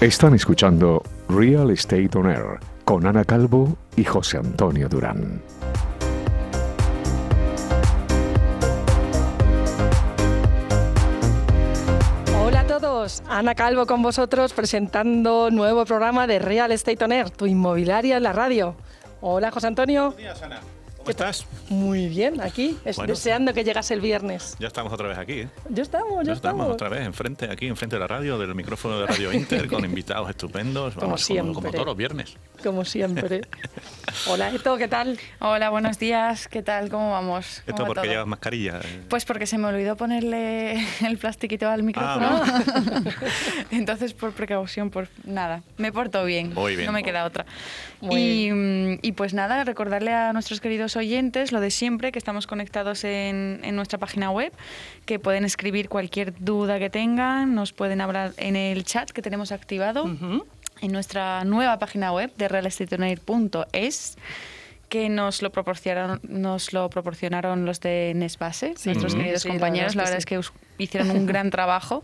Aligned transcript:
Están 0.00 0.32
escuchando 0.34 1.02
Real 1.28 1.70
Estate 1.70 2.08
On 2.14 2.26
Air 2.26 2.58
con 2.86 3.04
Ana 3.04 3.22
Calvo 3.22 3.76
y 3.96 4.04
José 4.04 4.38
Antonio 4.38 4.88
Durán. 4.88 5.42
Hola 12.42 12.60
a 12.60 12.66
todos, 12.66 13.22
Ana 13.28 13.54
Calvo 13.54 13.84
con 13.84 14.00
vosotros 14.00 14.54
presentando 14.54 15.50
nuevo 15.50 15.84
programa 15.84 16.26
de 16.26 16.38
Real 16.38 16.72
Estate 16.72 17.04
On 17.04 17.12
Air, 17.12 17.28
tu 17.28 17.44
inmobiliaria 17.44 18.16
en 18.16 18.22
la 18.22 18.32
radio. 18.32 18.76
Hola 19.20 19.50
José 19.50 19.66
Antonio. 19.66 20.12
Buenos 20.12 20.16
días, 20.16 20.42
Ana. 20.42 20.60
¿Cómo 21.16 21.28
estás? 21.28 21.46
Muy 21.68 22.08
bien, 22.08 22.40
aquí, 22.40 22.76
es- 22.84 22.96
Bueno. 22.96 23.12
deseando 23.12 23.52
que 23.54 23.64
llegase 23.64 23.94
el 23.94 24.00
viernes. 24.00 24.56
Ya 24.58 24.66
estamos 24.68 24.92
otra 24.92 25.08
vez 25.08 25.18
aquí, 25.18 25.40
¿eh? 25.40 25.48
Ya 25.68 25.82
estamos, 25.82 26.10
ya, 26.18 26.22
Ya 26.24 26.32
estamos 26.32 26.60
estamos. 26.60 26.74
otra 26.74 26.88
vez 26.88 27.00
enfrente, 27.06 27.50
aquí 27.50 27.66
enfrente 27.66 27.96
de 27.96 28.00
la 28.00 28.06
radio, 28.06 28.38
del 28.38 28.54
micrófono 28.54 29.00
de 29.00 29.06
Radio 29.06 29.32
Inter, 29.32 29.68
con 29.68 29.84
invitados 29.84 30.28
estupendos. 30.30 30.94
Como 30.94 31.06
Vamos, 31.06 31.22
siempre. 31.22 31.54
como 31.54 31.70
todos 31.70 31.86
los 31.86 31.96
viernes. 31.96 32.34
Como 32.62 32.84
siempre. 32.84 33.40
Hola, 34.26 34.50
Eto, 34.54 34.76
¿qué 34.76 34.86
tal? 34.88 35.18
Hola, 35.38 35.70
buenos 35.70 35.98
días. 35.98 36.46
¿Qué 36.48 36.62
tal? 36.62 36.90
¿Cómo 36.90 37.12
vamos? 37.12 37.58
Esto 37.58 37.72
¿Cómo 37.72 37.82
va 37.82 37.86
porque 37.88 38.00
todo? 38.02 38.10
llevas 38.12 38.26
mascarilla. 38.26 38.80
eh. 38.84 39.02
Pues 39.08 39.24
porque 39.24 39.46
se 39.46 39.56
me 39.56 39.66
olvidó 39.68 39.96
ponerle 39.96 40.84
el 41.06 41.16
plastiquito 41.16 41.68
al 41.70 41.82
micrófono. 41.84 42.42
Ah, 42.44 42.62
Entonces, 43.70 44.12
por 44.12 44.32
precaución, 44.32 44.90
por 44.90 45.08
nada. 45.24 45.62
Me 45.78 45.90
porto 45.92 46.24
bien. 46.24 46.52
Muy 46.52 46.74
bien. 46.76 46.86
No 46.86 46.92
me 46.92 47.02
queda 47.02 47.24
otra. 47.24 47.46
Muy 48.00 48.20
Y, 48.20 48.52
mm, 48.52 48.98
y 49.02 49.12
pues 49.12 49.32
nada, 49.32 49.64
recordarle 49.64 50.12
a 50.12 50.32
nuestros 50.34 50.60
queridos 50.60 50.96
oyentes 50.96 51.52
lo 51.52 51.60
de 51.60 51.70
siempre, 51.70 52.12
que 52.12 52.18
estamos 52.18 52.46
conectados 52.46 53.04
en, 53.04 53.60
en 53.62 53.74
nuestra 53.76 53.98
página 53.98 54.30
web, 54.30 54.52
que 55.06 55.18
pueden 55.18 55.44
escribir 55.44 55.88
cualquier 55.88 56.34
duda 56.38 56.78
que 56.78 56.90
tengan, 56.90 57.54
nos 57.54 57.72
pueden 57.72 58.00
hablar 58.00 58.32
en 58.36 58.56
el 58.56 58.84
chat 58.84 59.10
que 59.10 59.22
tenemos 59.22 59.50
activado. 59.52 60.04
Ujú. 60.04 60.44
En 60.80 60.92
nuestra 60.92 61.44
nueva 61.44 61.78
página 61.78 62.12
web 62.12 62.32
de 62.36 62.48
realestateonair.es 62.48 64.16
que 64.88 65.08
nos 65.08 65.40
lo 65.42 65.52
proporcionaron 65.52 66.20
nos 66.24 66.72
lo 66.72 66.90
proporcionaron 66.90 67.64
los 67.64 67.80
de 67.80 68.12
Nesbase, 68.16 68.74
Sí. 68.76 68.88
nuestros 68.88 69.12
Ujú. 69.12 69.22
queridos 69.22 69.42
Sí, 69.42 69.48
la 69.48 69.54
compañeros. 69.54 69.94
verdad 69.94 70.12
La 70.12 70.18
es 70.18 70.26
que 70.26 70.36
verdad 70.36 70.48
es 70.48 70.50
que 70.50 70.62
us- 70.64 70.78
hicieron 70.78 71.10
un 71.10 71.26
gran 71.26 71.50
trabajo. 71.50 72.02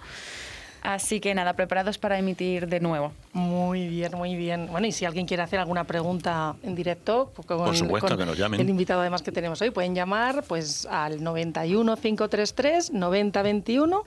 Así 0.83 1.19
que 1.19 1.35
nada, 1.35 1.55
preparados 1.55 1.99
para 1.99 2.17
emitir 2.17 2.69
de 2.69 2.79
nuevo. 2.79 3.13
Muy 3.33 3.89
bien, 3.89 4.13
muy 4.17 4.37
bien. 4.37 4.69
Bueno, 4.71 4.87
y 4.87 4.93
si 4.93 5.05
alguien 5.05 5.27
quiere 5.27 5.43
hacer 5.43 5.59
alguna 5.59 5.83
pregunta 5.83 6.55
en 6.63 6.77
directo, 6.77 7.33
pues 7.35 7.45
con, 7.49 7.59
Por 7.59 7.77
supuesto, 7.77 8.07
con 8.11 8.19
que 8.19 8.25
nos 8.27 8.39
llamen. 8.39 8.61
El 8.61 8.69
invitado 8.71 9.01
además 9.01 9.23
que 9.23 9.33
tenemos 9.33 9.61
hoy, 9.63 9.71
pueden 9.71 9.97
llamar 9.97 10.45
pues 10.47 10.87
al 10.89 11.25
91 11.25 11.97
533 11.97 12.93
9021 12.93 14.05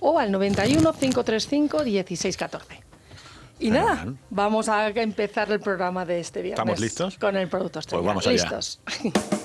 o 0.00 0.18
al 0.18 0.32
91 0.32 0.92
535 0.94 1.84
1614. 1.84 2.82
Y 3.58 3.70
nada, 3.70 3.96
Fenomenal. 3.96 4.18
vamos 4.30 4.68
a 4.68 4.88
empezar 4.88 5.50
el 5.52 5.60
programa 5.60 6.04
de 6.04 6.20
este 6.20 6.42
viernes. 6.42 6.58
¿Estamos 6.58 6.80
listos? 6.80 7.18
Con 7.18 7.36
el 7.36 7.48
producto 7.48 7.78
estrella. 7.78 8.02
Pues 8.02 8.06
vamos 8.06 8.26
allá. 8.26 8.42
Listos. 8.42 8.80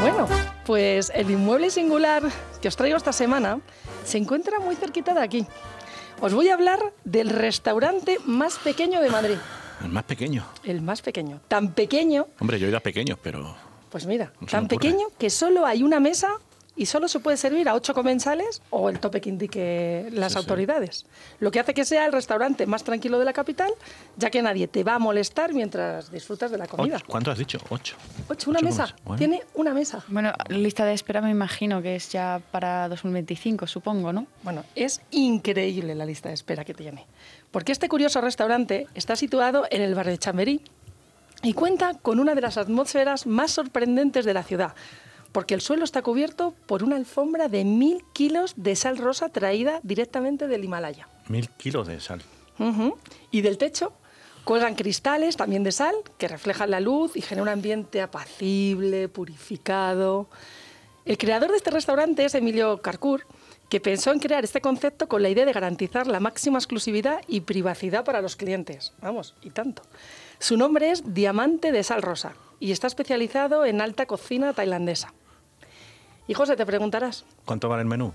Bueno, 0.00 0.26
pues 0.64 1.10
el 1.14 1.30
inmueble 1.30 1.70
singular 1.70 2.22
que 2.60 2.68
os 2.68 2.76
traigo 2.76 2.96
esta 2.96 3.12
semana 3.12 3.60
se 4.04 4.18
encuentra 4.18 4.60
muy 4.60 4.76
cerquita 4.76 5.14
de 5.14 5.20
aquí. 5.20 5.46
Os 6.20 6.32
voy 6.34 6.48
a 6.48 6.54
hablar 6.54 6.92
del 7.04 7.28
restaurante 7.30 8.18
más 8.24 8.58
pequeño 8.58 9.00
de 9.00 9.10
Madrid. 9.10 9.36
el 9.84 9.90
más 9.90 10.04
pequeño. 10.04 10.44
El 10.64 10.80
más 10.82 11.02
pequeño. 11.02 11.40
Tan 11.48 11.72
pequeño, 11.72 12.26
Hombre, 12.40 12.58
yo 12.58 12.66
he 12.66 12.68
ido 12.70 12.78
a 12.78 12.80
pequeños, 12.80 13.18
pero. 13.22 13.54
pues 13.90 14.06
mira, 14.06 14.32
No 14.40 14.46
tan 14.46 14.66
pequeño 14.68 15.08
que 15.18 15.30
solo 15.30 15.66
hay 15.66 15.82
una 15.82 16.00
mesa 16.00 16.28
y 16.76 16.86
solo 16.86 17.08
se 17.08 17.20
puede 17.20 17.36
servir 17.38 17.68
a 17.68 17.74
ocho 17.74 17.94
comensales 17.94 18.60
o 18.70 18.88
el 18.90 18.98
tope 19.00 19.20
que 19.20 19.28
indique 19.30 20.08
las 20.12 20.32
Sí, 20.32 20.38
sí. 20.38 20.44
autoridades. 20.44 21.06
Lo 21.40 21.50
que 21.50 21.58
hace 21.60 21.72
que 21.74 21.84
sea 21.84 22.04
el 22.06 22.12
restaurante 22.12 22.66
más 22.66 22.84
tranquilo 22.84 23.18
de 23.18 23.24
la 23.24 23.32
capital, 23.32 23.70
ya 24.16 24.30
que 24.30 24.42
nadie 24.42 24.68
te 24.68 24.84
va 24.84 24.94
a 24.94 24.98
molestar 24.98 25.54
mientras 25.54 26.10
disfrutas 26.10 26.50
de 26.50 26.58
la 26.58 26.66
comida. 26.66 26.96
Ocho- 26.96 27.06
¿Cuánto 27.08 27.30
has 27.30 27.38
dicho? 27.38 27.58
Ocho. 27.70 27.96
Ocho, 28.28 28.50
una 28.50 28.58
Ocho 28.58 28.66
mesa. 28.68 28.94
Bueno. 29.04 29.18
Tiene 29.18 29.42
una 29.54 29.72
mesa. 29.72 30.04
Bueno, 30.08 30.32
lista 30.48 30.84
de 30.84 30.92
espera 30.92 31.20
me 31.22 31.30
imagino 31.30 31.80
que 31.80 31.96
es 31.96 32.10
ya 32.12 32.40
para 32.50 32.88
2025, 32.88 33.66
supongo, 33.66 34.12
¿no? 34.12 34.26
Bueno, 34.42 34.62
es 34.74 35.00
increíble 35.12 35.94
la 35.94 36.04
lista 36.04 36.28
de 36.28 36.34
espera 36.34 36.64
que 36.64 36.74
tiene. 36.74 37.06
Porque 37.50 37.72
este 37.72 37.88
curioso 37.88 38.20
restaurante 38.20 38.86
está 38.94 39.16
situado 39.16 39.66
en 39.70 39.80
el 39.80 39.94
barrio 39.94 40.12
de 40.12 40.18
Chamberí 40.18 40.60
y 41.42 41.52
cuenta 41.54 41.94
con 41.94 42.18
una 42.20 42.34
de 42.34 42.40
las 42.42 42.58
atmósferas 42.58 43.26
más 43.26 43.50
sorprendentes 43.52 44.24
de 44.24 44.34
la 44.34 44.42
ciudad. 44.42 44.74
Porque 45.36 45.52
el 45.52 45.60
suelo 45.60 45.84
está 45.84 46.00
cubierto 46.00 46.54
por 46.64 46.82
una 46.82 46.96
alfombra 46.96 47.48
de 47.48 47.62
mil 47.66 48.02
kilos 48.14 48.54
de 48.56 48.74
sal 48.74 48.96
rosa 48.96 49.28
traída 49.28 49.80
directamente 49.82 50.48
del 50.48 50.64
Himalaya. 50.64 51.10
Mil 51.28 51.50
kilos 51.50 51.86
de 51.86 52.00
sal. 52.00 52.22
Y 53.30 53.42
del 53.42 53.58
techo 53.58 53.92
cuelgan 54.44 54.76
cristales 54.76 55.36
también 55.36 55.62
de 55.62 55.72
sal 55.72 55.94
que 56.16 56.26
reflejan 56.26 56.70
la 56.70 56.80
luz 56.80 57.18
y 57.18 57.20
genera 57.20 57.42
un 57.42 57.50
ambiente 57.50 58.00
apacible, 58.00 59.10
purificado. 59.10 60.30
El 61.04 61.18
creador 61.18 61.50
de 61.50 61.58
este 61.58 61.70
restaurante 61.70 62.24
es 62.24 62.34
Emilio 62.34 62.80
Carcur, 62.80 63.26
que 63.68 63.78
pensó 63.78 64.12
en 64.12 64.20
crear 64.20 64.42
este 64.42 64.62
concepto 64.62 65.06
con 65.06 65.20
la 65.22 65.28
idea 65.28 65.44
de 65.44 65.52
garantizar 65.52 66.06
la 66.06 66.18
máxima 66.18 66.56
exclusividad 66.56 67.20
y 67.28 67.42
privacidad 67.42 68.06
para 68.06 68.22
los 68.22 68.36
clientes. 68.36 68.94
Vamos, 69.02 69.34
y 69.42 69.50
tanto. 69.50 69.82
Su 70.38 70.56
nombre 70.56 70.92
es 70.92 71.12
Diamante 71.12 71.72
de 71.72 71.82
Sal 71.82 72.00
Rosa 72.00 72.32
y 72.58 72.72
está 72.72 72.86
especializado 72.86 73.66
en 73.66 73.82
alta 73.82 74.06
cocina 74.06 74.54
tailandesa. 74.54 75.12
Y 76.28 76.34
José, 76.34 76.56
te 76.56 76.66
preguntarás, 76.66 77.24
¿Cuánto 77.44 77.68
vale 77.68 77.82
el 77.82 77.88
menú? 77.88 78.12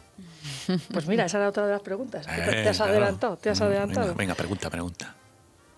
pues 0.92 1.08
mira, 1.08 1.26
esa 1.26 1.38
era 1.38 1.50
otra 1.50 1.66
de 1.66 1.72
las 1.72 1.82
preguntas. 1.82 2.26
te- 2.26 2.32
Eh, 2.34 2.64
te 2.64 2.70
has 2.70 2.78
claro. 2.78 2.92
adelantado, 2.92 3.38
te 3.38 3.50
has 3.50 3.62
adelantado. 3.62 4.08
Venga, 4.08 4.18
venga, 4.18 4.36
pregunta, 4.36 4.70
pregunta. 4.70 5.16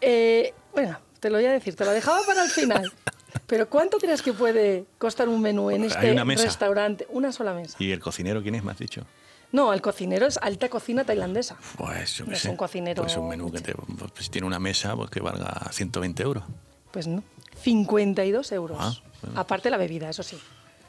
Eh, 0.01 0.53
bueno, 0.73 0.97
te 1.19 1.29
lo 1.29 1.38
voy 1.38 1.45
a 1.45 1.51
decir, 1.51 1.75
te 1.75 1.85
lo 1.85 1.91
dejaba 1.91 2.21
para 2.25 2.44
el 2.44 2.49
final. 2.49 2.91
Pero 3.47 3.69
¿cuánto 3.69 3.97
crees 3.97 4.21
que 4.21 4.33
puede 4.33 4.85
costar 4.97 5.27
un 5.29 5.41
menú 5.41 5.69
en 5.71 5.83
este 5.83 6.11
una 6.11 6.23
restaurante? 6.23 7.07
Una 7.09 7.31
sola 7.31 7.53
mesa. 7.53 7.77
¿Y 7.79 7.91
el 7.91 7.99
cocinero 7.99 8.41
quién 8.41 8.55
es? 8.55 8.63
Me 8.63 8.71
has 8.71 8.77
dicho. 8.79 9.05
No, 9.51 9.71
el 9.73 9.81
cocinero 9.81 10.25
es 10.25 10.38
alta 10.41 10.69
cocina 10.69 11.03
tailandesa. 11.03 11.55
Pues 11.77 12.15
yo 12.15 12.25
qué 12.25 12.31
No 12.31 12.35
es 12.35 12.41
sé. 12.44 12.50
un 12.50 12.57
cocinero 12.57 13.03
Pues 13.03 13.15
un 13.17 13.29
menú 13.29 13.51
que 13.51 13.61
te, 13.61 13.73
pues, 13.75 14.11
si 14.25 14.29
tiene 14.29 14.47
una 14.47 14.59
mesa, 14.59 14.95
pues 14.95 15.09
que 15.11 15.19
valga 15.19 15.69
120 15.71 16.23
euros. 16.23 16.44
Pues 16.91 17.05
no. 17.07 17.23
52 17.61 18.51
euros. 18.51 18.77
Ah, 18.79 18.94
bueno. 19.21 19.39
Aparte 19.39 19.69
la 19.69 19.77
bebida, 19.77 20.09
eso 20.09 20.23
sí. 20.23 20.39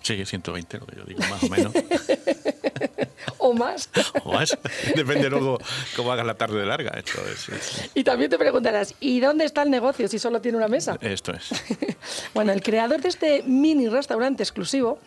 Sí, 0.05 0.25
120, 0.25 0.79
lo 0.79 0.87
que 0.87 0.97
yo 0.97 1.05
digo, 1.05 1.21
más 1.31 1.43
o 1.43 1.49
menos. 1.49 1.73
O 3.39 3.53
más. 3.53 3.91
o 4.25 4.33
más. 4.33 4.57
Depende 4.97 5.29
luego 5.29 5.59
cómo 5.97 6.11
hagas 6.13 6.25
la 6.27 6.35
tarde 6.35 6.65
larga. 6.65 6.93
Esto 6.99 7.21
es, 7.31 7.49
es- 7.51 7.91
y 7.95 8.03
también 8.03 8.31
te 8.31 8.39
preguntarás, 8.39 8.95
¿y 9.01 9.21
dónde 9.21 9.45
está 9.45 9.63
el 9.63 9.71
negocio 9.71 10.09
si 10.09 10.19
solo 10.19 10.41
tiene 10.41 10.57
una 10.57 10.69
mesa? 10.69 10.97
esto 11.03 11.33
es. 11.33 11.51
bueno, 12.35 12.53
el 12.53 12.63
creador 12.63 13.03
de 13.03 13.09
este 13.11 13.43
mini 13.43 13.89
restaurante 13.89 14.43
exclusivo 14.43 14.99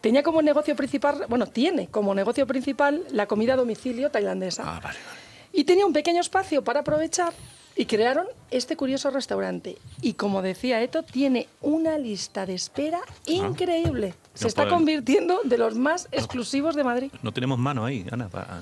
tenía 0.00 0.22
como 0.22 0.40
negocio 0.40 0.74
principal, 0.74 1.26
bueno, 1.28 1.46
tiene 1.46 1.88
como 1.88 2.14
negocio 2.14 2.46
principal 2.46 3.02
la 3.10 3.26
comida 3.26 3.54
a 3.54 3.56
domicilio 3.56 4.10
tailandesa. 4.10 4.62
Ah, 4.64 4.80
vale, 4.82 4.98
vale. 5.06 5.18
Y 5.52 5.64
tenía 5.64 5.84
un 5.84 5.92
pequeño 5.92 6.20
espacio 6.22 6.64
para 6.64 6.80
aprovechar 6.80 7.32
y 7.76 7.86
crearon 7.86 8.26
este 8.50 8.76
curioso 8.76 9.10
restaurante. 9.10 9.78
Y 10.00 10.14
como 10.14 10.42
decía 10.42 10.82
Eto, 10.82 11.02
tiene 11.02 11.48
una 11.60 11.98
lista 11.98 12.44
de 12.46 12.54
espera 12.54 13.00
increíble. 13.26 14.14
Se 14.34 14.44
No 14.44 14.48
está 14.48 14.68
convirtiendo 14.68 15.40
de 15.44 15.58
los 15.58 15.74
más 15.74 16.08
exclusivos 16.12 16.74
de 16.74 16.84
Madrid. 16.84 17.12
No 17.22 17.32
tenemos 17.32 17.58
mano 17.58 17.84
ahí, 17.84 18.04
Ana. 18.10 18.28
para- 18.28 18.60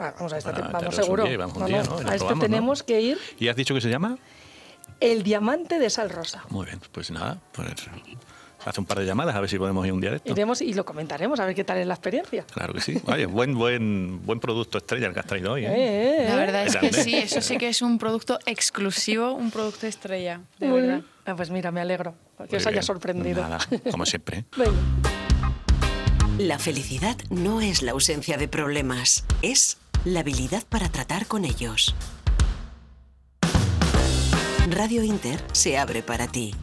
Va, 0.00 0.12
vamos 0.12 0.32
a 0.32 0.38
te- 0.38 0.62
vamos 0.62 0.94
seguro. 0.94 1.24
día 1.24 1.36
vamos 1.36 1.58
No, 1.58 1.66
día, 1.66 1.80
a 1.82 1.84
¿no? 1.84 2.38
tenemos 2.40 2.82
que 2.82 3.00
ir 3.02 3.18
¿Y 3.38 3.48
has 3.48 3.56
dicho 3.56 3.74
que 3.74 3.80
se 3.82 3.90
llama? 3.90 4.16
el 5.00 5.22
diamante 5.22 5.78
de 5.78 5.90
sal 5.90 6.08
rosa. 6.10 6.44
Muy 6.50 6.66
bien, 6.66 6.80
pues 6.92 7.10
nada, 7.10 7.38
pues 7.52 7.70
hace 8.64 8.80
un 8.80 8.86
par 8.86 8.98
de 8.98 9.06
llamadas 9.06 9.34
a 9.34 9.40
ver 9.40 9.48
si 9.48 9.58
podemos 9.58 9.86
ir 9.86 9.92
un 9.92 10.00
día 10.00 10.10
de 10.10 10.16
esto. 10.16 10.30
Iremos 10.32 10.60
y 10.62 10.74
lo 10.74 10.84
comentaremos 10.84 11.40
a 11.40 11.46
ver 11.46 11.54
qué 11.54 11.64
tal 11.64 11.78
es 11.78 11.86
la 11.86 11.94
experiencia. 11.94 12.44
Claro 12.52 12.72
que 12.74 12.80
sí. 12.80 13.00
Oye, 13.06 13.26
buen, 13.26 13.54
buen, 13.54 14.24
buen 14.24 14.40
producto 14.40 14.78
estrella 14.78 15.06
el 15.08 15.14
que 15.14 15.20
has 15.20 15.26
traído 15.26 15.52
hoy. 15.52 15.64
¿eh? 15.64 15.68
Eh, 15.70 16.16
eh, 16.22 16.24
La 16.28 16.34
eh. 16.34 16.36
verdad 16.36 16.66
es 16.66 16.76
que 16.76 16.92
sí, 16.92 17.14
eso 17.16 17.40
sí 17.40 17.56
que 17.56 17.68
es 17.68 17.82
un 17.82 17.98
producto 17.98 18.38
exclusivo, 18.46 19.32
un 19.32 19.50
producto 19.50 19.86
estrella, 19.86 20.40
de 20.58 20.68
Muy 20.68 20.80
verdad. 20.82 20.94
bien. 20.96 21.06
Ah, 21.26 21.36
pues 21.36 21.50
mira, 21.50 21.70
me 21.70 21.80
alegro 21.80 22.14
que 22.48 22.56
os 22.56 22.66
haya 22.66 22.74
bien. 22.74 22.82
sorprendido. 22.82 23.42
Nada, 23.42 23.58
como 23.90 24.04
siempre. 24.06 24.44
Venga. 24.56 24.72
La 26.38 26.58
felicidad 26.58 27.16
no 27.28 27.60
es 27.60 27.82
la 27.82 27.92
ausencia 27.92 28.38
de 28.38 28.48
problemas, 28.48 29.24
es 29.42 29.76
la 30.04 30.20
habilidad 30.20 30.62
para 30.68 30.88
tratar 30.88 31.26
con 31.26 31.44
ellos. 31.44 31.94
Radio 34.70 35.02
Inter 35.02 35.42
se 35.52 35.76
abre 35.76 36.02
para 36.02 36.28
ti. 36.28 36.54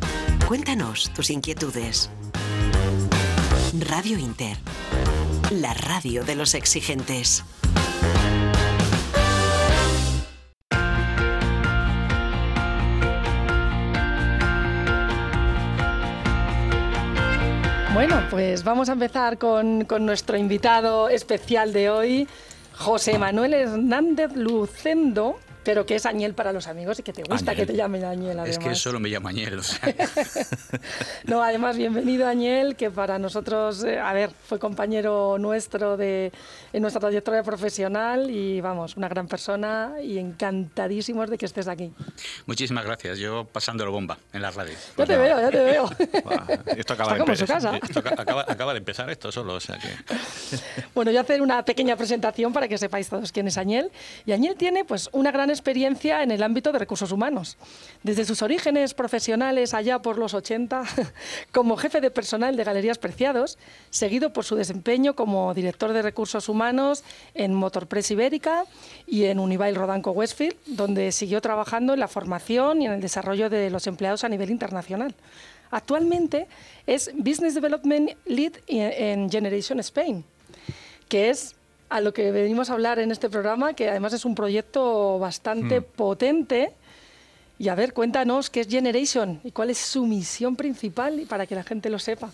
Cuéntanos 0.47 1.11
tus 1.13 1.29
inquietudes. 1.29 2.09
Radio 3.77 4.17
Inter, 4.17 4.55
la 5.51 5.73
radio 5.73 6.23
de 6.23 6.35
los 6.35 6.53
exigentes. 6.53 7.44
Bueno, 17.93 18.15
pues 18.29 18.63
vamos 18.63 18.88
a 18.88 18.93
empezar 18.93 19.38
con, 19.38 19.83
con, 19.83 20.05
nuestro 20.05 20.38
invitado 20.38 21.09
especial 21.09 21.73
de 21.73 21.89
hoy, 21.89 22.27
José 22.71 23.19
Manuel 23.19 23.53
Hernández 23.53 24.31
Lucendo, 24.33 25.39
pero 25.67 25.85
que 25.85 25.95
es 25.95 26.05
Añel 26.05 26.33
para 26.33 26.53
los 26.53 26.65
amigos 26.67 26.97
y 26.99 27.03
que 27.03 27.11
te 27.11 27.23
gusta 27.23 27.51
Añel. 27.51 27.65
que 27.65 27.73
te 27.73 27.77
llamen 27.77 28.05
Añel, 28.05 28.39
además. 28.39 28.47
Es 28.47 28.57
que 28.57 28.73
solo 28.73 29.01
me 29.01 29.09
llamo 29.09 29.27
Añel, 29.27 29.59
o 29.59 29.63
sea. 29.63 29.81
No, 31.25 31.43
además, 31.43 31.75
bienvenido 31.75 32.25
Añel, 32.25 32.77
que 32.77 32.89
para 32.89 33.19
nosotros, 33.19 33.83
eh, 33.83 33.99
a 33.99 34.13
ver, 34.13 34.29
fue 34.45 34.59
compañero 34.59 35.37
nuestro 35.37 35.97
de, 35.97 36.31
en 36.71 36.81
nuestra 36.81 37.01
trayectoria 37.01 37.43
profesional 37.43 38.29
y 38.31 38.61
vamos, 38.61 38.95
una 38.95 39.09
gran 39.09 39.27
persona 39.27 39.95
y 40.01 40.17
encantadísimos 40.19 41.29
de 41.29 41.37
que 41.37 41.45
estés 41.45 41.67
aquí. 41.67 41.91
Muchísimas 42.45 42.85
gracias. 42.85 43.19
Yo 43.19 43.43
pasándolo 43.43 43.91
bomba 43.91 44.17
en 44.31 44.41
la 44.41 44.51
radio. 44.51 44.73
Ya 44.97 45.05
te 45.05 45.17
veo, 45.17 45.41
ya 45.41 45.49
te 45.51 45.63
veo. 45.63 45.89
Esto 46.77 46.93
acaba 46.93 47.13
de 47.13 47.19
como 47.19 47.33
en 47.33 47.37
su 47.37 47.43
empe- 47.43 47.47
casa. 47.47 47.77
esto 47.77 47.99
aca- 47.99 48.15
acaba, 48.21 48.45
acaba 48.47 48.71
de 48.73 48.79
empezar 48.79 49.09
esto 49.09 49.33
solo, 49.33 49.55
o 49.55 49.59
sea 49.59 49.77
que. 49.77 49.89
Bueno, 50.95 51.11
a 51.17 51.21
hacer 51.21 51.41
una 51.41 51.63
pequeña 51.65 51.97
presentación 51.97 52.53
para 52.53 52.69
que 52.69 52.77
sepáis 52.77 53.09
todos 53.09 53.33
quién 53.33 53.47
es 53.49 53.57
Añel. 53.57 53.91
Y 54.25 54.31
Añel 54.31 54.55
tiene 54.55 54.85
pues 54.85 55.09
una 55.11 55.31
gran 55.31 55.49
experiencia 55.57 56.24
en 56.24 56.31
el 56.31 56.44
ámbito 56.44 56.71
de 56.71 56.80
recursos 56.80 57.12
humanos. 57.12 57.57
Desde 58.04 58.25
sus 58.25 58.42
orígenes 58.42 58.94
profesionales 58.94 59.74
allá 59.74 60.01
por 60.01 60.18
los 60.18 60.33
80, 60.33 60.83
como 61.51 61.77
jefe 61.77 62.00
de 62.00 62.12
personal 62.12 62.56
de 62.56 62.63
Galerías 62.63 62.98
Preciados, 62.98 63.57
seguido 63.89 64.31
por 64.31 64.45
su 64.45 64.56
desempeño 64.56 65.15
como 65.15 65.54
director 65.54 65.94
de 65.94 66.01
recursos 66.01 66.48
humanos 66.48 67.04
en 67.33 67.54
Motorpress 67.54 68.12
Ibérica 68.12 68.63
y 69.06 69.25
en 69.25 69.39
Unibail 69.39 69.75
Rodanco 69.75 70.12
Westfield, 70.12 70.56
donde 70.65 71.12
siguió 71.12 71.42
trabajando 71.42 71.94
en 71.94 72.00
la 72.00 72.07
formación 72.07 72.81
y 72.81 72.86
en 72.86 72.94
el 72.94 73.01
desarrollo 73.01 73.50
de 73.50 73.69
los 73.69 73.88
empleados 73.88 74.24
a 74.24 74.30
nivel 74.30 74.51
internacional. 74.51 75.15
Actualmente 75.71 76.48
es 76.86 77.12
Business 77.13 77.53
Development 77.53 78.12
Lead 78.25 78.53
en 78.68 79.30
Generation 79.30 79.80
Spain, 79.81 80.24
que 81.10 81.30
es 81.30 81.56
a 81.89 82.01
lo 82.01 82.13
que 82.13 82.31
venimos 82.31 82.69
a 82.69 82.74
hablar 82.74 83.00
en 83.00 83.12
este 83.12 83.30
programa, 83.30 83.74
que 83.74 83.89
además 83.89 84.13
es 84.13 84.25
un 84.25 84.36
proyecto 84.36 85.19
bastante 85.19 85.81
potente. 85.81 86.72
Y 87.60 87.69
a 87.69 87.75
ver, 87.75 87.94
cuéntanos 87.94 88.50
qué 88.50 88.62
es 88.62 88.68
Generation 88.68 89.42
y 89.44 89.51
cuál 89.51 89.72
es 89.72 89.80
su 89.80 90.06
misión 90.06 90.56
principal 90.56 91.19
y 91.19 91.25
para 91.25 91.48
que 91.48 91.56
la 91.56 91.63
gente 91.63 91.89
lo 91.89 91.98
sepa. 91.98 92.31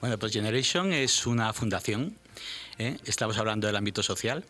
Bueno, 0.00 0.18
pues 0.18 0.32
Generation 0.32 0.92
es 0.92 1.26
una 1.26 1.52
fundación. 1.52 2.16
¿eh? 2.78 2.98
Estamos 3.04 3.38
hablando 3.38 3.66
del 3.66 3.76
ámbito 3.76 4.02
social. 4.02 4.44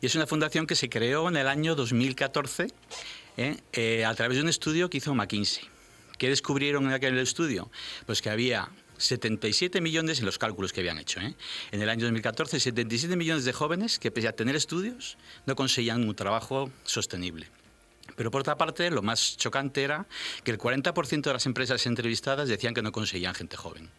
Y 0.00 0.06
es 0.06 0.14
una 0.14 0.26
fundación 0.26 0.66
que 0.66 0.76
se 0.76 0.88
creó 0.88 1.28
en 1.28 1.36
el 1.36 1.48
año 1.48 1.74
2014 1.74 2.68
¿eh? 3.36 3.56
Eh, 3.72 4.04
a 4.04 4.14
través 4.14 4.36
de 4.36 4.42
un 4.42 4.48
estudio 4.48 4.88
que 4.90 4.98
hizo 4.98 5.14
McKinsey. 5.14 5.64
¿Qué 6.18 6.28
descubrieron 6.28 6.86
en 6.86 6.92
aquel 6.92 7.18
estudio? 7.18 7.70
Pues 8.06 8.22
que 8.22 8.30
había 8.30 8.68
77 9.04 9.80
millones 9.80 10.20
en 10.20 10.26
los 10.26 10.38
cálculos 10.38 10.72
que 10.72 10.80
habían 10.80 10.98
hecho. 10.98 11.20
¿eh? 11.20 11.34
En 11.72 11.82
el 11.82 11.88
año 11.88 12.04
2014, 12.04 12.60
77 12.60 13.16
millones 13.16 13.44
de 13.44 13.52
jóvenes 13.52 13.98
que, 13.98 14.10
pese 14.10 14.28
a 14.28 14.32
tener 14.32 14.56
estudios, 14.56 15.16
no 15.46 15.54
conseguían 15.56 16.08
un 16.08 16.14
trabajo 16.14 16.70
sostenible. 16.84 17.48
Pero 18.16 18.30
por 18.30 18.40
otra 18.40 18.56
parte, 18.56 18.90
lo 18.90 19.02
más 19.02 19.36
chocante 19.36 19.82
era 19.82 20.06
que 20.42 20.50
el 20.50 20.58
40% 20.58 21.22
de 21.22 21.32
las 21.32 21.46
empresas 21.46 21.84
entrevistadas 21.86 22.48
decían 22.48 22.74
que 22.74 22.82
no 22.82 22.92
conseguían 22.92 23.34
gente 23.34 23.56
joven. 23.56 23.90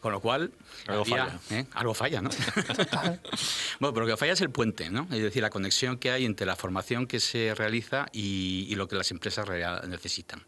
Con 0.00 0.12
lo 0.12 0.20
cual, 0.20 0.50
Algo 0.86 1.02
había- 1.02 1.26
falla. 1.26 1.40
¿eh? 1.50 1.66
Algo 1.74 1.92
falla, 1.92 2.22
¿no? 2.22 2.30
bueno, 3.80 3.92
pero 3.94 4.00
lo 4.00 4.06
que 4.06 4.16
falla 4.16 4.32
es 4.32 4.40
el 4.40 4.48
puente, 4.48 4.88
¿no? 4.88 5.06
Es 5.10 5.22
decir, 5.22 5.42
la 5.42 5.50
conexión 5.50 5.98
que 5.98 6.10
hay 6.10 6.24
entre 6.24 6.46
la 6.46 6.56
formación 6.56 7.06
que 7.06 7.20
se 7.20 7.54
realiza 7.54 8.06
y, 8.10 8.66
y 8.70 8.74
lo 8.76 8.88
que 8.88 8.96
las 8.96 9.10
empresas 9.10 9.46
necesitan. 9.88 10.42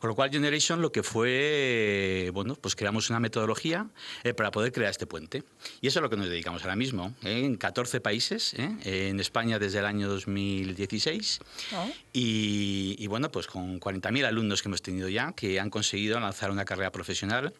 Con 0.00 0.08
lo 0.08 0.14
cual, 0.14 0.30
Generation 0.30 0.82
lo 0.82 0.92
que 0.92 1.02
fue, 1.02 2.30
bueno, 2.34 2.56
pues 2.56 2.76
creamos 2.76 3.08
una 3.08 3.20
metodología 3.20 3.86
eh, 4.22 4.34
para 4.34 4.50
poder 4.50 4.70
crear 4.70 4.90
este 4.90 5.06
puente. 5.06 5.44
Y 5.80 5.86
eso 5.86 5.94
es 5.94 5.96
a 5.98 6.00
lo 6.02 6.10
que 6.10 6.18
nos 6.18 6.28
dedicamos 6.28 6.62
ahora 6.62 6.76
mismo, 6.76 7.14
¿eh? 7.24 7.44
en 7.46 7.56
14 7.56 8.02
países, 8.02 8.52
¿eh? 8.54 8.70
en 8.84 9.18
España 9.18 9.58
desde 9.58 9.78
el 9.78 9.86
año 9.86 10.08
2016. 10.10 11.40
Ah. 11.72 11.86
Y, 12.12 12.59
y 12.60 13.06
bueno, 13.06 13.30
pues 13.30 13.46
con 13.46 13.80
40.000 13.80 14.24
alumnos 14.26 14.62
que 14.62 14.68
hemos 14.68 14.82
tenido 14.82 15.08
ya, 15.08 15.32
que 15.32 15.60
han 15.60 15.70
conseguido 15.70 16.18
lanzar 16.20 16.50
una 16.50 16.64
carrera 16.64 16.90
profesional 16.92 17.52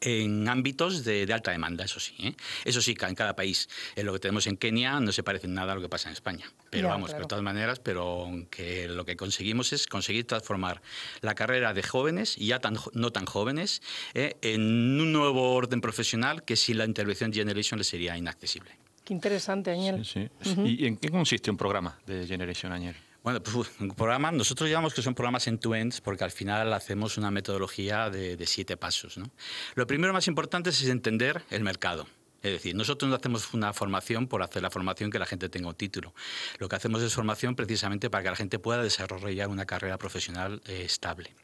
en 0.00 0.48
ámbitos 0.48 1.04
de, 1.04 1.26
de 1.26 1.32
alta 1.32 1.50
demanda, 1.50 1.84
eso 1.84 2.00
sí. 2.00 2.14
¿eh? 2.18 2.34
Eso 2.64 2.82
sí, 2.82 2.96
en 3.00 3.14
cada 3.14 3.34
país. 3.34 3.68
Eh, 3.94 4.02
lo 4.02 4.12
que 4.12 4.18
tenemos 4.18 4.46
en 4.46 4.56
Kenia 4.56 5.00
no 5.00 5.12
se 5.12 5.22
parece 5.22 5.46
en 5.46 5.54
nada 5.54 5.72
a 5.72 5.74
lo 5.74 5.80
que 5.80 5.88
pasa 5.88 6.08
en 6.08 6.12
España. 6.12 6.46
Pero 6.70 6.88
Ya, 6.88 6.92
vamos, 6.92 7.10
claro. 7.10 7.24
de 7.24 7.28
todas 7.28 7.44
maneras, 7.44 7.80
pero 7.80 8.28
que 8.50 8.88
lo 8.88 9.04
que 9.04 9.16
conseguimos 9.16 9.72
es 9.72 9.86
conseguir 9.86 10.26
transformar 10.26 10.82
la 11.20 11.34
carrera 11.34 11.72
de 11.72 11.82
jóvenes, 11.82 12.36
y 12.36 12.48
ya 12.48 12.58
tan, 12.58 12.76
no 12.92 13.10
tan 13.10 13.26
jóvenes, 13.26 13.82
eh, 14.14 14.36
en 14.42 14.60
un 15.00 15.12
nuevo 15.12 15.54
orden 15.54 15.80
profesional 15.80 16.44
que 16.44 16.56
sin 16.56 16.78
la 16.78 16.84
intervención 16.84 17.30
de 17.30 17.38
Generation 17.38 17.78
le 17.78 17.84
sería 17.84 18.16
inaccesible. 18.16 18.72
Qué 19.04 19.14
interesante, 19.14 19.70
Añel. 19.70 20.04
Sí, 20.04 20.28
sí. 20.42 20.54
¿Y 20.80 20.86
en 20.86 20.96
qué 20.96 21.08
consiste 21.10 21.50
un 21.50 21.56
programa 21.56 21.98
de 22.06 22.26
Generation 22.26 22.72
Añer? 22.72 22.96
Bueno, 23.26 23.42
pues 23.42 23.56
uf, 23.56 23.80
un 23.80 23.90
programa, 23.90 24.30
nosotros 24.30 24.70
llamamos 24.70 24.94
que 24.94 25.02
son 25.02 25.16
programas 25.16 25.48
end-to-end 25.48 26.00
porque 26.04 26.22
al 26.22 26.30
final 26.30 26.72
hacemos 26.72 27.18
una 27.18 27.32
metodología 27.32 28.08
de, 28.08 28.36
de 28.36 28.46
siete 28.46 28.76
pasos. 28.76 29.18
¿no? 29.18 29.28
Lo 29.74 29.84
primero 29.84 30.12
más 30.12 30.28
importante 30.28 30.70
es 30.70 30.80
entender 30.84 31.42
el 31.50 31.64
mercado. 31.64 32.06
Es 32.44 32.52
decir, 32.52 32.76
nosotros 32.76 33.08
no 33.10 33.16
hacemos 33.16 33.52
una 33.52 33.72
formación 33.72 34.28
por 34.28 34.44
hacer 34.44 34.62
la 34.62 34.70
formación 34.70 35.10
que 35.10 35.18
la 35.18 35.26
gente 35.26 35.48
tenga 35.48 35.66
un 35.66 35.74
título. 35.74 36.14
Lo 36.58 36.68
que 36.68 36.76
hacemos 36.76 37.02
es 37.02 37.14
formación 37.14 37.56
precisamente 37.56 38.10
para 38.10 38.22
que 38.22 38.30
la 38.30 38.36
gente 38.36 38.60
pueda 38.60 38.80
desarrollar 38.80 39.48
una 39.48 39.66
carrera 39.66 39.98
profesional 39.98 40.62
eh, 40.64 40.82
estable. 40.84 41.34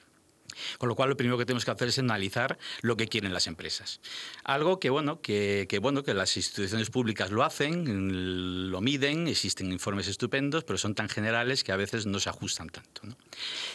Con 0.78 0.88
lo 0.88 0.94
cual, 0.94 1.10
lo 1.10 1.16
primero 1.16 1.38
que 1.38 1.46
tenemos 1.46 1.64
que 1.64 1.70
hacer 1.70 1.88
es 1.88 1.98
analizar 1.98 2.58
lo 2.80 2.96
que 2.96 3.08
quieren 3.08 3.32
las 3.32 3.46
empresas. 3.46 4.00
Algo 4.44 4.80
que, 4.80 4.90
bueno, 4.90 5.20
que, 5.20 5.66
que, 5.68 5.78
bueno, 5.78 6.02
que 6.02 6.14
las 6.14 6.36
instituciones 6.36 6.90
públicas 6.90 7.30
lo 7.30 7.44
hacen, 7.44 8.70
lo 8.70 8.80
miden, 8.80 9.28
existen 9.28 9.72
informes 9.72 10.08
estupendos, 10.08 10.64
pero 10.64 10.78
son 10.78 10.94
tan 10.94 11.08
generales 11.08 11.64
que 11.64 11.72
a 11.72 11.76
veces 11.76 12.06
no 12.06 12.20
se 12.20 12.28
ajustan 12.28 12.68
tanto. 12.68 13.02
¿no? 13.04 13.16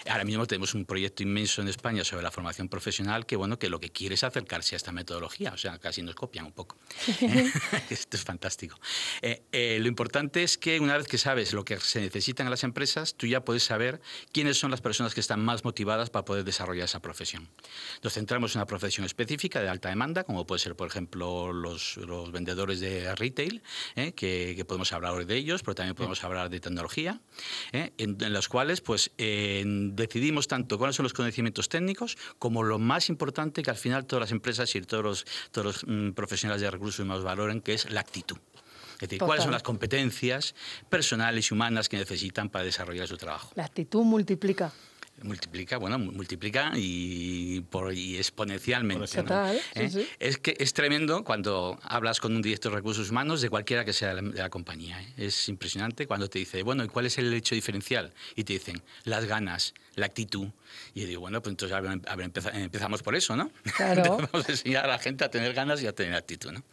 Ahora 0.10 0.24
mismo 0.24 0.46
tenemos 0.46 0.74
un 0.74 0.86
proyecto 0.86 1.24
inmenso 1.24 1.62
en 1.62 1.68
España 1.68 2.04
sobre 2.04 2.24
la 2.24 2.32
formación 2.32 2.70
profesional 2.70 3.26
que, 3.26 3.36
bueno, 3.36 3.60
que 3.60 3.70
lo 3.70 3.80
que 3.80 3.90
quiere 3.90 4.16
es 4.16 4.24
acercarse 4.24 4.76
a 4.76 4.78
esta 4.78 4.92
metodología, 4.92 5.52
o 5.54 5.58
sea, 5.58 5.78
casi 5.80 6.02
nos 6.02 6.16
copian 6.16 6.46
un 6.46 6.54
poco. 6.54 6.78
Esto 7.90 8.18
es 8.18 8.24
fantástico. 8.24 8.80
Eh, 9.22 9.44
eh, 9.52 9.78
lo 9.80 9.88
importante 9.88 10.44
es 10.44 10.58
que 10.58 10.80
una 10.80 10.98
vez 10.98 11.08
que 11.08 11.18
sabes 11.18 11.54
lo 11.54 11.66
que 11.66 11.80
se 11.80 12.02
necesita 12.02 12.44
en 12.44 12.50
las 12.50 12.64
empresas, 12.64 13.16
tú 13.16 13.28
ya 13.28 13.44
puedes 13.44 13.64
saber 13.64 14.02
quiénes 14.32 14.58
son 14.58 14.72
las 14.72 14.82
personas 14.82 15.14
que 15.14 15.20
están 15.20 15.44
más 15.44 15.64
motivadas 15.64 16.10
para 16.10 16.26
poder 16.26 16.44
desarrollar 16.44 16.67
esa 16.76 17.00
profesión. 17.00 17.48
Nos 18.04 18.14
centramos 18.14 18.56
en 18.56 18.60
una 18.60 18.66
profesión 18.66 19.06
específica 19.06 19.62
de 19.62 19.70
alta 19.70 19.90
demanda, 19.90 20.24
como 20.24 20.46
puede 20.46 20.60
ser, 20.60 20.76
por 20.76 20.88
ejemplo, 20.88 21.54
los, 21.54 21.98
los 21.98 22.32
vendedores 22.32 22.80
de 22.80 23.14
retail, 23.16 23.62
¿eh? 23.96 24.14
que, 24.14 24.54
que, 24.56 24.66
podemos 24.66 24.92
hablar 24.94 25.14
hoy 25.14 25.26
de 25.26 25.36
ellos, 25.36 25.64
pero 25.64 25.76
también 25.76 25.96
podemos 25.96 26.24
hablar 26.24 26.50
de 26.50 26.60
tecnología, 26.60 27.22
¿eh? 27.72 27.94
en, 27.98 28.18
en, 28.22 28.34
los 28.34 28.48
cuales 28.50 28.82
pues, 28.82 29.12
eh, 29.18 29.64
decidimos 29.66 30.48
tanto 30.48 30.78
cuáles 30.78 30.96
son 30.96 31.04
los 31.04 31.14
conocimientos 31.14 31.70
técnicos 31.70 32.18
como 32.40 32.64
lo 32.64 32.80
más 32.80 33.10
importante 33.10 33.64
que 33.64 33.70
al 33.70 33.78
final 33.78 34.06
todas 34.06 34.22
las 34.22 34.32
empresas 34.32 34.74
y 34.76 34.82
todos 34.82 35.04
los, 35.04 35.26
todos 35.52 35.66
los 35.66 35.84
mm, 35.88 36.12
profesionales 36.12 36.62
de 36.62 36.72
recursos 36.72 37.00
humanos 37.00 37.24
valoran, 37.24 37.62
que 37.62 37.74
es 37.74 37.90
la 37.90 38.02
actitud. 38.02 38.38
Es 38.98 39.02
decir, 39.02 39.20
Total. 39.20 39.28
cuáles 39.28 39.44
son 39.44 39.52
las 39.52 39.62
competencias 39.62 40.56
personales 40.90 41.52
y 41.52 41.54
humanas 41.54 41.88
que 41.88 41.98
necesitan 41.98 42.50
para 42.50 42.66
desarrollar 42.66 43.08
su 43.08 43.16
trabajo. 43.16 43.52
La 43.56 43.66
actitud 43.66 44.04
multiplica 44.04 44.74
multiplica, 45.24 45.78
bueno, 45.78 45.98
multiplica 46.00 46.72
y, 46.76 47.62
por, 47.62 47.94
y 47.94 48.18
exponencialmente. 48.18 49.08
Total, 49.08 49.60
¿no? 49.76 49.82
¿Eh? 49.82 49.90
sí, 49.90 50.02
sí. 50.02 50.10
Es 50.20 50.38
que 50.38 50.56
es 50.60 50.74
tremendo 50.74 51.24
cuando 51.24 51.80
hablas 51.84 52.20
con 52.20 52.36
un 52.36 52.42
director 52.42 52.72
de 52.72 52.78
recursos 52.78 53.10
humanos 53.10 53.42
de 53.42 53.50
cualquiera 53.50 53.86
que 53.86 53.94
sea 53.94 54.14
de 54.14 54.22
la, 54.22 54.30
de 54.30 54.40
la 54.40 54.50
compañía. 54.50 55.02
¿eh? 55.02 55.14
Es 55.18 55.50
impresionante 55.50 56.08
cuando 56.08 56.30
te 56.30 56.40
dice, 56.40 56.64
bueno, 56.64 56.84
¿y 56.84 56.88
cuál 56.88 57.06
es 57.06 57.18
el 57.18 57.34
hecho 57.34 57.56
diferencial? 57.56 58.14
Y 58.36 58.44
te 58.44 58.54
dicen, 58.54 58.82
las 59.04 59.26
ganas, 59.26 59.74
la 59.98 60.06
actitud. 60.06 60.48
Y 60.94 61.02
yo 61.02 61.08
digo, 61.08 61.22
bueno, 61.22 61.42
pues 61.42 61.52
entonces 61.52 61.76
a 61.76 61.82
ver, 61.82 62.00
a 62.08 62.16
ver, 62.16 62.26
empeza, 62.26 62.52
empezamos 62.52 63.04
por 63.04 63.16
eso, 63.16 63.36
¿no? 63.36 63.52
Claro. 63.76 64.18
Vamos 64.32 64.48
a 64.48 64.52
enseñar 64.52 64.86
a 64.86 64.88
la 64.88 65.00
gente 65.00 65.26
a 65.26 65.30
tener 65.30 65.54
ganas 65.54 65.82
y 65.82 65.88
a 65.88 65.94
tener 65.94 66.14
actitud, 66.14 66.52
¿no? 66.52 66.64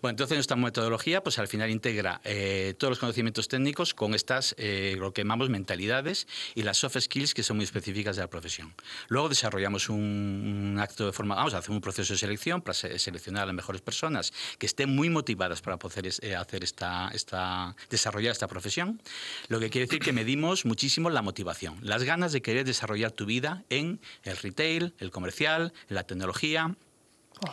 Bueno, 0.00 0.12
entonces 0.12 0.36
nuestra 0.36 0.56
metodología, 0.56 1.22
pues 1.22 1.38
al 1.38 1.46
final 1.46 1.70
integra 1.70 2.20
eh, 2.24 2.74
todos 2.78 2.92
los 2.92 2.98
conocimientos 2.98 3.48
técnicos 3.48 3.92
con 3.92 4.14
estas, 4.14 4.54
eh, 4.58 4.96
lo 4.98 5.12
que 5.12 5.22
llamamos 5.22 5.50
mentalidades 5.50 6.26
y 6.54 6.62
las 6.62 6.78
soft 6.78 6.98
skills 6.98 7.34
que 7.34 7.42
son 7.42 7.58
muy 7.58 7.64
específicas 7.64 8.16
de 8.16 8.22
la 8.22 8.30
profesión. 8.30 8.74
Luego 9.08 9.28
desarrollamos 9.28 9.90
un, 9.90 10.72
un 10.72 10.78
acto 10.80 11.06
de 11.06 11.12
forma, 11.12 11.34
vamos 11.34 11.52
a 11.52 11.58
hacer 11.58 11.70
un 11.70 11.82
proceso 11.82 12.14
de 12.14 12.18
selección 12.18 12.62
para 12.62 12.74
se, 12.74 12.98
seleccionar 12.98 13.42
a 13.42 13.46
las 13.46 13.54
mejores 13.54 13.82
personas 13.82 14.32
que 14.58 14.66
estén 14.66 14.94
muy 14.94 15.10
motivadas 15.10 15.60
para 15.60 15.78
poder 15.78 16.08
eh, 16.22 16.34
hacer 16.34 16.64
esta, 16.64 17.10
esta, 17.12 17.76
desarrollar 17.90 18.32
esta 18.32 18.48
profesión. 18.48 19.02
Lo 19.48 19.60
que 19.60 19.68
quiere 19.68 19.86
decir 19.86 20.00
que 20.00 20.12
medimos 20.12 20.64
muchísimo 20.64 21.10
la 21.10 21.20
motivación, 21.20 21.78
las 21.82 22.04
ganas 22.04 22.32
de 22.32 22.40
querer 22.40 22.69
desarrollar 22.70 23.12
tu 23.12 23.26
vida 23.26 23.64
en 23.68 24.00
el 24.22 24.36
retail, 24.36 24.94
el 24.98 25.10
comercial, 25.10 25.72
en 25.88 25.94
la 25.94 26.04
tecnología. 26.04 26.76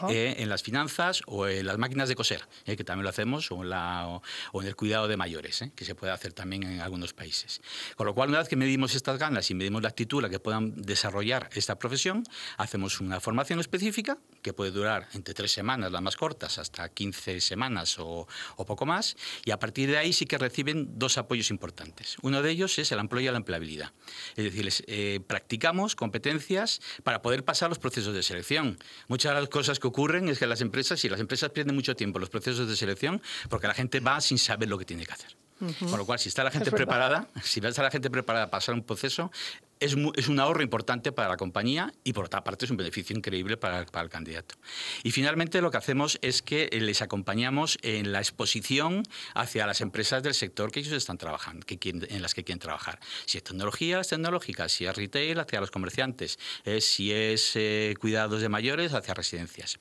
Eh, 0.10 0.36
en 0.40 0.50
las 0.50 0.64
finanzas 0.64 1.22
o 1.26 1.48
en 1.48 1.66
las 1.66 1.78
máquinas 1.78 2.10
de 2.10 2.16
coser, 2.16 2.42
eh, 2.66 2.76
que 2.76 2.84
también 2.84 3.04
lo 3.04 3.10
hacemos, 3.10 3.52
o 3.52 3.62
en, 3.64 3.70
la- 3.70 4.08
o- 4.08 4.22
o 4.52 4.62
en 4.62 4.68
el 4.68 4.76
cuidado 4.76 5.08
de 5.08 5.18
mayores, 5.18 5.62
eh, 5.62 5.72
que 5.76 5.86
se 5.86 5.96
puede 5.96 6.12
hacer 6.14 6.34
también 6.34 6.64
en 6.64 6.82
algunos 6.82 7.14
países. 7.14 7.62
Con 7.96 8.06
lo 8.08 8.14
cual, 8.14 8.30
una 8.30 8.40
vez 8.40 8.48
que 8.50 8.56
medimos 8.56 8.96
estas 8.96 9.18
ganas 9.20 9.50
y 9.52 9.56
medimos 9.56 9.82
la 9.82 9.90
actitud, 9.90 10.22
la 10.22 10.30
que 10.30 10.40
puedan 10.40 10.82
desarrollar 10.82 11.50
esta 11.54 11.78
profesión, 11.80 12.24
hacemos 12.58 13.00
una 13.00 13.20
formación 13.20 13.60
específica 13.60 14.18
que 14.42 14.54
puede 14.54 14.72
durar 14.72 15.08
entre 15.14 15.34
tres 15.34 15.52
semanas, 15.52 15.92
las 15.92 16.02
más 16.02 16.16
cortas, 16.16 16.58
hasta 16.58 16.90
15 16.90 17.42
semanas 17.42 17.98
o, 18.00 18.28
o 18.56 18.66
poco 18.66 18.86
más, 18.86 19.16
y 19.46 19.52
a 19.52 19.60
partir 19.60 19.90
de 19.90 19.98
ahí 19.98 20.14
sí 20.14 20.26
que 20.26 20.38
reciben 20.38 20.98
dos 21.00 21.18
apoyos 21.18 21.50
importantes. 21.50 22.18
Uno 22.22 22.42
de 22.42 22.52
ellos 22.52 22.78
es 22.80 22.92
el 22.92 23.00
empleo 23.00 23.22
y 23.22 23.26
la 23.32 23.38
empleabilidad. 23.38 23.92
Es 24.36 24.44
decir, 24.46 24.66
les, 24.66 24.84
eh, 24.88 25.20
practicamos 25.26 25.96
competencias 25.96 26.82
para 27.04 27.22
poder 27.22 27.44
pasar 27.44 27.70
los 27.70 27.80
procesos 27.80 28.14
de 28.14 28.24
selección. 28.24 28.78
Muchas 29.08 29.34
de 29.36 29.42
las 29.42 29.50
cosas 29.50 29.77
que 29.80 29.88
ocurren 29.88 30.30
es 30.30 30.40
que 30.40 30.48
las 30.48 30.62
empresas, 30.62 31.04
y 31.06 31.10
las 31.10 31.20
empresas 31.20 31.50
pierden 31.52 31.76
mucho 31.76 31.96
tiempo 31.96 32.20
en 32.20 32.22
los 32.22 32.30
procesos 32.30 32.68
de 32.68 32.76
selección, 32.76 33.22
porque 33.50 33.68
la 33.68 33.74
gente 33.74 34.00
va 34.00 34.22
sin 34.22 34.38
saber 34.38 34.70
lo 34.70 34.78
que 34.78 34.86
tiene 34.86 35.06
que 35.06 35.14
hacer. 35.14 35.36
Con 35.60 35.98
lo 35.98 36.06
cual, 36.06 36.20
si 36.20 36.30
está 36.30 36.44
la 36.44 36.52
gente 36.52 36.70
Es 36.70 36.76
preparada, 36.76 37.30
si 37.42 37.60
está 37.60 37.82
la 37.82 37.90
gente 37.90 38.12
preparada 38.12 38.46
para 38.46 38.60
pasar 38.60 38.76
un 38.76 38.84
proceso, 38.84 39.32
es, 39.80 39.96
es 40.16 40.28
un 40.28 40.40
ahorro 40.40 40.62
importante 40.64 41.12
para 41.12 41.30
la 41.30 41.38
compañía 41.38 41.94
y 42.04 42.14
por 42.14 42.26
otra 42.26 42.44
parte 42.44 42.66
es 42.66 42.72
un 42.72 42.78
beneficio 42.78 43.16
increíble 43.16 43.58
para, 43.58 43.86
para 43.86 44.04
el 44.04 44.10
candidato. 44.10 44.56
Y 45.04 45.12
finalmente 45.12 45.62
lo 45.62 45.72
que 45.72 45.78
hacemos 45.78 46.20
es 46.22 46.42
que 46.42 46.70
eh, 46.72 46.80
les 46.82 47.02
acompañamos 47.02 47.78
en 47.82 48.12
la 48.12 48.20
exposición 48.20 49.04
hacia 49.34 49.66
las 49.68 49.82
empresas 49.82 50.24
del 50.24 50.34
sector 50.34 50.72
que 50.72 50.80
ellos 50.80 50.94
están 50.94 51.18
trabajando, 51.18 51.66
que 51.66 51.78
quieren- 51.80 52.08
en 52.10 52.22
las 52.22 52.34
que 52.34 52.44
quieren 52.44 52.60
trabajar. 52.60 53.00
Si 53.26 53.38
es 53.38 53.44
tecnología, 53.44 53.98
las 53.98 54.08
tecnológicas, 54.08 54.72
si 54.72 54.86
es 54.86 54.96
retail, 54.96 55.40
hacia 55.40 55.60
los 55.60 55.72
comerciantes, 55.72 56.40
eh, 56.66 56.82
si 56.82 57.12
es 57.12 57.52
eh, 57.56 57.94
cuidados 58.00 58.42
de 58.42 58.50
mayores, 58.50 58.94
hacia 58.94 59.14
residencias. 59.14 59.80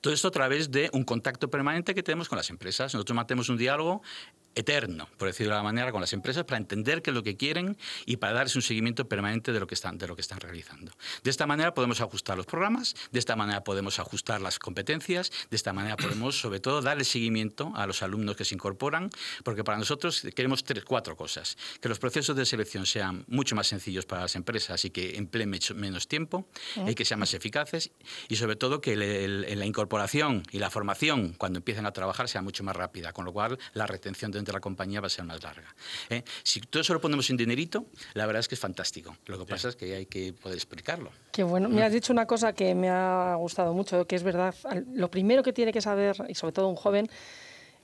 Todo 0.00 0.12
esto 0.14 0.28
a 0.28 0.30
través 0.30 0.70
de 0.70 0.90
un 0.92 1.04
contacto 1.04 1.50
permanente 1.50 1.94
que 1.94 2.02
tenemos 2.02 2.28
con 2.28 2.36
las 2.36 2.50
empresas. 2.50 2.94
Nosotros 2.94 3.14
mantenemos 3.14 3.48
un 3.48 3.58
diálogo 3.58 4.02
eterno, 4.58 5.08
por 5.16 5.28
decirlo 5.28 5.52
de 5.54 5.58
la 5.58 5.62
manera, 5.62 5.92
con 5.92 6.00
las 6.00 6.12
empresas 6.12 6.44
para 6.44 6.58
entender 6.58 7.02
qué 7.02 7.10
es 7.10 7.14
lo 7.14 7.22
que 7.22 7.36
quieren 7.36 7.76
y 8.06 8.16
para 8.16 8.32
darles 8.32 8.56
un 8.56 8.62
seguimiento 8.62 9.08
permanente 9.08 9.52
de 9.52 9.60
lo 9.60 9.66
que 9.66 9.74
están, 9.74 9.98
de 9.98 10.06
lo 10.08 10.14
que 10.16 10.22
están 10.22 10.40
realizando. 10.40 10.92
De 11.22 11.30
esta 11.30 11.46
manera 11.46 11.74
podemos 11.74 12.00
ajustar 12.00 12.36
los 12.36 12.46
programas, 12.46 12.94
de 13.12 13.18
esta 13.18 13.36
manera 13.36 13.62
podemos 13.64 13.98
ajustar 13.98 14.40
las 14.40 14.58
competencias, 14.58 15.30
de 15.50 15.56
esta 15.56 15.72
manera 15.72 15.96
podemos, 15.96 16.38
sobre 16.40 16.60
todo, 16.60 16.82
darle 16.82 17.04
seguimiento 17.04 17.72
a 17.76 17.86
los 17.86 18.02
alumnos 18.02 18.36
que 18.36 18.44
se 18.44 18.54
incorporan, 18.54 19.10
porque 19.44 19.64
para 19.64 19.78
nosotros 19.78 20.22
queremos 20.34 20.64
tres, 20.64 20.84
cuatro 20.84 21.16
cosas. 21.16 21.56
Que 21.80 21.88
los 21.88 21.98
procesos 21.98 22.34
de 22.36 22.44
selección 22.46 22.86
sean 22.86 23.24
mucho 23.28 23.54
más 23.54 23.66
sencillos 23.68 24.06
para 24.06 24.22
las 24.22 24.34
empresas 24.36 24.84
y 24.84 24.90
que 24.90 25.16
empleen 25.16 25.48
menos 25.76 26.08
tiempo, 26.08 26.46
y 26.86 26.94
que 26.94 27.04
sean 27.04 27.20
más 27.20 27.32
eficaces 27.34 27.90
y 28.28 28.36
sobre 28.36 28.56
todo 28.56 28.80
que 28.80 28.92
el- 28.94 29.02
el- 29.02 29.58
la 29.58 29.66
incorporación 29.66 30.42
y 30.50 30.58
la 30.58 30.70
formación 30.70 31.34
cuando 31.38 31.58
empiecen 31.58 31.86
a 31.86 31.92
trabajar 31.92 32.28
sea 32.28 32.42
mucho 32.42 32.64
más 32.64 32.74
rápida, 32.76 33.12
con 33.12 33.24
lo 33.24 33.32
cual 33.32 33.58
la 33.74 33.86
retención 33.86 34.30
dentro 34.30 34.47
de 34.48 34.52
la 34.52 34.60
compañía 34.60 35.00
va 35.00 35.06
a 35.06 35.10
ser 35.10 35.24
más 35.24 35.42
larga. 35.42 35.74
¿eh? 36.10 36.22
Si 36.42 36.60
todo 36.60 36.80
eso 36.80 36.94
lo 36.94 37.00
ponemos 37.00 37.28
en 37.30 37.36
dinerito, 37.36 37.86
la 38.14 38.26
verdad 38.26 38.40
es 38.40 38.48
que 38.48 38.54
es 38.54 38.60
fantástico. 38.60 39.16
Lo 39.26 39.38
que 39.38 39.44
pasa 39.44 39.68
es 39.68 39.76
que 39.76 39.94
hay 39.94 40.06
que 40.06 40.32
poder 40.32 40.56
explicarlo. 40.56 41.10
Qué 41.30 41.42
bueno. 41.42 41.68
Me 41.68 41.82
has 41.82 41.92
dicho 41.92 42.12
una 42.12 42.26
cosa 42.26 42.52
que 42.52 42.74
me 42.74 42.88
ha 42.88 43.34
gustado 43.36 43.72
mucho, 43.74 44.06
que 44.06 44.16
es 44.16 44.22
verdad. 44.22 44.54
Lo 44.92 45.10
primero 45.10 45.42
que 45.42 45.52
tiene 45.52 45.72
que 45.72 45.80
saber, 45.80 46.16
y 46.28 46.34
sobre 46.34 46.52
todo 46.52 46.68
un 46.68 46.76
joven, 46.76 47.08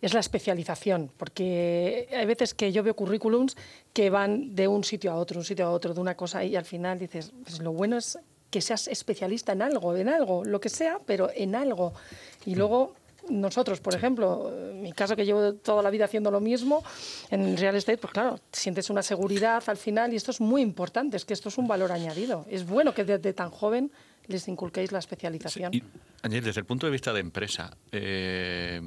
es 0.00 0.12
la 0.12 0.21
especialización, 0.21 1.11
porque 1.16 2.09
hay 2.12 2.26
veces 2.26 2.52
que 2.52 2.73
yo 2.73 2.83
veo 2.83 2.94
currículums 2.94 3.56
que 3.92 4.11
van 4.11 4.54
de 4.54 4.68
un 4.68 4.85
sitio 4.85 5.12
a 5.12 5.16
otro, 5.16 5.38
un 5.38 5.44
sitio 5.44 5.66
a 5.66 5.71
otro, 5.71 5.94
de 5.94 6.00
una 6.00 6.14
cosa, 6.14 6.44
y 6.44 6.56
al 6.56 6.64
final 6.64 6.99
dices, 6.99 7.33
pues 7.42 7.61
lo 7.61 7.73
bueno 7.73 7.97
es 7.97 8.18
que 8.50 8.61
seas 8.61 8.87
especialista 8.88 9.52
en 9.52 9.62
algo, 9.62 9.97
en 9.97 10.09
algo, 10.09 10.44
lo 10.44 10.61
que 10.61 10.68
sea, 10.68 11.00
pero 11.06 11.30
en 11.35 11.54
algo. 11.54 11.94
Y 12.44 12.54
luego 12.54 12.94
nosotros, 13.30 13.80
por 13.80 13.94
ejemplo, 13.94 14.52
en 14.70 14.82
mi 14.82 14.92
caso 14.92 15.16
que 15.16 15.24
llevo 15.24 15.54
toda 15.54 15.82
la 15.82 15.90
vida 15.90 16.04
haciendo 16.04 16.30
lo 16.30 16.40
mismo, 16.40 16.82
en 17.30 17.42
el 17.42 17.56
real 17.56 17.74
estate, 17.76 17.98
pues 17.98 18.12
claro, 18.12 18.38
sientes 18.52 18.90
una 18.90 19.02
seguridad 19.02 19.62
al 19.66 19.76
final 19.76 20.12
y 20.12 20.16
esto 20.16 20.30
es 20.30 20.40
muy 20.40 20.62
importante, 20.62 21.16
es 21.16 21.24
que 21.24 21.32
esto 21.34 21.48
es 21.48 21.58
un 21.58 21.66
valor 21.66 21.90
añadido. 21.92 22.44
Es 22.48 22.66
bueno 22.66 22.92
que 22.94 23.04
desde 23.04 23.32
tan 23.32 23.50
joven 23.50 23.90
les 24.26 24.48
inculquéis 24.48 24.90
la 24.92 24.98
especialización. 25.00 25.74
Y, 25.74 25.82
Ángel, 26.22 26.44
desde 26.44 26.60
el 26.60 26.66
punto 26.66 26.86
de 26.86 26.92
vista 26.92 27.12
de 27.12 27.20
empresa, 27.20 27.76
eh, 27.92 28.80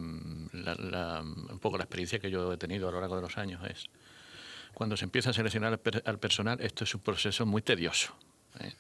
la- 0.54 0.76
la- 0.76 1.22
un 1.22 1.60
poco 1.60 1.78
la 1.78 1.84
experiencia 1.84 2.20
que 2.20 2.30
yo 2.32 2.52
he 2.54 2.58
tenido 2.58 2.88
a 2.90 2.92
lo 2.92 3.00
largo 3.02 3.16
de 3.16 3.22
los 3.22 3.38
años 3.38 3.62
es, 3.70 3.86
cuando 4.74 4.98
se 4.98 5.06
empieza 5.06 5.30
a 5.32 5.34
seleccionar 5.34 5.74
al, 5.74 5.80
per- 5.80 6.04
al 6.06 6.20
personal, 6.20 6.60
esto 6.62 6.84
es 6.84 6.94
un 6.96 7.02
proceso 7.02 7.46
muy 7.46 7.62
tedioso. 7.62 8.14
¿Eh? 8.62 8.74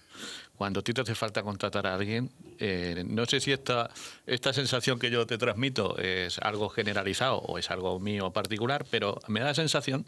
Cuando 0.55 0.79
a 0.79 0.84
ti 0.84 0.93
te 0.93 1.01
hace 1.01 1.13
falta 1.13 1.43
contratar 1.43 1.86
a 1.86 1.93
alguien, 1.93 2.31
eh, 2.60 3.03
no 3.07 3.25
sé 3.25 3.39
si 3.39 3.51
esta, 3.51 3.91
esta 4.25 4.53
sensación 4.53 4.98
que 4.98 5.12
yo 5.12 5.27
te 5.27 5.38
transmito 5.38 5.98
es 5.98 6.39
algo 6.39 6.69
generalizado 6.69 7.38
o 7.38 7.60
es 7.60 7.69
algo 7.69 8.00
mío 8.00 8.31
particular, 8.31 8.86
pero 8.89 9.19
me 9.27 9.39
da 9.39 9.48
la 9.48 9.53
sensación 9.53 10.05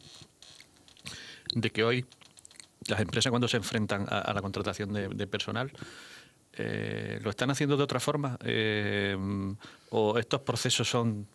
de 1.53 1.69
que 1.69 1.83
hoy 1.83 2.05
las 2.87 2.99
empresas 2.99 3.29
cuando 3.29 3.47
se 3.47 3.57
enfrentan 3.57 4.07
a, 4.09 4.33
la 4.33 4.41
contratación 4.41 4.93
de 4.93 5.27
personal 5.27 5.71
eh, 6.53 7.19
lo 7.21 7.29
están 7.29 7.51
haciendo 7.51 7.77
de 7.77 7.83
otra 7.83 7.99
forma 7.99 8.37
eh, 8.43 9.15
o 9.91 10.17
estos 10.17 10.41
procesos 10.41 10.89
son 10.89 11.27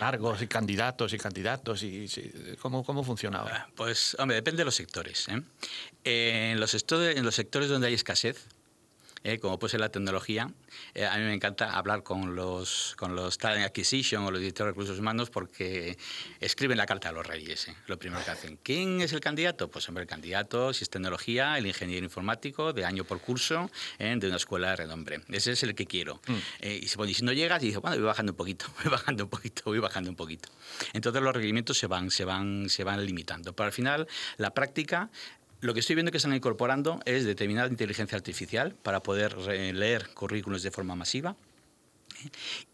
largos 0.00 0.42
y 0.42 0.46
candidatos 0.46 1.12
y 1.12 1.18
candidatos 1.18 1.82
y, 1.82 2.08
sí, 2.08 2.32
¿cómo, 2.60 2.84
cómo 2.84 3.04
funciona 3.04 3.38
ahora? 3.38 3.68
Pues, 3.74 4.16
hombre, 4.18 4.36
depende 4.36 4.58
de 4.58 4.64
los 4.64 4.74
sectores. 4.74 5.28
¿eh? 5.28 5.42
En, 6.04 6.60
los 6.60 6.74
en 6.90 7.24
los 7.24 7.34
sectores 7.34 7.68
donde 7.68 7.86
hay 7.88 7.94
escasez, 7.94 8.46
eh, 9.24 9.38
como 9.38 9.58
puede 9.58 9.72
ser 9.72 9.80
la 9.80 9.88
tecnología, 9.88 10.50
eh, 10.94 11.06
a 11.06 11.16
mí 11.16 11.24
me 11.24 11.34
encanta 11.34 11.76
hablar 11.76 12.02
con 12.02 12.36
los, 12.36 12.94
con 12.96 13.16
los 13.16 13.38
Talent 13.38 13.66
Acquisition 13.66 14.24
o 14.24 14.30
los 14.30 14.40
directores 14.40 14.68
de 14.68 14.72
recursos 14.72 14.98
humanos 14.98 15.30
porque 15.30 15.98
escriben 16.40 16.76
la 16.76 16.86
carta 16.86 17.08
a 17.08 17.12
los 17.12 17.26
reyes. 17.26 17.68
¿eh? 17.68 17.74
Lo 17.86 17.98
primero 17.98 18.24
que 18.24 18.30
hacen. 18.30 18.58
¿Quién 18.62 19.00
es 19.00 19.12
el 19.12 19.20
candidato? 19.20 19.68
Pues, 19.68 19.88
hombre, 19.88 20.02
el 20.02 20.08
candidato, 20.08 20.72
si 20.72 20.84
es 20.84 20.90
tecnología, 20.90 21.58
el 21.58 21.66
ingeniero 21.66 22.04
informático 22.04 22.72
de 22.72 22.84
año 22.84 23.04
por 23.04 23.20
curso 23.20 23.70
¿eh? 23.98 24.14
de 24.18 24.26
una 24.26 24.36
escuela 24.36 24.70
de 24.70 24.76
renombre. 24.76 25.20
Ese 25.28 25.52
es 25.52 25.62
el 25.62 25.74
que 25.74 25.86
quiero. 25.86 26.20
Eh, 26.60 26.80
y, 26.82 26.88
se 26.88 26.96
pone, 26.96 27.10
y 27.10 27.14
si 27.14 27.24
no 27.24 27.32
llegas, 27.32 27.62
y 27.62 27.66
dice, 27.66 27.78
bueno, 27.78 27.96
voy 27.96 28.06
bajando 28.06 28.32
un 28.32 28.36
poquito, 28.36 28.66
voy 28.82 28.90
bajando 28.90 29.24
un 29.24 29.30
poquito, 29.30 29.62
voy 29.64 29.78
bajando 29.78 30.10
un 30.10 30.16
poquito. 30.16 30.48
Entonces 30.92 31.22
los 31.22 31.34
requerimientos 31.34 31.78
se 31.78 31.86
van, 31.86 32.10
se 32.10 32.24
van, 32.24 32.68
se 32.68 32.84
van 32.84 33.04
limitando. 33.04 33.54
Pero 33.54 33.66
al 33.66 33.72
final, 33.72 34.06
la 34.36 34.52
práctica 34.52 35.10
lo 35.64 35.72
que 35.72 35.80
estoy 35.80 35.96
viendo 35.96 36.12
que 36.12 36.18
están 36.18 36.34
incorporando 36.34 37.00
es 37.06 37.24
determinada 37.24 37.68
inteligencia 37.68 38.16
artificial 38.16 38.74
para 38.82 39.02
poder 39.02 39.34
leer 39.38 40.10
currículos 40.12 40.62
de 40.62 40.70
forma 40.70 40.94
masiva. 40.94 41.36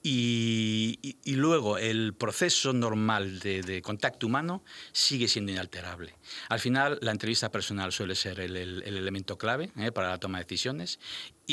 Y, 0.03 1.17
luego 1.25 1.79
el 1.79 2.15
proceso 2.15 2.73
normal 2.73 3.39
de, 3.39 3.81
contacto 3.81 4.27
humano 4.27 4.65
sigue 4.91 5.29
siendo 5.29 5.53
inalterable. 5.53 6.15
Al 6.49 6.59
final, 6.59 6.99
la 7.01 7.13
entrevista 7.13 7.53
personal 7.53 7.93
suele 7.93 8.17
ser 8.17 8.41
el 8.41 8.57
elemento 8.57 9.39
clave 9.39 9.71
¿eh? 9.77 9.93
para 9.93 10.09
la 10.09 10.19
toma 10.19 10.39
de 10.39 10.45
decisiones 10.45 10.99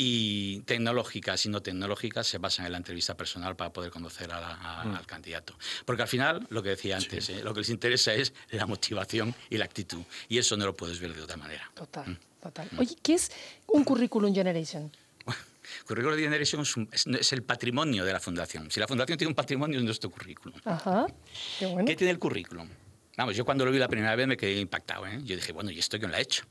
y 0.00 0.60
tecnológicas 0.60 1.44
y 1.46 1.48
no 1.48 1.60
tecnológicas 1.60 2.26
se 2.26 2.38
basan 2.38 2.66
en 2.66 2.72
la 2.72 2.78
entrevista 2.78 3.16
personal 3.16 3.56
para 3.56 3.72
poder 3.72 3.90
conocer 3.90 4.30
a 4.32 4.40
la- 4.40 4.54
a- 4.54 4.82
al 4.96 5.06
candidato. 5.06 5.56
Porque 5.84 6.02
al 6.02 6.08
final, 6.08 6.46
lo 6.50 6.62
que 6.62 6.70
decía 6.70 6.96
antes, 6.96 7.28
¿eh? 7.30 7.42
lo 7.42 7.52
que 7.52 7.60
les 7.60 7.68
interesa 7.70 8.14
es 8.14 8.32
la 8.50 8.66
motivación 8.66 9.34
y 9.50 9.56
la 9.56 9.64
actitud. 9.64 10.02
Y 10.28 10.38
eso 10.38 10.56
no 10.56 10.66
lo 10.66 10.76
puedes 10.76 11.00
ver 11.00 11.12
de 11.14 11.22
otra 11.22 11.36
manera. 11.36 11.68
Total, 11.74 12.16
total. 12.40 12.68
Oye, 12.78 12.94
¿qué 13.02 13.14
es 13.14 13.32
un 13.66 13.82
currículum 13.82 14.32
generation? 14.32 14.90
Currículum 15.86 16.16
Generation 16.18 16.62
es, 16.62 16.76
un- 16.76 16.88
es- 16.92 17.06
es 17.06 17.32
el 17.32 17.42
patrimonio 17.42 18.04
de 18.04 18.12
la 18.12 18.20
fundación. 18.20 18.70
Si 18.70 18.78
la 18.80 18.86
fundación 18.88 19.18
tiene 19.18 19.28
un 19.30 19.34
patrimonio, 19.34 19.78
es 19.78 19.84
nuestro 19.84 20.10
currículum. 20.10 20.58
Ajá, 20.64 21.06
qué 21.58 21.66
bueno. 21.66 21.84
¿Qué 21.86 21.96
tiene 21.96 22.12
el 22.12 22.18
currículum? 22.18 22.68
Yo 23.32 23.44
cuando 23.44 23.64
lo 23.64 23.72
vi 23.72 23.78
la 23.78 23.88
primera 23.88 24.14
vez 24.14 24.26
me 24.28 24.36
quedé 24.36 24.60
impactado. 24.60 25.04
¿eh? 25.06 25.18
Yo 25.24 25.34
dije, 25.34 25.52
bueno, 25.52 25.70
¿y 25.72 25.78
esto 25.78 25.98
quién 25.98 26.10
lo 26.10 26.16
ha 26.16 26.20
hecho? 26.20 26.44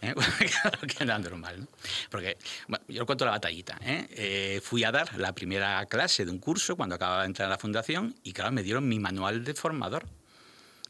¿Eh? 0.00 0.14
Claro 0.62 0.78
que 0.80 1.04
era 1.04 1.18
normal, 1.18 1.60
¿no? 1.60 1.68
Porque, 2.10 2.38
bueno, 2.66 2.84
yo 2.88 3.04
cuento 3.04 3.26
la 3.26 3.32
batallita. 3.32 3.78
¿eh? 3.82 4.06
Eh, 4.10 4.60
fui 4.62 4.84
a 4.84 4.90
dar 4.90 5.18
la 5.18 5.34
primera 5.34 5.84
clase 5.86 6.24
de 6.24 6.30
un 6.30 6.38
curso 6.38 6.76
cuando 6.76 6.94
acababa 6.94 7.22
de 7.22 7.26
entrar 7.26 7.46
a 7.46 7.50
la 7.50 7.58
fundación 7.58 8.14
y, 8.22 8.32
claro, 8.32 8.52
me 8.52 8.62
dieron 8.62 8.88
mi 8.88 8.98
manual 8.98 9.44
de 9.44 9.52
formador. 9.52 10.06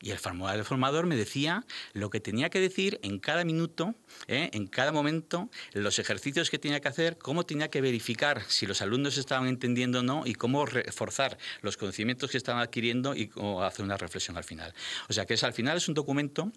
Y 0.00 0.10
el 0.10 0.18
de 0.18 0.64
formador 0.64 1.06
me 1.06 1.16
decía 1.16 1.64
lo 1.92 2.10
que 2.10 2.20
tenía 2.20 2.50
que 2.50 2.60
decir 2.60 3.00
en 3.02 3.18
cada 3.18 3.44
minuto, 3.44 3.94
¿eh? 4.28 4.48
en 4.52 4.66
cada 4.68 4.92
momento, 4.92 5.50
los 5.72 5.98
ejercicios 5.98 6.50
que 6.50 6.58
tenía 6.58 6.80
que 6.80 6.88
hacer, 6.88 7.18
cómo 7.18 7.44
tenía 7.44 7.68
que 7.68 7.80
verificar 7.80 8.42
si 8.48 8.66
los 8.66 8.80
alumnos 8.80 9.18
estaban 9.18 9.48
entendiendo 9.48 10.00
o 10.00 10.02
no 10.02 10.22
y 10.24 10.34
cómo 10.34 10.66
reforzar 10.66 11.36
los 11.62 11.76
conocimientos 11.76 12.30
que 12.30 12.36
estaban 12.36 12.62
adquiriendo 12.62 13.14
y 13.14 13.28
cómo 13.28 13.62
hacer 13.62 13.84
una 13.84 13.96
reflexión 13.96 14.36
al 14.36 14.44
final. 14.44 14.72
O 15.08 15.12
sea 15.12 15.26
que 15.26 15.34
es, 15.34 15.42
al 15.42 15.52
final 15.52 15.76
es 15.76 15.88
un 15.88 15.94
documento 15.94 16.52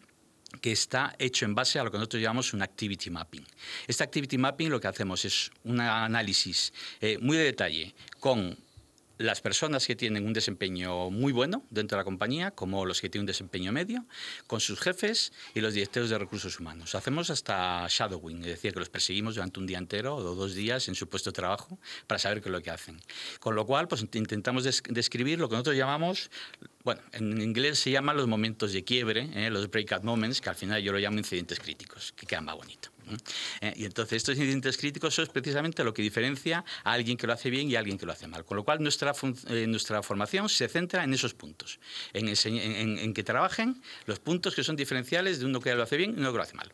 que 0.60 0.72
está 0.72 1.16
hecho 1.18 1.46
en 1.46 1.56
base 1.56 1.80
a 1.80 1.84
lo 1.84 1.92
que 1.92 1.98
nosotros 1.98 2.22
llamamos 2.22 2.54
un 2.54 2.62
activity 2.62 3.10
mapping. 3.10 3.46
Este 3.88 4.04
activity 4.04 4.38
mapping 4.38 4.70
lo 4.70 4.80
que 4.80 4.88
hacemos 4.88 5.24
es 5.24 5.50
un 5.64 5.80
análisis 5.80 6.74
eh, 7.00 7.18
muy 7.22 7.38
de 7.38 7.46
detalle 7.46 7.96
con 8.20 8.58
las 9.22 9.42
personas 9.42 9.86
que 9.86 9.96
tienen 9.96 10.26
un 10.26 10.34
desempeño 10.34 11.10
muy 11.10 11.32
bueno 11.32 11.64
dentro 11.70 11.98
de 11.98 12.02
la 12.02 12.06
compañía, 12.06 12.52
como 12.52 12.86
los 12.86 13.02
que 13.02 13.10
tienen 13.10 13.24
un 13.24 13.28
desempeño 13.28 13.72
medio, 13.72 14.06
con 14.48 14.60
sus 14.60 14.80
jefes 14.80 15.34
y 15.54 15.62
los 15.62 15.74
directores 15.74 16.10
de 16.10 16.18
recursos 16.18 16.60
humanos. 16.60 16.96
Hacemos 16.96 17.30
hasta 17.30 17.86
shadowing, 17.90 18.40
es 18.42 18.48
decir, 18.48 18.74
que 18.74 18.80
los 18.80 18.90
perseguimos 18.90 19.36
durante 19.36 19.60
un 19.60 19.68
día 19.68 19.78
entero 19.78 20.16
o 20.16 20.36
dos 20.36 20.54
días 20.54 20.88
en 20.88 20.96
su 20.96 21.08
puesto 21.08 21.32
de 21.32 21.36
trabajo 21.36 21.80
para 22.08 22.20
saber 22.20 22.42
qué 22.42 22.50
es 22.50 22.54
lo 22.54 22.62
que 22.62 22.72
hacen. 22.72 23.00
Con 23.40 23.56
lo 23.56 23.66
cual, 23.66 23.88
pues 23.88 24.06
intentamos 24.14 24.64
describir 24.64 25.40
lo 25.40 25.50
que 25.50 25.54
nosotros 25.54 25.76
llamamos, 25.76 26.30
bueno, 26.84 27.02
en 27.12 27.42
inglés 27.42 27.80
se 27.80 27.92
llaman 27.92 28.18
los 28.18 28.28
momentos 28.28 28.74
de 28.74 28.84
quiebre, 28.84 29.30
¿eh? 29.36 29.50
los 29.50 29.70
breakout 29.70 30.04
moments, 30.04 30.42
que 30.42 30.50
al 30.50 30.56
final 30.56 30.82
yo 30.82 30.92
lo 30.92 31.00
llamo 31.00 31.18
incidentes 31.18 31.60
críticos, 31.60 32.14
que 32.14 32.26
quedan 32.26 32.46
más 32.46 32.56
bonito. 32.56 32.91
Eh, 33.62 33.74
y 33.76 33.86
entonces 33.86 34.18
estos 34.18 34.38
incidentes 34.38 34.78
críticos 34.78 35.16
son 35.16 35.28
precisamente 35.28 35.84
lo 35.84 35.94
que 35.94 36.02
diferencia 36.02 36.64
a 36.84 36.94
alguien 36.94 37.18
que 37.18 37.28
lo 37.28 37.34
hace 37.34 37.50
bien 37.50 37.70
y 37.70 37.76
a 37.76 37.80
alguien 37.80 37.98
que 37.98 38.06
lo 38.06 38.12
hace 38.12 38.28
mal. 38.28 38.46
Con 38.46 38.58
lo 38.58 38.64
cual 38.64 38.82
nuestra, 38.82 39.14
eh, 39.50 39.68
nuestra 39.68 40.02
formación 40.04 40.50
se 40.50 40.68
centra 40.68 41.04
en 41.04 41.14
esos 41.14 41.34
puntos, 41.34 41.80
en, 42.14 42.28
en, 42.28 43.14
que 43.14 43.24
trabajen 43.24 43.82
los 44.06 44.20
puntos 44.20 44.56
que 44.56 44.64
son 44.64 44.76
diferenciales 44.76 45.40
de 45.40 45.46
uno 45.46 45.60
que 45.60 45.74
lo 45.76 45.84
hace 45.84 45.98
bien 45.98 46.16
y 46.16 46.20
uno 46.20 46.32
que 46.32 46.38
lo 46.38 46.44
hace 46.44 46.56
mal. 46.56 46.72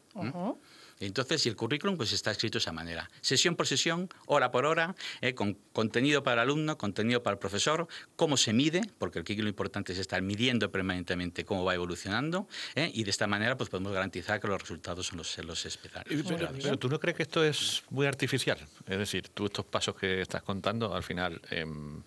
Entonces, 0.99 1.45
y 1.45 1.49
el 1.49 1.55
currículum 1.55 1.97
pues 1.97 2.13
está 2.13 2.31
escrito 2.31 2.57
de 2.57 2.63
esa 2.63 2.71
manera. 2.71 3.09
Sesión 3.21 3.55
por 3.55 3.67
sesión, 3.67 4.09
hora 4.25 4.51
por 4.51 4.65
hora, 4.65 4.95
eh, 5.21 5.33
con 5.33 5.53
contenido 5.73 6.23
para 6.23 6.41
el 6.41 6.49
alumno, 6.49 6.77
contenido 6.77 7.21
para 7.23 7.33
el 7.33 7.39
profesor, 7.39 7.87
cómo 8.15 8.37
se 8.37 8.53
mide, 8.53 8.81
porque 8.97 9.19
aquí 9.19 9.35
lo 9.35 9.49
importante 9.49 9.93
es 9.93 9.99
estar 9.99 10.21
midiendo 10.21 10.71
permanentemente 10.71 11.45
cómo 11.45 11.63
va 11.63 11.75
evolucionando, 11.75 12.47
eh, 12.75 12.91
y 12.93 13.03
de 13.03 13.11
esta 13.11 13.27
manera 13.27 13.57
pues 13.57 13.69
podemos 13.69 13.93
garantizar 13.93 14.39
que 14.39 14.47
los 14.47 14.59
resultados 14.59 15.07
son 15.07 15.17
los, 15.19 15.37
los 15.39 15.65
esperados. 15.65 16.07
Pero, 16.61 16.77
tú 16.77 16.89
no 16.89 16.99
crees 16.99 17.17
que 17.17 17.23
esto 17.23 17.43
es 17.43 17.83
muy 17.89 18.07
artificial? 18.07 18.57
Es 18.87 18.97
decir, 18.97 19.29
tú 19.29 19.45
estos 19.45 19.65
pasos 19.65 19.95
que 19.95 20.21
estás 20.21 20.43
contando, 20.43 20.93
al 20.93 21.03
final... 21.03 21.41
Em, 21.49 22.01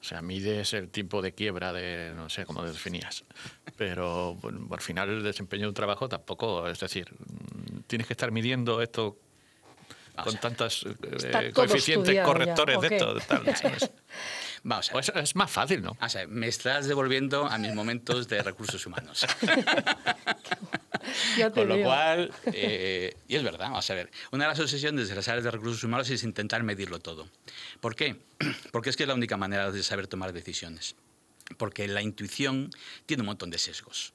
o 0.00 0.02
sea, 0.02 0.22
mides 0.22 0.72
el 0.72 0.88
tiempo 0.88 1.20
de 1.20 1.32
quiebra 1.32 1.74
de, 1.74 2.14
no 2.16 2.30
sé 2.30 2.46
cómo 2.46 2.64
definías. 2.64 3.22
Pero 3.76 4.34
al 4.70 4.80
final 4.80 5.10
el 5.10 5.22
desempeño 5.22 5.64
de 5.64 5.68
un 5.68 5.74
trabajo 5.74 6.08
tampoco, 6.08 6.66
es 6.68 6.80
decir, 6.80 7.12
tienes 7.90 8.06
que 8.06 8.12
estar 8.12 8.30
midiendo 8.30 8.80
esto 8.80 9.18
con 10.22 10.36
tantos 10.38 10.86
eh, 10.86 11.50
coeficientes 11.52 12.24
correctores 12.24 12.80
de 12.80 12.96
esto. 12.96 13.16
Vamos 14.62 14.92
a 14.94 15.20
es, 15.20 15.34
más 15.34 15.50
fácil, 15.50 15.82
¿no? 15.82 15.96
O 16.00 16.08
sea, 16.08 16.26
me 16.26 16.46
estás 16.46 16.86
devolviendo 16.86 17.46
a 17.46 17.58
mis 17.58 17.74
momentos 17.74 18.28
de 18.28 18.42
recursos 18.42 18.86
humanos. 18.86 19.26
Con 21.54 21.68
lo 21.68 21.82
cual, 21.82 22.30
eh, 22.52 23.16
y 23.26 23.36
es 23.36 23.42
verdad, 23.42 23.70
vamos 23.70 23.90
a 23.90 23.94
ver, 23.94 24.10
una 24.30 24.44
de 24.44 24.50
las 24.50 24.60
obsesiones 24.60 25.08
de 25.08 25.14
las 25.14 25.26
áreas 25.28 25.44
de 25.44 25.50
recursos 25.50 25.82
humanos 25.82 26.10
es 26.10 26.22
intentar 26.22 26.62
medirlo 26.62 27.00
todo. 27.00 27.26
¿Por 27.80 27.96
qué? 27.96 28.16
Porque 28.70 28.90
es 28.90 28.96
que 28.96 29.04
es 29.04 29.08
la 29.08 29.14
única 29.14 29.38
manera 29.38 29.72
de 29.72 29.82
saber 29.82 30.06
tomar 30.06 30.32
decisiones. 30.32 30.94
Porque 31.56 31.88
la 31.88 32.02
intuición 32.02 32.70
tiene 33.06 33.22
un 33.22 33.28
montón 33.28 33.50
de 33.50 33.58
sesgos. 33.58 34.12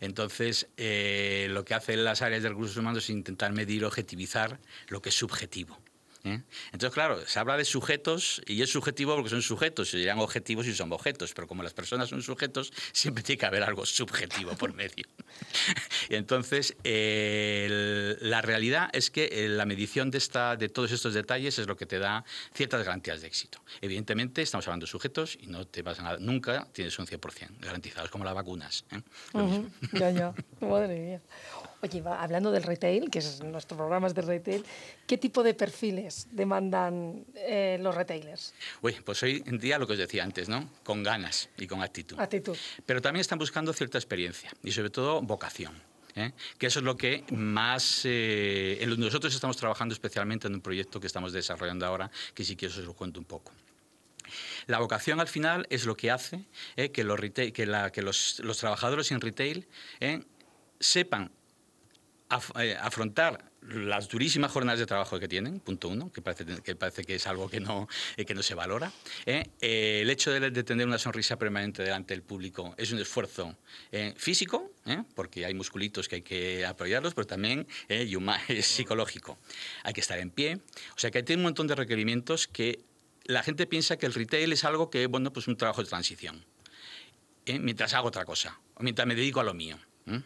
Entonces, 0.00 0.68
eh, 0.76 1.48
lo 1.50 1.64
que 1.64 1.74
hacen 1.74 2.04
las 2.04 2.22
áreas 2.22 2.42
de 2.42 2.48
recursos 2.48 2.76
humanos 2.76 3.04
es 3.04 3.10
intentar 3.10 3.52
medir, 3.52 3.84
objetivizar 3.84 4.58
lo 4.88 5.02
que 5.02 5.10
es 5.10 5.14
subjetivo. 5.14 5.78
¿Eh? 6.26 6.42
Entonces, 6.72 6.92
claro, 6.92 7.26
se 7.26 7.38
habla 7.38 7.56
de 7.56 7.64
sujetos 7.64 8.42
y 8.46 8.62
es 8.62 8.70
subjetivo 8.70 9.14
porque 9.14 9.30
son 9.30 9.42
sujetos, 9.42 9.90
se 9.90 9.98
dirán 9.98 10.18
objetivos 10.18 10.66
y 10.66 10.74
son 10.74 10.92
objetos, 10.92 11.32
pero 11.34 11.46
como 11.46 11.62
las 11.62 11.72
personas 11.72 12.08
son 12.08 12.22
sujetos, 12.22 12.72
siempre 12.92 13.22
tiene 13.22 13.38
que 13.38 13.46
haber 13.46 13.62
algo 13.62 13.86
subjetivo 13.86 14.56
por 14.56 14.74
medio. 14.74 15.06
y 16.08 16.14
entonces, 16.16 16.76
la 16.84 18.42
realidad 18.42 18.90
es 18.92 19.10
que 19.10 19.28
eh, 19.30 19.48
la 19.48 19.64
medición 19.66 20.10
de, 20.10 20.18
esta, 20.18 20.56
de 20.56 20.68
todos 20.68 20.92
estos 20.92 21.14
detalles 21.14 21.58
es 21.58 21.66
lo 21.66 21.76
que 21.76 21.86
te 21.86 21.98
da 21.98 22.24
ciertas 22.54 22.84
garantías 22.84 23.20
de 23.20 23.28
éxito. 23.28 23.60
Evidentemente, 23.80 24.42
estamos 24.42 24.66
hablando 24.66 24.86
de 24.86 24.90
sujetos 24.90 25.38
y 25.40 25.46
no 25.46 25.66
te 25.66 25.82
vas 25.82 26.00
a 26.00 26.16
nunca 26.18 26.66
tienes 26.72 26.98
un 26.98 27.06
100% 27.06 27.60
garantizados, 27.60 28.10
como 28.10 28.24
las 28.24 28.34
vacunas. 28.34 28.84
¿eh? 28.90 29.00
Ya, 29.92 30.10
ya, 30.10 30.34
madre 30.60 30.98
mía. 30.98 31.22
Oye, 31.82 32.02
hablando 32.06 32.50
del 32.50 32.62
retail, 32.62 33.10
que 33.10 33.18
es 33.18 33.42
nuestro 33.42 33.76
programa 33.76 34.06
es 34.06 34.14
de 34.14 34.22
retail, 34.22 34.64
¿qué 35.06 35.18
tipo 35.18 35.42
de 35.42 35.54
perfiles 35.54 36.26
demandan 36.30 37.24
eh, 37.34 37.78
los 37.80 37.94
retailers? 37.94 38.54
Uy, 38.80 38.96
pues 39.04 39.22
hoy 39.22 39.42
en 39.46 39.58
día 39.58 39.78
lo 39.78 39.86
que 39.86 39.92
os 39.92 39.98
decía 39.98 40.24
antes, 40.24 40.48
¿no? 40.48 40.70
Con 40.82 41.02
ganas 41.02 41.50
y 41.58 41.66
con 41.66 41.82
actitud. 41.82 42.18
Actitud. 42.18 42.56
Pero 42.86 43.02
también 43.02 43.20
están 43.20 43.38
buscando 43.38 43.72
cierta 43.72 43.98
experiencia 43.98 44.50
y 44.62 44.72
sobre 44.72 44.90
todo 44.90 45.20
vocación. 45.20 45.74
¿eh? 46.16 46.32
que 46.56 46.66
eso 46.68 46.78
es 46.78 46.84
lo 46.84 46.96
que 46.96 47.24
más... 47.30 48.02
Eh, 48.04 48.82
nosotros 48.96 49.34
estamos 49.34 49.58
trabajando 49.58 49.92
especialmente 49.92 50.48
en 50.48 50.54
un 50.54 50.62
proyecto 50.62 50.98
que 50.98 51.06
estamos 51.06 51.34
desarrollando 51.34 51.84
ahora, 51.84 52.10
que 52.32 52.42
si 52.42 52.56
quiero 52.56 52.72
os 52.74 52.80
lo 52.80 52.94
cuento 52.94 53.20
un 53.20 53.26
poco. 53.26 53.52
La 54.66 54.78
vocación 54.78 55.20
al 55.20 55.28
final 55.28 55.66
es 55.68 55.84
lo 55.84 55.94
que 55.94 56.10
hace 56.10 56.46
que, 56.74 57.04
los, 57.04 57.20
que, 57.20 57.66
la, 57.66 57.92
que 57.92 58.00
los, 58.00 58.40
los, 58.40 58.56
trabajadores 58.58 59.12
en 59.12 59.20
retail 59.20 59.68
sepan 60.80 61.30
eh, 62.58 62.76
afrontar 62.80 63.52
las 63.60 64.08
durísimas 64.08 64.50
jornadas 64.50 64.80
de 64.80 64.86
trabajo 64.86 65.20
que 65.20 65.28
tienen, 65.28 65.60
punto 65.60 65.88
uno, 65.88 66.10
que 66.12 66.22
parece 66.22 66.44
que, 66.44 66.74
parece 66.74 67.04
que 67.04 67.14
es 67.14 67.26
algo 67.28 67.48
que 67.48 67.60
no, 67.60 67.88
eh, 68.16 68.24
que 68.24 68.34
no 68.34 68.42
se 68.42 68.56
valora. 68.56 68.90
¿eh? 69.26 69.44
el 69.60 70.10
hecho 70.10 70.32
de, 70.32 70.50
tener 70.64 70.88
una 70.88 70.98
sonrisa 70.98 71.38
permanente 71.38 71.84
delante 71.84 72.14
del 72.14 72.22
público 72.22 72.74
es 72.78 72.90
un 72.90 72.98
esfuerzo 72.98 73.56
físico, 74.16 74.72
porque 75.14 75.46
hay 75.46 75.54
musculitos 75.54 76.08
que 76.08 76.16
hay 76.16 76.22
que 76.22 76.66
apoyarlos, 76.66 77.14
pero 77.14 77.28
también 77.28 77.66
y 77.88 78.16
es 78.48 78.66
psicológico. 78.66 79.38
Hay 79.84 79.92
que 79.92 80.00
estar 80.00 80.18
en 80.18 80.30
pie. 80.30 80.60
O 80.96 80.98
sea 80.98 81.12
que 81.12 81.24
hay 81.26 81.36
un 81.36 81.42
montón 81.42 81.68
de 81.68 81.76
requerimientos 81.76 82.48
que 82.48 82.80
la 83.24 83.42
gente 83.42 83.66
piensa 83.66 83.98
que 83.98 84.06
el 84.06 84.14
retail 84.14 84.52
es 84.52 84.64
algo 84.64 84.90
que, 84.90 85.06
bueno, 85.06 85.32
pues 85.32 85.46
un 85.46 85.56
trabajo 85.56 85.82
de 85.82 85.88
transición. 85.88 86.44
mientras 87.46 87.94
hago 87.94 88.08
otra 88.08 88.24
cosa, 88.24 88.60
o 88.74 88.82
mientras 88.82 89.06
me 89.06 89.14
dedico 89.14 89.40
a 89.40 89.44
lo 89.44 89.54
mío. 89.54 89.78
¿Mm? 90.06 90.18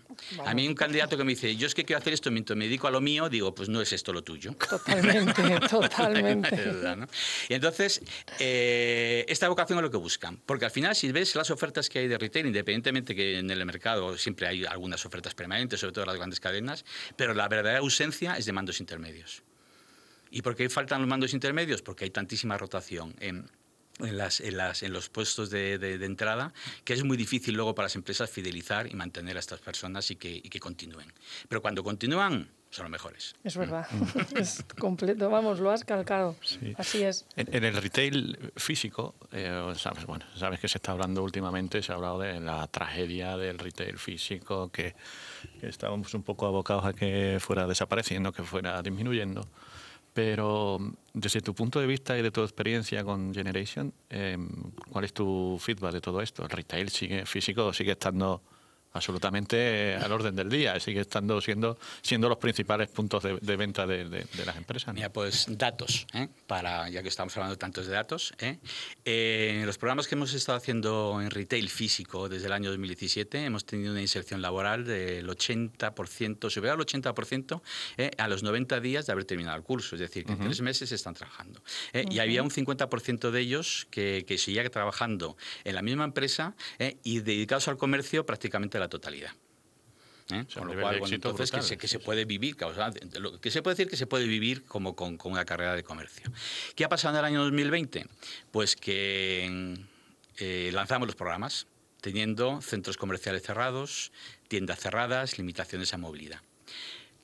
A 0.44 0.54
mí 0.54 0.68
un 0.68 0.74
candidato 0.74 1.16
que 1.16 1.24
me 1.24 1.30
dice, 1.30 1.56
yo 1.56 1.66
es 1.66 1.74
que 1.74 1.84
quiero 1.84 1.98
hacer 1.98 2.12
esto 2.12 2.30
mientras 2.30 2.56
me 2.56 2.66
dedico 2.66 2.86
a 2.86 2.90
lo 2.90 3.00
mío, 3.00 3.30
digo, 3.30 3.54
pues 3.54 3.70
no 3.70 3.80
es 3.80 3.92
esto 3.92 4.12
lo 4.12 4.22
tuyo. 4.22 4.52
Totalmente, 4.52 5.60
totalmente. 5.70 7.08
Y 7.48 7.54
entonces, 7.54 8.02
eh, 8.38 9.24
esta 9.26 9.48
vocación 9.48 9.78
es 9.78 9.82
lo 9.82 9.90
que 9.90 9.96
buscan. 9.96 10.36
Porque 10.44 10.66
al 10.66 10.70
final, 10.70 10.94
si 10.94 11.10
ves 11.12 11.34
las 11.34 11.50
ofertas 11.50 11.88
que 11.88 12.00
hay 12.00 12.08
de 12.08 12.18
retail, 12.18 12.46
independientemente 12.46 13.14
que 13.14 13.38
en 13.38 13.50
el 13.50 13.64
mercado 13.64 14.18
siempre 14.18 14.46
hay 14.46 14.66
algunas 14.66 15.04
ofertas 15.06 15.34
permanentes, 15.34 15.80
sobre 15.80 15.94
todo 15.94 16.04
las 16.04 16.16
grandes 16.16 16.40
cadenas, 16.40 16.84
pero 17.16 17.32
la 17.32 17.48
verdadera 17.48 17.78
ausencia 17.78 18.36
es 18.36 18.44
de 18.44 18.52
mandos 18.52 18.80
intermedios. 18.80 19.42
¿Y 20.30 20.42
por 20.42 20.54
qué 20.54 20.68
faltan 20.68 21.00
los 21.00 21.08
mandos 21.08 21.32
intermedios? 21.32 21.80
Porque 21.82 22.04
hay 22.04 22.10
tantísima 22.10 22.56
rotación 22.58 23.14
en 23.18 23.50
en, 24.04 24.18
las, 24.18 24.40
en, 24.40 24.56
las, 24.56 24.82
en 24.82 24.92
los 24.92 25.08
puestos 25.08 25.50
de, 25.50 25.78
de, 25.78 26.04
entrada, 26.04 26.52
que 26.84 26.92
es 26.92 27.04
muy 27.04 27.16
difícil 27.16 27.54
luego 27.54 27.74
para 27.74 27.86
las 27.86 27.96
empresas 27.96 28.30
fidelizar 28.30 28.86
y 28.86 28.94
mantener 28.94 29.36
a 29.36 29.40
estas 29.40 29.60
personas 29.60 30.10
y 30.10 30.16
que, 30.16 30.30
y 30.30 30.48
que 30.48 30.60
continúen. 30.60 31.12
Pero 31.48 31.62
cuando 31.62 31.82
continúan, 31.82 32.48
son 32.70 32.84
los 32.84 32.90
mejores. 32.90 33.34
Es 33.42 33.56
verdad, 33.56 33.86
es 34.36 34.64
completo, 34.78 35.28
vamos, 35.28 35.58
lo 35.58 35.70
has 35.70 35.84
calcado. 35.84 36.36
Así 36.76 37.02
es. 37.02 37.26
En, 37.36 37.64
el 37.64 37.76
retail 37.76 38.52
físico, 38.56 39.16
eh, 39.32 39.72
sabes, 39.76 40.06
bueno, 40.06 40.24
sabes 40.36 40.60
que 40.60 40.68
se 40.68 40.78
está 40.78 40.92
hablando 40.92 41.22
últimamente, 41.22 41.82
se 41.82 41.90
ha 41.90 41.96
hablado 41.96 42.20
de 42.20 42.38
la 42.38 42.66
tragedia 42.68 43.36
del 43.36 43.58
retail 43.58 43.98
físico, 43.98 44.70
que, 44.70 44.94
que 45.60 45.66
estábamos 45.66 46.14
un 46.14 46.22
poco 46.22 46.46
abocados 46.46 46.84
a 46.84 46.92
que 46.92 47.38
fuera 47.40 47.66
desapareciendo, 47.66 48.32
que 48.32 48.44
fuera 48.44 48.80
disminuyendo. 48.82 49.48
Pero 50.12 50.78
desde 51.14 51.40
tu 51.40 51.54
punto 51.54 51.80
de 51.80 51.86
vista 51.86 52.18
y 52.18 52.22
de 52.22 52.30
tu 52.30 52.42
experiencia 52.42 53.04
con 53.04 53.32
Generation, 53.32 53.92
em, 54.08 54.48
¿cuál 54.90 55.04
es 55.04 55.12
tu 55.12 55.56
feedback 55.60 55.92
de 55.92 56.00
todo 56.00 56.20
esto? 56.20 56.42
¿El 56.42 56.50
retail 56.50 56.88
sigue 56.88 57.26
físico 57.26 57.72
sigue 57.72 57.92
estando 57.92 58.42
absolutamente 58.92 59.94
al 59.94 60.10
orden 60.10 60.34
del 60.34 60.48
día, 60.48 60.78
sigue 60.80 61.00
estando 61.00 61.40
siendo, 61.40 61.78
siendo 62.02 62.28
los 62.28 62.38
principales 62.38 62.88
puntos 62.88 63.22
de, 63.22 63.56
venta 63.56 63.86
de, 63.86 64.26
las 64.44 64.56
empresas. 64.56 64.94
Mira, 64.94 65.12
pues 65.12 65.46
datos, 65.48 66.06
¿eh? 66.12 66.28
para, 66.46 66.88
ya 66.88 67.02
que 67.02 67.08
estamos 67.08 67.36
hablando 67.36 67.56
tantos 67.56 67.86
de 67.86 67.92
datos. 67.92 68.32
¿eh? 68.38 68.58
Eh, 69.04 69.62
los 69.64 69.78
programas 69.78 70.08
que 70.08 70.16
hemos 70.16 70.34
estado 70.34 70.58
haciendo 70.58 71.20
en 71.22 71.30
retail 71.30 71.68
físico 71.68 72.28
desde 72.28 72.46
el 72.46 72.52
año 72.52 72.70
2017 72.70 73.44
hemos 73.44 73.64
tenido 73.64 73.92
una 73.92 74.00
inserción 74.00 74.42
laboral 74.42 74.84
del 74.84 75.28
80%, 75.28 76.50
superior 76.50 76.80
al 76.80 76.86
80% 76.86 77.62
a 78.18 78.28
los 78.28 78.42
90 78.42 78.80
días 78.80 79.06
de 79.06 79.12
haber 79.12 79.24
terminado 79.24 79.56
el 79.56 79.62
curso, 79.62 79.94
es 79.94 80.00
decir, 80.00 80.24
que 80.24 80.32
en 80.32 80.40
tres 80.40 80.60
meses 80.62 80.90
están 80.90 81.14
trabajando. 81.14 81.62
Y 81.92 82.18
había 82.18 82.42
un 82.42 82.50
50% 82.50 83.30
de 83.30 83.40
ellos 83.40 83.86
que, 83.90 84.24
que 84.26 84.38
seguía 84.38 84.68
trabajando 84.68 85.36
en 85.64 85.74
la 85.74 85.82
misma 85.82 86.04
empresa 86.04 86.54
y 87.02 87.20
dedicados 87.20 87.68
al 87.68 87.76
comercio 87.76 88.26
prácticamente 88.26 88.79
la 88.80 88.88
totalidad. 88.88 89.30
¿Eh? 90.32 90.44
Con 90.54 90.68
lo 90.68 90.80
cual, 90.80 91.00
entonces 91.10 91.50
que 91.50 91.62
se, 91.62 91.76
que 91.76 91.88
se, 91.88 91.98
puede 91.98 92.24
vivir, 92.24 92.56
que 92.56 93.50
se 93.50 93.62
puede 93.62 93.74
decir 93.74 93.90
que 93.90 93.96
se 93.96 94.06
puede 94.06 94.26
vivir 94.26 94.64
como 94.64 94.94
con, 94.94 95.18
una 95.24 95.44
carrera 95.44 95.74
de 95.74 95.82
comercio. 95.82 96.30
¿Qué 96.74 96.84
ha 96.84 96.88
pasado 96.88 97.14
en 97.14 97.18
el 97.20 97.24
año 97.24 97.42
2020? 97.42 98.06
Pues 98.50 98.76
que 98.76 99.76
eh, 100.38 100.70
lanzamos 100.72 101.08
los 101.08 101.16
programas, 101.16 101.66
teniendo 102.00 102.60
centros 102.62 102.96
comerciales 102.96 103.42
cerrados, 103.42 104.12
tiendas 104.48 104.80
cerradas, 104.80 105.38
limitaciones 105.38 105.94
a 105.94 105.98
movilidad. 105.98 106.40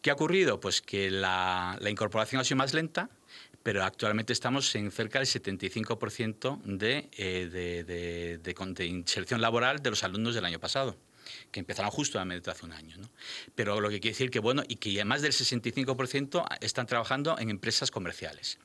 ¿Qué 0.03 0.11
ha 0.11 0.15
ocurrido? 0.15 0.61
Pues 0.61 0.83
que 0.83 1.11
la, 1.11 1.77
la 1.81 1.91
incorporación 1.91 2.41
ha 2.41 2.45
sido 2.45 2.59
más 2.59 2.75
lenta, 2.75 3.11
pero 3.63 3.85
actualmente 3.85 4.33
estamos 4.33 4.73
en 4.77 4.91
cerca 4.93 5.19
del 5.19 5.27
75% 5.27 6.63
de, 6.63 7.09
eh, 7.17 7.49
de, 7.51 7.85
de, 7.85 8.39
de, 8.39 8.87
inserción 8.87 9.41
laboral 9.41 9.81
de 9.83 9.91
los 9.91 10.05
alumnos 10.05 10.35
del 10.35 10.45
año 10.45 10.61
pasado 10.61 10.97
que 11.57 11.61
empezaron 11.61 11.91
justo 11.91 12.21
hace 12.21 12.67
un 12.67 12.73
año. 12.73 12.99
¿no? 12.99 13.11
Pero 13.55 13.81
lo 13.81 13.89
que 13.89 13.99
quiere 13.99 14.13
decir 14.13 14.31
que, 14.31 14.41
bueno, 14.41 14.63
y 14.69 14.77
que 14.77 15.03
más 15.07 15.23
del 15.23 15.33
65% 15.33 16.45
están 16.61 16.87
trabajando 16.87 17.39
en 17.39 17.49
empresas 17.49 17.91
comerciales. 17.91 18.59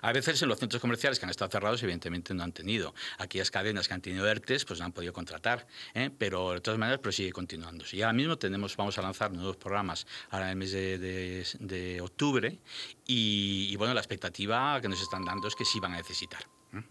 A 0.00 0.12
veces 0.12 0.40
en 0.42 0.48
los 0.48 0.58
centros 0.58 0.80
comerciales 0.80 1.18
que 1.18 1.26
han 1.26 1.30
estado 1.30 1.50
cerrados, 1.50 1.82
evidentemente 1.82 2.32
no 2.32 2.42
han 2.42 2.52
tenido. 2.52 2.94
Aquellas 3.18 3.50
cadenas 3.50 3.86
que 3.86 3.94
han 3.94 4.00
tenido 4.00 4.26
ERTES, 4.26 4.64
pues 4.64 4.78
no 4.80 4.86
han 4.86 4.92
podido 4.92 5.12
contratar, 5.12 5.66
¿eh? 5.94 6.10
pero 6.16 6.52
de 6.52 6.60
todas 6.60 6.78
maneras 6.78 7.00
pero 7.02 7.12
sigue 7.12 7.32
continuando. 7.32 7.84
Y 7.92 8.02
ahora 8.02 8.14
mismo 8.14 8.36
tenemos, 8.36 8.76
vamos 8.76 8.96
a 8.98 9.02
lanzar 9.02 9.30
nuevos 9.30 9.56
programas 9.56 10.06
ahora 10.30 10.46
en 10.46 10.50
el 10.50 10.56
mes 10.56 10.72
de, 10.72 11.98
octubre 12.02 12.58
y, 13.06 13.76
bueno, 13.76 13.92
la 13.94 14.00
expectativa 14.00 14.80
que 14.80 14.88
nos 14.88 15.00
están 15.02 15.24
dando 15.24 15.48
es 15.48 15.54
que 15.54 15.64
sí 15.64 15.80
van 15.80 15.92
a 15.92 15.96
necesitar. 15.98 16.42
¿eh? 16.72 16.82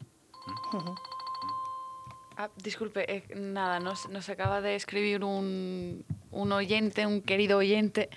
Ah, 2.42 2.50
disculpe, 2.64 3.04
eh, 3.14 3.36
nada, 3.36 3.82
nos, 3.82 4.08
nos, 4.08 4.30
acaba 4.30 4.62
de 4.62 4.76
escribir 4.76 5.26
un, 5.26 6.06
un 6.32 6.52
oyente, 6.54 7.06
un 7.06 7.22
querido 7.22 7.58
oyente, 7.58 8.10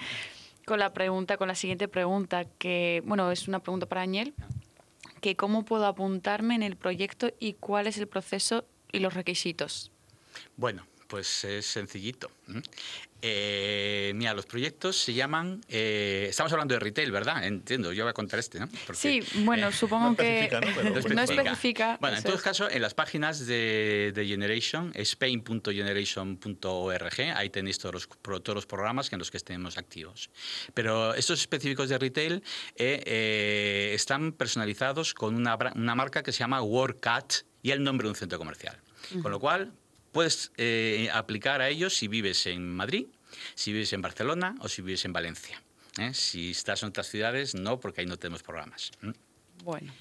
con 0.64 0.78
la 0.78 0.92
pregunta, 0.92 1.36
con 1.36 1.48
la 1.48 1.56
siguiente 1.56 1.88
pregunta, 1.88 2.44
que, 2.44 3.02
bueno, 3.04 3.32
es 3.32 3.48
una 3.48 3.58
pregunta 3.58 3.86
para 3.86 4.02
Añel, 4.02 4.32
que 5.20 5.34
cómo 5.34 5.64
puedo 5.64 5.86
apuntarme 5.86 6.54
en 6.54 6.62
el 6.62 6.76
proyecto 6.76 7.32
y 7.40 7.54
cuál 7.54 7.88
es 7.88 7.98
el 7.98 8.06
proceso 8.06 8.64
y 8.92 9.00
los 9.00 9.14
requisitos. 9.14 9.90
Bueno, 10.56 10.86
pues 11.12 11.44
es 11.44 11.64
sencillito. 11.66 12.30
Eh, 13.20 14.12
mira, 14.14 14.32
los 14.32 14.46
proyectos 14.46 14.96
se 14.96 15.12
llaman. 15.12 15.60
Eh, 15.68 16.28
estamos 16.30 16.50
hablando 16.52 16.72
de 16.72 16.80
retail, 16.80 17.12
¿verdad? 17.12 17.44
Entiendo, 17.44 17.92
yo 17.92 18.04
voy 18.04 18.12
a 18.12 18.14
contar 18.14 18.38
este, 18.38 18.58
¿no? 18.58 18.66
sí, 18.94 19.22
bueno, 19.44 19.68
eh, 19.68 19.72
supongo 19.72 20.16
que. 20.16 20.48
No, 20.50 20.60
especifica. 21.22 21.98
Bueno, 22.00 22.16
en 22.16 22.22
todo 22.22 22.40
caso, 22.40 22.70
en 22.70 22.80
las 22.80 22.94
páginas 22.94 23.46
de, 23.46 24.12
de 24.14 24.26
Generation, 24.26 24.90
spain.generation.org, 24.94 27.20
ahí 27.36 27.50
tenéis 27.50 27.78
todos 27.78 27.94
los, 27.94 28.08
todos 28.42 28.54
los 28.54 28.64
programas 28.64 29.12
en 29.12 29.18
los 29.18 29.30
que 29.30 29.36
estemos 29.36 29.76
activos. 29.76 30.30
Pero 30.72 31.12
estos 31.12 31.40
específicos 31.40 31.90
de 31.90 31.98
retail 31.98 32.42
están 32.74 34.32
personalizados 34.32 35.12
con 35.12 35.34
una, 35.34 35.58
una 35.74 35.94
marca 35.94 36.22
que 36.22 36.32
se 36.32 36.38
llama 36.38 36.62
WorkCat 36.62 37.34
y 37.62 37.70
el 37.70 37.84
nombre 37.84 38.06
de 38.06 38.12
un 38.12 38.16
centro 38.16 38.38
comercial. 38.38 38.80
Con 39.20 39.30
lo 39.30 39.40
cual, 39.40 39.72
puedes 40.12 40.52
eh, 40.56 41.08
aplicar 41.12 41.60
a 41.60 41.68
ellos 41.68 41.96
si 41.96 42.08
vives 42.08 42.46
en 42.46 42.74
Madrid, 42.74 43.06
si 43.54 43.72
vives 43.72 43.92
en 43.92 44.02
Barcelona 44.02 44.54
o 44.60 44.68
si 44.68 44.82
vives 44.82 45.04
en 45.04 45.12
Valencia. 45.12 45.62
¿eh? 45.98 46.14
Si 46.14 46.50
estás 46.52 46.82
en 46.82 46.90
otras 46.90 47.08
ciudades, 47.08 47.54
no, 47.54 47.80
porque 47.80 48.02
ahí 48.02 48.06
no 48.06 48.18
tenemos 48.18 48.42
programas. 48.42 48.92
Bueno. 49.64 49.92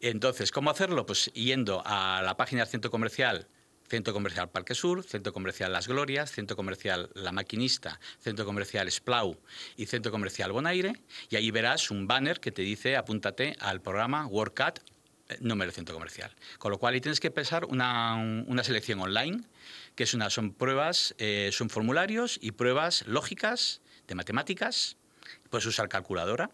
Entonces, 0.00 0.50
¿cómo 0.50 0.70
hacerlo? 0.70 1.06
Pues 1.06 1.32
yendo 1.34 1.82
a 1.84 2.22
la 2.22 2.36
página 2.36 2.62
del 2.62 2.70
centro 2.70 2.90
comercial 2.90 3.48
Centro 3.88 4.12
Comercial 4.12 4.50
Parque 4.50 4.74
Sur, 4.74 5.04
Centro 5.04 5.32
Comercial 5.32 5.72
Las 5.72 5.88
Glorias, 5.88 6.32
Centro 6.32 6.56
Comercial 6.56 7.10
La 7.14 7.32
Maquinista, 7.32 8.00
Centro 8.18 8.44
Comercial 8.44 8.90
Splau 8.90 9.38
y 9.76 9.86
Centro 9.86 10.10
Comercial 10.10 10.52
Bonaire, 10.52 10.92
y 11.30 11.36
ahí 11.36 11.50
verás 11.50 11.90
un 11.90 12.06
banner 12.06 12.40
que 12.40 12.52
te 12.52 12.62
dice 12.62 12.96
apúntate 12.96 13.56
al 13.60 13.80
programa 13.80 14.26
WorkCat 14.26 14.80
número 15.40 15.72
centro 15.72 15.94
comercial. 15.94 16.34
Con 16.58 16.70
lo 16.70 16.78
cual 16.78 16.94
ahí 16.94 17.00
tienes 17.00 17.20
que 17.20 17.30
pensar 17.30 17.64
una, 17.64 18.14
una 18.14 18.64
selección 18.64 19.00
online, 19.00 19.42
que 19.94 20.04
es 20.04 20.16
son 20.28 20.52
pruebas, 20.52 21.14
eh, 21.18 21.50
son 21.52 21.70
formularios 21.70 22.38
y 22.40 22.52
pruebas 22.52 23.06
lógicas 23.06 23.80
de 24.06 24.14
matemáticas. 24.14 24.96
Puedes 25.50 25.66
usar 25.66 25.88
calculadora. 25.88 26.50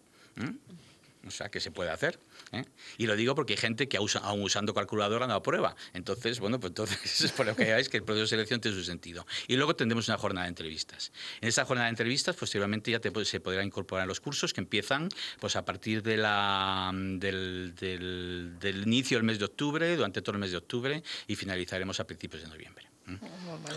O 1.26 1.30
sea, 1.30 1.50
que 1.50 1.60
se 1.60 1.70
puede 1.70 1.90
hacer. 1.90 2.18
¿Eh? 2.52 2.64
Y 2.98 3.06
lo 3.06 3.16
digo 3.16 3.34
porque 3.34 3.54
hay 3.54 3.58
gente 3.58 3.88
que 3.88 3.96
aún 3.96 4.42
usando 4.42 4.74
calculadora 4.74 5.26
no 5.26 5.34
aprueba. 5.34 5.74
Entonces, 5.94 6.40
bueno, 6.40 6.60
pues 6.60 6.70
entonces 6.70 7.20
es 7.20 7.32
por 7.36 7.46
lo 7.46 7.56
que 7.56 7.64
veáis 7.64 7.88
que 7.88 7.96
el 7.96 8.04
proceso 8.04 8.22
de 8.22 8.28
selección 8.28 8.60
tiene 8.60 8.76
su 8.76 8.84
sentido. 8.84 9.26
Y 9.48 9.56
luego 9.56 9.74
tendremos 9.74 10.08
una 10.08 10.18
jornada 10.18 10.44
de 10.44 10.50
entrevistas. 10.50 11.12
En 11.40 11.48
esa 11.48 11.64
jornada 11.64 11.86
de 11.86 11.90
entrevistas, 11.90 12.36
posteriormente 12.36 12.90
ya 12.90 13.00
se 13.24 13.40
podrá 13.40 13.64
incorporar 13.64 14.06
los 14.06 14.20
cursos 14.20 14.52
que 14.52 14.60
empiezan 14.60 15.08
pues 15.40 15.56
a 15.56 15.64
partir 15.64 16.02
del, 16.02 16.22
del, 17.18 18.58
del 18.58 18.82
inicio 18.82 19.18
del 19.18 19.24
mes 19.24 19.38
de 19.38 19.46
octubre, 19.46 19.96
durante 19.96 20.22
todo 20.22 20.34
el 20.34 20.40
mes 20.40 20.50
de 20.50 20.58
octubre, 20.58 21.02
y 21.26 21.36
finalizaremos 21.36 22.00
a 22.00 22.06
principios 22.06 22.42
de 22.42 22.48
noviembre. 22.48 22.91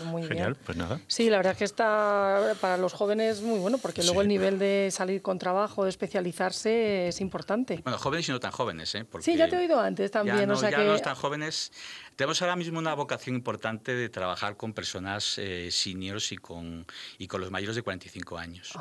Muy 0.06 0.24
Genial, 0.24 0.56
pues 0.56 0.76
nada. 0.76 1.00
Sí, 1.06 1.30
la 1.30 1.36
verdad 1.38 1.52
es 1.52 1.58
que 1.58 1.64
está 1.64 2.54
para 2.60 2.76
los 2.76 2.92
jóvenes 2.92 3.42
muy 3.42 3.58
bueno, 3.58 3.78
porque 3.78 4.02
luego 4.02 4.22
el 4.22 4.28
nivel 4.28 4.58
de 4.58 4.88
salir 4.90 5.22
con 5.22 5.38
trabajo, 5.38 5.84
de 5.84 5.90
especializarse, 5.90 7.08
es 7.08 7.20
importante. 7.20 7.80
Bueno, 7.82 7.98
jóvenes 7.98 8.28
y 8.28 8.32
no 8.32 8.40
tan 8.40 8.52
jóvenes, 8.52 8.94
¿eh? 8.94 9.06
sí, 9.20 9.36
ya 9.36 9.48
te 9.48 9.56
he 9.56 9.58
oído 9.60 9.80
antes 9.80 10.10
también. 10.10 10.38
Ya, 10.38 10.46
no, 10.46 10.54
o 10.54 10.56
sea 10.56 10.70
ya 10.70 10.78
que... 10.78 10.84
no 10.84 10.98
tan 10.98 11.14
jóvenes. 11.14 11.72
Tenemos 12.16 12.40
ahora 12.42 12.56
mismo 12.56 12.78
una 12.78 12.94
vocación 12.94 13.36
importante 13.36 13.94
de 13.94 14.08
trabajar 14.08 14.56
con 14.56 14.72
personas 14.72 15.36
eh, 15.38 15.68
seniors 15.70 16.32
y 16.32 16.36
con, 16.36 16.86
y 17.18 17.26
con 17.26 17.40
los 17.40 17.50
mayores 17.50 17.76
de 17.76 17.82
45 17.82 18.38
años. 18.38 18.72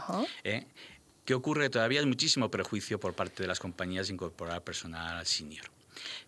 ¿eh? 0.44 0.68
¿Qué 1.26 1.34
ocurre? 1.34 1.70
Todavía 1.70 2.00
hay 2.00 2.06
muchísimo 2.06 2.50
prejuicio 2.50 3.00
por 3.00 3.14
parte 3.14 3.44
de 3.44 3.48
las 3.48 3.60
compañías 3.60 4.08
de 4.08 4.14
incorporar 4.14 4.64
personal 4.64 5.26
senior 5.26 5.75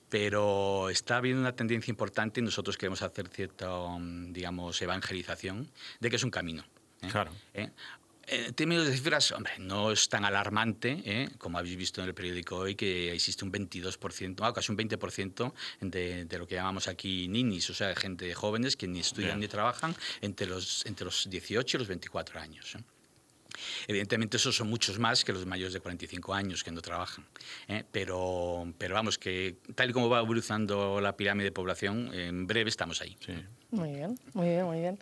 pero 0.10 0.90
está 0.90 1.18
habiendo 1.18 1.42
una 1.42 1.56
tendencia 1.56 1.92
importante 1.92 2.40
y 2.40 2.44
nosotros 2.44 2.78
queremos 2.78 3.02
hacer 3.02 3.28
cierta, 3.28 3.70
mm, 3.70 4.34
digamos, 4.34 4.82
evangelización 4.82 5.70
de 6.00 6.10
que 6.10 6.16
es 6.16 6.24
un 6.24 6.32
camino. 6.32 6.64
¿eh? 7.02 7.10
Claro. 7.12 7.32
¿Eh? 7.54 7.70
En 8.30 8.54
términos 8.54 8.86
de 8.86 8.92
cifras, 8.92 9.32
hombre, 9.32 9.54
no 9.58 9.90
es 9.90 10.10
tan 10.10 10.26
alarmante, 10.26 11.02
¿eh? 11.06 11.30
como 11.38 11.58
habéis 11.60 11.78
visto 11.78 12.02
en 12.02 12.10
el 12.10 12.14
periódico 12.14 12.58
hoy, 12.58 12.76
que 12.76 13.14
existe 13.14 13.46
un 13.46 13.54
22%, 13.54 14.40
ah, 14.42 14.54
casi 14.54 14.70
un 14.70 14.78
20% 14.78 15.54
de, 15.80 16.26
de, 16.26 16.38
lo 16.38 16.46
que 16.46 16.56
llamamos 16.56 16.90
aquí 16.90 17.30
ninis, 17.30 17.70
o 17.70 17.74
sea, 17.74 17.96
gente 17.96 18.34
jóvenes 18.34 18.76
que 18.76 18.86
ni 18.86 19.00
estudian 19.00 19.40
ni 19.40 19.48
trabajan 19.48 19.96
entre 20.20 20.46
los, 20.46 20.86
entre 20.86 21.06
los 21.06 21.30
18 21.30 21.78
y 21.78 21.80
los 21.80 21.88
24 21.88 22.40
años. 22.42 22.78
Evidentemente 23.88 24.38
esos 24.38 24.56
son 24.56 24.70
muchos 24.70 25.00
más 25.00 25.24
que 25.24 25.34
los 25.34 25.46
mayores 25.46 25.74
de 25.74 25.80
45 25.80 26.34
años 26.34 26.64
que 26.64 26.72
no 26.72 26.82
trabajan, 26.82 27.26
¿eh? 27.68 27.84
pero, 27.92 28.72
pero 28.78 28.96
vamos, 28.96 29.18
que 29.18 29.58
tal 29.76 29.90
y 29.90 29.94
como 29.94 30.10
va 30.10 30.20
evolucionando 30.20 31.02
la 31.02 31.16
pirámide 31.16 31.46
de 31.46 31.52
población, 31.52 32.14
en 32.14 32.48
breve 32.48 32.70
estamos 32.70 33.02
ahí. 33.02 33.18
Muy 33.72 33.92
bien, 33.92 34.20
muy 34.34 34.48
bien, 34.48 34.66
muy 34.66 34.80
bien. 34.80 35.00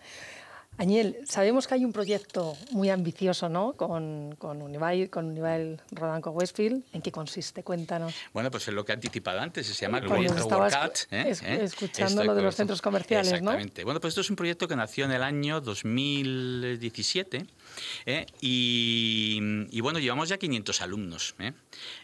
Añel, 0.78 1.18
sabemos 1.26 1.68
que 1.68 1.76
hay 1.76 1.86
un 1.86 1.94
proyecto 1.94 2.58
muy 2.72 2.90
ambicioso 2.90 3.48
¿no? 3.48 3.74
con, 3.74 4.36
con 4.38 4.56
con 4.56 5.26
Unibail 5.26 5.82
Rodanco 5.92 6.32
Westfield. 6.32 6.84
¿En 6.92 7.02
qué 7.02 7.12
consiste? 7.12 7.64
Cuéntanos. 7.64 8.14
Bueno, 8.34 8.52
pues 8.52 8.68
es 8.68 8.74
lo 8.74 8.84
que 8.84 8.92
he 8.92 8.96
anticipado 8.96 9.40
antes, 9.40 9.68
se 9.68 9.74
llama 9.74 10.00
el 10.00 10.06
proyecto 10.06 10.48
Workout. 10.48 11.08
¿eh? 11.12 11.34
¿eh? 11.44 11.60
Escuchando 11.64 12.24
lo 12.24 12.36
de 12.36 12.42
los 12.42 12.56
centros 12.56 12.82
comerciales, 12.82 13.32
Exactamente. 13.32 13.84
Bueno, 13.86 14.02
pues 14.02 14.12
esto 14.12 14.22
es 14.22 14.30
un 14.30 14.36
proyecto 14.36 14.68
que 14.68 14.76
nació 14.76 15.06
en 15.06 15.12
el 15.12 15.24
año 15.24 15.62
2017 15.62 17.46
¿eh? 18.06 18.26
y, 18.42 19.80
bueno, 19.82 20.00
llevamos 20.00 20.30
ya 20.30 20.38
500 20.38 20.82
alumnos 20.82 21.36
¿eh? 21.40 21.54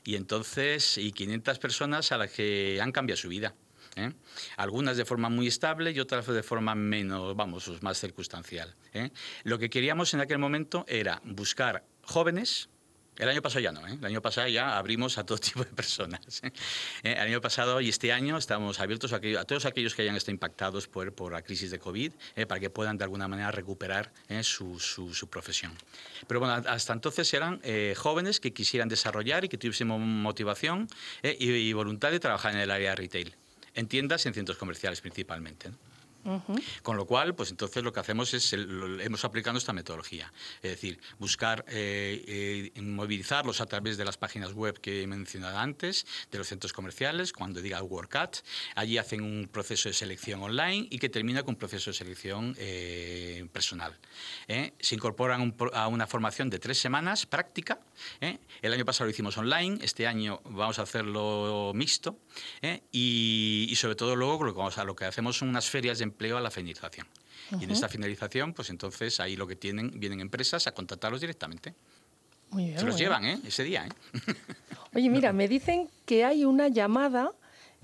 y 0.04 0.16
entonces, 0.16 0.98
y 0.98 1.12
500 1.12 1.60
personas 1.60 2.12
a 2.12 2.18
las 2.18 2.32
que 2.32 2.80
han 2.82 2.92
cambiado 2.92 3.18
su 3.18 3.30
vida. 3.30 3.56
¿eh? 3.96 4.12
algunas 4.58 4.96
de 4.96 5.06
forma 5.06 5.30
muy 5.30 5.48
estable 5.48 5.92
y 5.92 6.00
otras 6.00 6.26
de 6.28 6.44
forma 6.44 6.76
menos, 6.76 7.36
vamos, 7.36 7.70
más 7.82 8.00
circunstancial. 8.00 8.76
Lo 9.44 9.60
que 9.60 9.70
queríamos 9.70 10.14
en 10.14 10.22
aquel 10.22 10.38
momento 10.38 10.86
era 10.88 11.22
buscar 11.26 11.84
jóvenes 12.04 12.70
el 13.22 13.30
año 13.30 13.42
pasado 13.44 13.60
ya 13.60 13.72
no, 13.72 13.88
¿eh? 13.88 13.94
el 14.00 14.06
año 14.06 14.20
pasado 14.20 14.48
ya 14.48 14.78
abrimos 14.78 15.20
a 15.20 15.24
todo 15.24 15.38
tipo 15.38 15.64
de 15.64 15.70
personas. 15.70 16.42
¿eh? 16.44 16.52
El 17.04 17.20
año 17.20 17.40
pasado 17.40 17.80
y 17.80 17.88
este 17.88 18.12
año 18.12 18.36
estamos 18.36 18.80
abiertos 18.80 19.14
a, 19.14 19.18
a, 19.18 19.46
todos 19.46 19.66
aquellos 19.66 19.94
que 19.94 20.02
hayan 20.02 20.16
estado 20.16 20.34
impactados 20.34 20.88
por, 20.88 21.14
por 21.14 21.32
la 21.32 21.44
crisis 21.44 21.70
de 21.70 21.78
COVID 21.78 22.12
¿eh? 22.36 22.46
para 22.48 22.60
que 22.60 22.72
puedan 22.72 22.98
de 22.98 23.04
alguna 23.04 23.28
manera 23.28 23.52
recuperar 23.52 24.12
su, 24.42 24.80
su, 24.80 25.14
su, 25.14 25.30
profesión. 25.30 25.72
Pero 26.28 26.40
bueno, 26.40 26.56
hasta 26.68 26.94
entonces 26.94 27.32
eran 27.34 27.62
jóvenes 27.96 28.40
que 28.40 28.54
quisieran 28.54 28.90
desarrollar 28.90 29.46
y 29.46 29.50
que 29.50 29.58
tuviesen 29.58 29.88
motivación 29.88 30.88
y, 31.24 31.52
y 31.52 31.74
voluntad 31.74 32.12
de 32.12 32.20
trabajar 32.20 32.54
en 32.54 32.60
el 32.60 32.72
área 32.72 32.96
retail 32.96 33.36
en 33.74 33.88
tiendas 33.88 34.26
y 34.26 34.30
en 34.30 34.34
centros 34.34 34.58
comerciales 34.58 35.00
principalmente. 35.02 35.70
Con 36.84 36.98
lo 36.98 37.06
cual, 37.06 37.36
pues 37.36 37.52
entonces 37.52 37.84
lo 37.84 37.92
que 37.92 38.00
hacemos 38.00 38.34
es, 38.34 38.54
hemos 38.54 39.26
aplicado 39.26 39.58
esta 39.58 39.74
metodología, 39.74 40.32
es 40.62 40.72
decir, 40.72 41.00
buscar 41.20 41.66
eh, 41.68 42.72
eh, 42.76 42.82
movilizarlos 42.82 43.62
a 43.62 43.66
través 43.66 43.98
de 43.98 44.06
las 44.06 44.18
páginas 44.18 44.54
web 44.54 44.80
que 44.80 45.04
he 45.04 45.08
mencionado 45.08 45.58
antes, 45.58 46.06
de 46.32 46.38
los 46.38 46.48
centros 46.48 46.74
comerciales, 46.74 47.34
cuando 47.34 47.62
diga 47.62 47.82
WorkAt, 47.82 48.38
allí 48.76 48.98
hacen 48.98 49.22
un 49.22 49.50
proceso 49.52 49.90
de 49.90 49.94
selección 49.94 50.42
online 50.44 50.88
y 50.90 51.00
que 51.00 51.10
termina 51.10 51.44
con 51.44 51.56
un 51.56 51.60
proceso 51.60 51.92
de 51.92 51.98
selección 51.98 52.56
eh, 52.58 53.48
personal. 53.52 53.98
Se 54.80 54.96
incorporan 54.96 55.56
a 55.74 55.88
una 55.88 56.08
formación 56.08 56.50
de 56.50 56.60
tres 56.60 56.80
semanas 56.80 57.26
práctica, 57.26 57.80
el 58.62 58.74
año 58.74 58.86
pasado 58.86 59.06
lo 59.06 59.12
hicimos 59.12 59.38
online, 59.38 59.80
este 59.82 60.08
año 60.08 60.42
vamos 60.46 60.80
a 60.80 60.84
hacerlo 60.84 61.72
mixto 61.76 62.20
y, 62.92 63.74
sobre 63.76 63.96
todo 63.96 64.16
luego 64.16 64.44
lo 64.44 64.54
que, 64.54 64.58
vamos 64.58 64.78
a, 64.78 64.84
lo 64.84 64.96
que 64.96 65.06
hacemos 65.06 65.38
son 65.38 65.50
unas 65.50 65.70
ferias 65.70 66.00
de 66.00 66.04
empleo 66.12 66.38
a 66.38 66.42
la 66.42 66.52
finalización. 66.52 67.08
Y 67.60 67.64
en 67.64 67.72
esta 67.72 67.90
finalización, 67.90 68.54
pues 68.54 68.70
entonces 68.70 69.20
ahí 69.20 69.36
lo 69.36 69.46
que 69.48 69.56
tienen, 69.56 69.92
vienen 70.00 70.20
empresas 70.22 70.68
a 70.68 70.72
contratarlos 70.74 71.20
directamente. 71.22 71.74
Muy 72.52 72.66
bien, 72.66 72.80
Se 72.80 72.86
los 72.86 72.98
llevan, 72.98 73.24
¿eh? 73.26 73.40
Ese 73.46 73.64
día, 73.64 73.86
¿eh? 73.88 73.90
Oye, 74.96 75.10
mira, 75.10 75.32
me 75.34 75.48
dicen 75.48 75.90
que 76.06 76.24
hay 76.26 76.44
una 76.46 76.68
llamada 76.68 77.32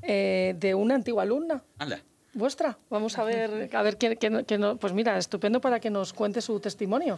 eh, 0.02 0.54
de 0.58 0.76
una 0.76 0.96
antigua 0.96 1.24
alumna 1.24 1.64
Anda. 1.80 2.02
vuestra. 2.34 2.78
Vamos 2.90 3.18
a 3.18 3.24
ver, 3.24 3.70
a 3.76 3.82
ver 3.82 3.98
qué, 3.98 4.16
qué- 4.18 4.44
qué 4.46 4.58
no- 4.58 4.78
pues 4.78 4.94
mira, 4.94 5.18
estupendo 5.18 5.60
para 5.62 5.80
que 5.80 5.90
nos 5.90 6.14
cuente 6.14 6.42
su 6.42 6.60
testimonio. 6.60 7.18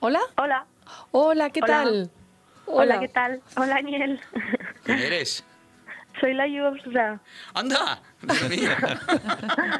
Hola. 0.00 0.20
Hola. 0.36 0.66
Hola, 1.10 1.50
¿qué 1.50 1.60
Hola. 1.62 1.66
tal? 1.84 2.10
Hola. 2.66 3.00
¿qué 3.00 3.08
tal? 3.08 3.42
Hola, 3.56 3.76
Aniel. 3.76 4.20
¿Quién 4.84 4.98
eres? 5.00 5.44
Soy 6.20 6.34
la 6.34 6.46
Yusra. 6.46 7.20
¡Anda! 7.54 8.00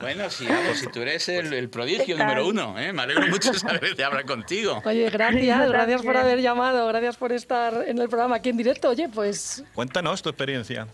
Bueno, 0.00 0.30
sí, 0.30 0.46
vamos, 0.48 0.78
si 0.78 0.86
tú 0.88 1.02
eres 1.02 1.28
el, 1.28 1.52
el 1.52 1.68
prodigio 1.68 2.16
número 2.16 2.46
uno, 2.46 2.78
¿eh? 2.78 2.92
me 2.92 3.02
alegro 3.02 3.26
mucho 3.28 3.52
saber 3.52 3.94
de 3.94 4.04
hablar 4.04 4.24
contigo. 4.24 4.82
Oye, 4.84 5.08
gracias, 5.10 5.68
gracias 5.68 6.02
por 6.02 6.16
haber 6.16 6.40
llamado, 6.40 6.86
gracias 6.88 7.16
por 7.16 7.32
estar 7.32 7.84
en 7.86 7.98
el 7.98 8.08
programa 8.08 8.36
aquí 8.36 8.48
en 8.48 8.56
directo. 8.56 8.88
Oye, 8.88 9.08
pues 9.08 9.64
Cuéntanos 9.74 10.22
tu 10.22 10.30
experiencia. 10.30 10.86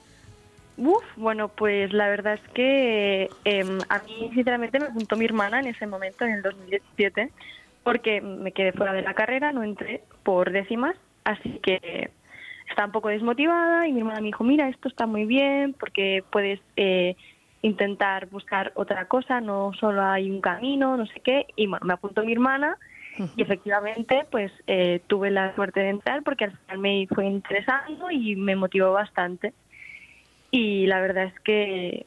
Uf, 0.77 1.05
bueno, 1.17 1.49
pues 1.49 1.93
la 1.93 2.09
verdad 2.09 2.35
es 2.35 2.53
que 2.53 3.31
em, 3.45 3.79
a 3.89 4.01
mí, 4.01 4.31
sinceramente, 4.35 4.79
me 4.79 4.87
apuntó 4.87 5.17
mi 5.17 5.25
hermana 5.25 5.61
en 5.61 5.69
ese 5.69 5.87
momento, 5.87 6.25
en 6.25 6.33
el 6.33 6.43
2017, 6.43 7.31
porque 7.83 8.21
me 8.21 8.53
quedé 8.53 8.73
fuera 8.73 8.93
de 8.93 9.03
la 9.03 9.15
carrera, 9.15 9.53
no 9.53 9.63
entré 9.63 10.03
por 10.23 10.51
décimas, 10.51 10.97
así 11.25 11.61
que 11.63 12.11
estaba 12.69 12.87
un 12.87 12.93
poco 12.93 13.09
desmotivada 13.09 13.87
y 13.89 13.93
mi 13.93 14.01
hermana 14.01 14.21
me 14.21 14.27
dijo, 14.27 14.45
mira, 14.45 14.69
esto 14.69 14.89
está 14.89 15.07
muy 15.07 15.25
bien 15.27 15.75
porque 15.79 16.25
puedes 16.31 16.61
eh, 16.77 17.17
intentar 17.63 18.27
buscar 18.27 18.73
otra 18.75 19.07
cosa, 19.09 19.41
no 19.41 19.73
solo 19.79 20.03
hay 20.03 20.31
un 20.31 20.41
camino, 20.41 20.97
no 20.97 21.07
sé 21.07 21.21
qué, 21.21 21.47
y 21.57 21.67
bueno, 21.67 21.87
me 21.87 21.95
apuntó 21.95 22.23
mi 22.25 22.33
hermana 22.33 22.77
y 23.37 23.43
efectivamente 23.43 24.27
pues 24.31 24.53
eh, 24.67 25.01
tuve 25.07 25.31
la 25.31 25.55
suerte 25.55 25.81
de 25.81 25.89
entrar 25.91 26.23
porque 26.23 26.45
al 26.45 26.57
final 26.59 26.79
me 26.79 27.07
fue 27.15 27.27
interesando 27.27 28.11
y 28.11 28.37
me 28.37 28.57
motivó 28.57 28.93
bastante. 28.93 29.55
Y 30.51 30.87
la 30.87 31.01
verdad 31.01 31.25
es 31.25 31.41
que 31.41 32.07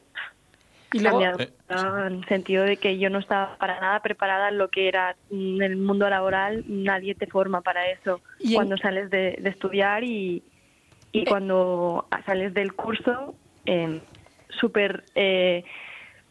y 0.92 1.00
luego 1.00 1.18
cambiado 1.20 1.38
Eh, 1.38 2.06
en 2.08 2.14
el 2.14 2.24
sentido 2.26 2.64
de 2.64 2.78
que 2.78 2.98
yo 2.98 3.10
no 3.10 3.20
estaba 3.20 3.56
para 3.58 3.78
nada 3.80 4.00
preparada 4.00 4.48
en 4.48 4.58
lo 4.58 4.70
que 4.70 4.88
era 4.88 5.16
mm, 5.30 5.62
el 5.62 5.76
mundo 5.76 6.08
laboral, 6.10 6.64
nadie 6.66 7.14
te 7.14 7.28
forma 7.28 7.60
para 7.60 7.88
eso 7.90 8.20
en- 8.40 8.54
cuando 8.56 8.76
sales 8.76 9.08
de, 9.10 9.36
de 9.40 9.50
estudiar 9.50 10.02
y, 10.02 10.42
y 11.12 11.24
cuando 11.24 12.06
sales 12.26 12.54
del 12.54 12.72
curso, 12.74 13.34
eh, 13.66 14.00
súper 14.60 15.04
eh, 15.14 15.64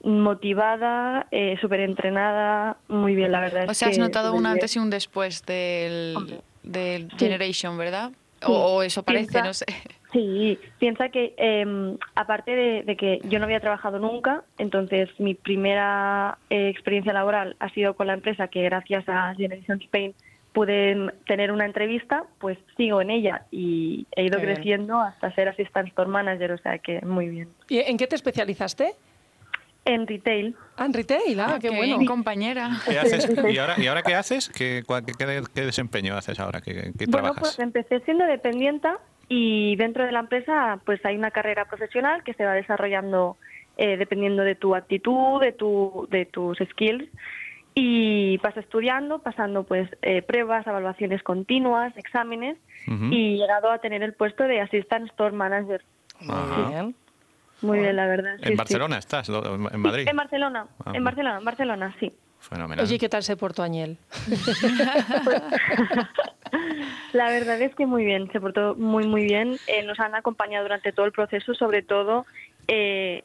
motivada, 0.03 1.27
eh, 1.31 1.57
súper 1.61 1.81
entrenada, 1.81 2.77
muy 2.87 3.15
bien, 3.15 3.31
la 3.31 3.39
verdad. 3.41 3.65
O 3.67 3.71
es 3.71 3.77
sea, 3.77 3.89
has 3.89 3.95
que 3.95 4.01
notado 4.01 4.33
un 4.33 4.45
antes 4.45 4.75
y 4.75 4.79
un 4.79 4.89
después 4.89 5.45
del, 5.45 6.15
del 6.63 7.09
Sí. 7.11 7.17
Generation, 7.17 7.77
¿verdad? 7.77 8.11
Sí. 8.41 8.45
O, 8.47 8.53
o 8.77 8.83
eso 8.83 9.03
parece, 9.03 9.31
Piensa- 9.33 9.43
no 9.43 9.53
sé. 9.53 9.65
Sí, 10.13 10.57
piensa 10.79 11.09
que 11.09 11.35
eh, 11.37 11.95
aparte 12.15 12.55
de, 12.55 12.81
de 12.83 12.95
que 12.97 13.19
yo 13.25 13.37
no 13.37 13.45
había 13.45 13.59
trabajado 13.59 13.99
nunca, 13.99 14.43
entonces 14.57 15.07
mi 15.19 15.35
primera 15.35 16.39
eh, 16.49 16.69
experiencia 16.69 17.13
laboral 17.13 17.55
ha 17.59 17.69
sido 17.69 17.93
con 17.93 18.07
la 18.07 18.13
empresa 18.13 18.47
que 18.47 18.63
gracias 18.63 19.03
a 19.07 19.35
Generation 19.35 19.79
Spain 19.83 20.15
pude 20.53 21.11
tener 21.27 21.51
una 21.51 21.65
entrevista, 21.65 22.23
pues 22.39 22.57
sigo 22.75 23.01
en 23.01 23.11
ella 23.11 23.45
y 23.51 24.07
he 24.15 24.23
ido 24.25 24.39
Qué 24.39 24.45
bien. 24.45 24.55
creciendo 24.55 24.99
hasta 24.99 25.31
ser 25.35 25.49
assistant 25.49 25.87
store 25.89 26.09
manager, 26.09 26.51
o 26.53 26.57
sea 26.57 26.79
que 26.79 27.01
muy 27.01 27.29
bien. 27.29 27.49
¿y 27.69 27.79
¿en 27.79 27.97
qué 27.97 28.07
te 28.07 28.15
especializaste? 28.15 28.93
En 29.85 30.05
retail, 30.07 30.55
Ah, 30.77 30.85
en 30.85 30.93
retail, 30.93 31.39
ah, 31.39 31.57
qué, 31.61 31.69
Qué 31.69 31.75
bueno. 31.75 31.97
compañera. 32.05 32.69
¿Qué 32.87 32.99
haces? 32.99 33.29
¿Y, 33.49 33.57
ahora, 33.57 33.75
¿Y 33.79 33.87
ahora 33.87 34.01
qué 34.03 34.13
haces? 34.15 34.49
¿Qué, 34.49 34.83
cuál- 34.85 35.05
qué- 35.05 35.13
qué- 35.17 35.43
qué 35.53 35.61
desempeño 35.65 36.15
haces 36.15 36.39
ahora? 36.39 36.61
¿Qué, 36.61 36.73
qué 36.97 37.05
Bueno, 37.05 37.31
trabajas? 37.33 37.39
pues 37.39 37.59
empecé 37.59 37.99
siendo 38.01 38.25
dependienta 38.25 38.97
y 39.29 39.75
dentro 39.77 40.05
de 40.05 40.11
la 40.11 40.19
empresa 40.19 40.79
pues 40.85 41.03
hay 41.05 41.15
una 41.15 41.31
carrera 41.31 41.65
profesional 41.65 42.23
que 42.23 42.33
se 42.33 42.43
va 42.45 42.53
desarrollando 42.53 43.37
eh, 43.77 43.95
dependiendo 43.97 44.43
de 44.43 44.55
tu 44.55 44.75
actitud, 44.75 45.39
de, 45.41 45.53
tu, 45.53 46.07
de 46.11 46.25
tus 46.25 46.57
skills 46.71 47.07
y 47.75 48.37
vas 48.37 48.57
estudiando, 48.57 49.19
pasando 49.19 49.63
pues 49.63 49.89
eh, 50.01 50.21
pruebas, 50.21 50.65
evaluaciones 50.67 51.23
continuas, 51.23 51.95
exámenes 51.97 52.57
y 52.87 53.37
llegado 53.37 53.69
a 53.71 53.77
tener 53.77 54.01
el 54.01 54.13
puesto 54.13 54.43
de 54.45 54.61
Assistant 54.61 55.09
Store 55.11 55.35
Manager. 55.35 55.83
Muy 56.21 56.67
bien. 56.69 56.95
Muy 57.61 57.79
bien, 57.79 57.95
la 57.95 58.07
verdad. 58.07 58.35
sí, 58.37 58.43
¿En 58.43 58.49
sí. 58.51 58.55
Barcelona 58.55 58.97
estás? 58.97 59.29
¿En 59.29 59.81
Madrid? 59.81 60.07
En 60.09 60.15
Barcelona, 60.15 60.65
Ah, 60.85 60.91
en 60.95 61.03
Barcelona, 61.03 61.37
en 61.39 61.45
Barcelona, 61.45 61.95
sí. 61.99 62.11
Fenomenal. 62.39 62.85
Oye, 62.85 62.97
¿qué 62.97 63.09
tal 63.09 63.21
se 63.21 63.35
portó 63.35 63.63
Añel? 63.63 63.97
La 67.13 67.29
verdad 67.29 67.61
es 67.61 67.73
que 67.75 67.85
muy 67.85 68.05
bien, 68.05 68.31
se 68.31 68.39
portó 68.39 68.75
muy, 68.75 69.07
muy 69.07 69.23
bien. 69.23 69.57
Eh, 69.67 69.83
nos 69.83 69.99
han 69.99 70.15
acompañado 70.15 70.63
durante 70.63 70.91
todo 70.91 71.05
el 71.05 71.11
proceso, 71.11 71.53
sobre 71.53 71.81
todo 71.81 72.25
eh, 72.67 73.23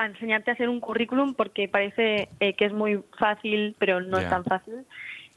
a 0.00 0.06
enseñarte 0.06 0.50
a 0.50 0.54
hacer 0.54 0.68
un 0.68 0.80
currículum, 0.80 1.34
porque 1.34 1.68
parece 1.68 2.28
eh, 2.40 2.54
que 2.54 2.64
es 2.66 2.72
muy 2.72 3.00
fácil, 3.18 3.74
pero 3.78 4.00
no 4.00 4.18
es 4.18 4.24
tan 4.30 4.44
fácil. 4.44 4.74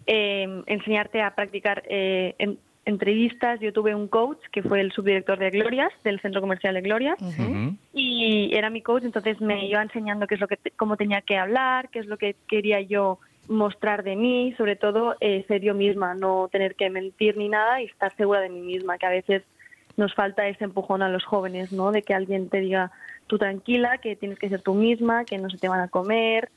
Eh, 0.08 0.63
enseñarte 0.67 1.21
a 1.21 1.34
practicar 1.36 1.84
eh, 1.88 2.36
en- 2.39 2.58
entrevistas. 2.86 3.60
Yo 3.60 3.71
tuve 3.74 3.93
un 3.93 4.08
coach 4.08 4.39
que 4.52 4.63
fue 4.63 4.82
el 4.82 4.91
subdirector 4.91 5.38
de 5.38 5.52
Glorias, 5.52 5.91
del 6.04 6.19
Centro 6.21 6.41
Comercial 6.41 6.74
de 6.74 6.82
Glorias, 6.82 7.17
y 7.93 8.50
era 8.56 8.69
mi 8.69 8.82
coach, 8.82 9.04
entonces 9.04 9.39
me 9.41 9.65
iba 9.67 9.82
enseñando 9.82 10.26
qué 10.28 10.36
es 10.36 10.41
lo 10.41 10.47
que 10.47 10.58
cómo 10.78 10.97
tenía 10.97 11.21
que 11.21 11.38
hablar, 11.38 11.89
qué 11.89 12.00
es 12.00 12.08
lo 12.08 12.17
que 12.17 12.36
quería 12.47 12.82
yo 12.82 13.19
mostrar 13.47 14.04
de 14.04 14.15
mí, 14.15 14.54
sobre 14.58 14.76
todo 14.76 15.15
eh, 15.19 15.43
ser 15.47 15.62
yo 15.62 15.74
misma, 15.76 16.13
no 16.15 16.47
tener 16.52 16.76
que 16.76 16.89
mentir 16.89 17.38
ni 17.38 17.50
nada 17.50 17.82
y 17.82 17.86
estar 17.86 18.15
segura 18.15 18.39
de 18.41 18.50
mí 18.50 18.62
misma, 18.62 18.97
que 18.97 19.06
a 19.06 19.10
veces 19.10 19.43
nos 19.97 20.13
falta 20.15 20.47
ese 20.47 20.63
empujón 20.63 21.02
a 21.04 21.10
los 21.10 21.24
jóvenes, 21.26 21.71
¿no? 21.71 21.91
De 21.91 22.02
que 22.02 22.13
alguien 22.13 22.50
te 22.50 22.62
diga 22.62 22.91
tú 23.27 23.38
tranquila, 23.38 23.97
que 23.99 24.15
tienes 24.15 24.38
que 24.39 24.49
ser 24.49 24.62
tú 24.62 24.73
misma, 24.73 25.25
que 25.25 25.38
no 25.38 25.49
se 25.49 25.57
te 25.57 25.67
van 25.69 25.79
a 25.81 25.88
comer 25.89 26.49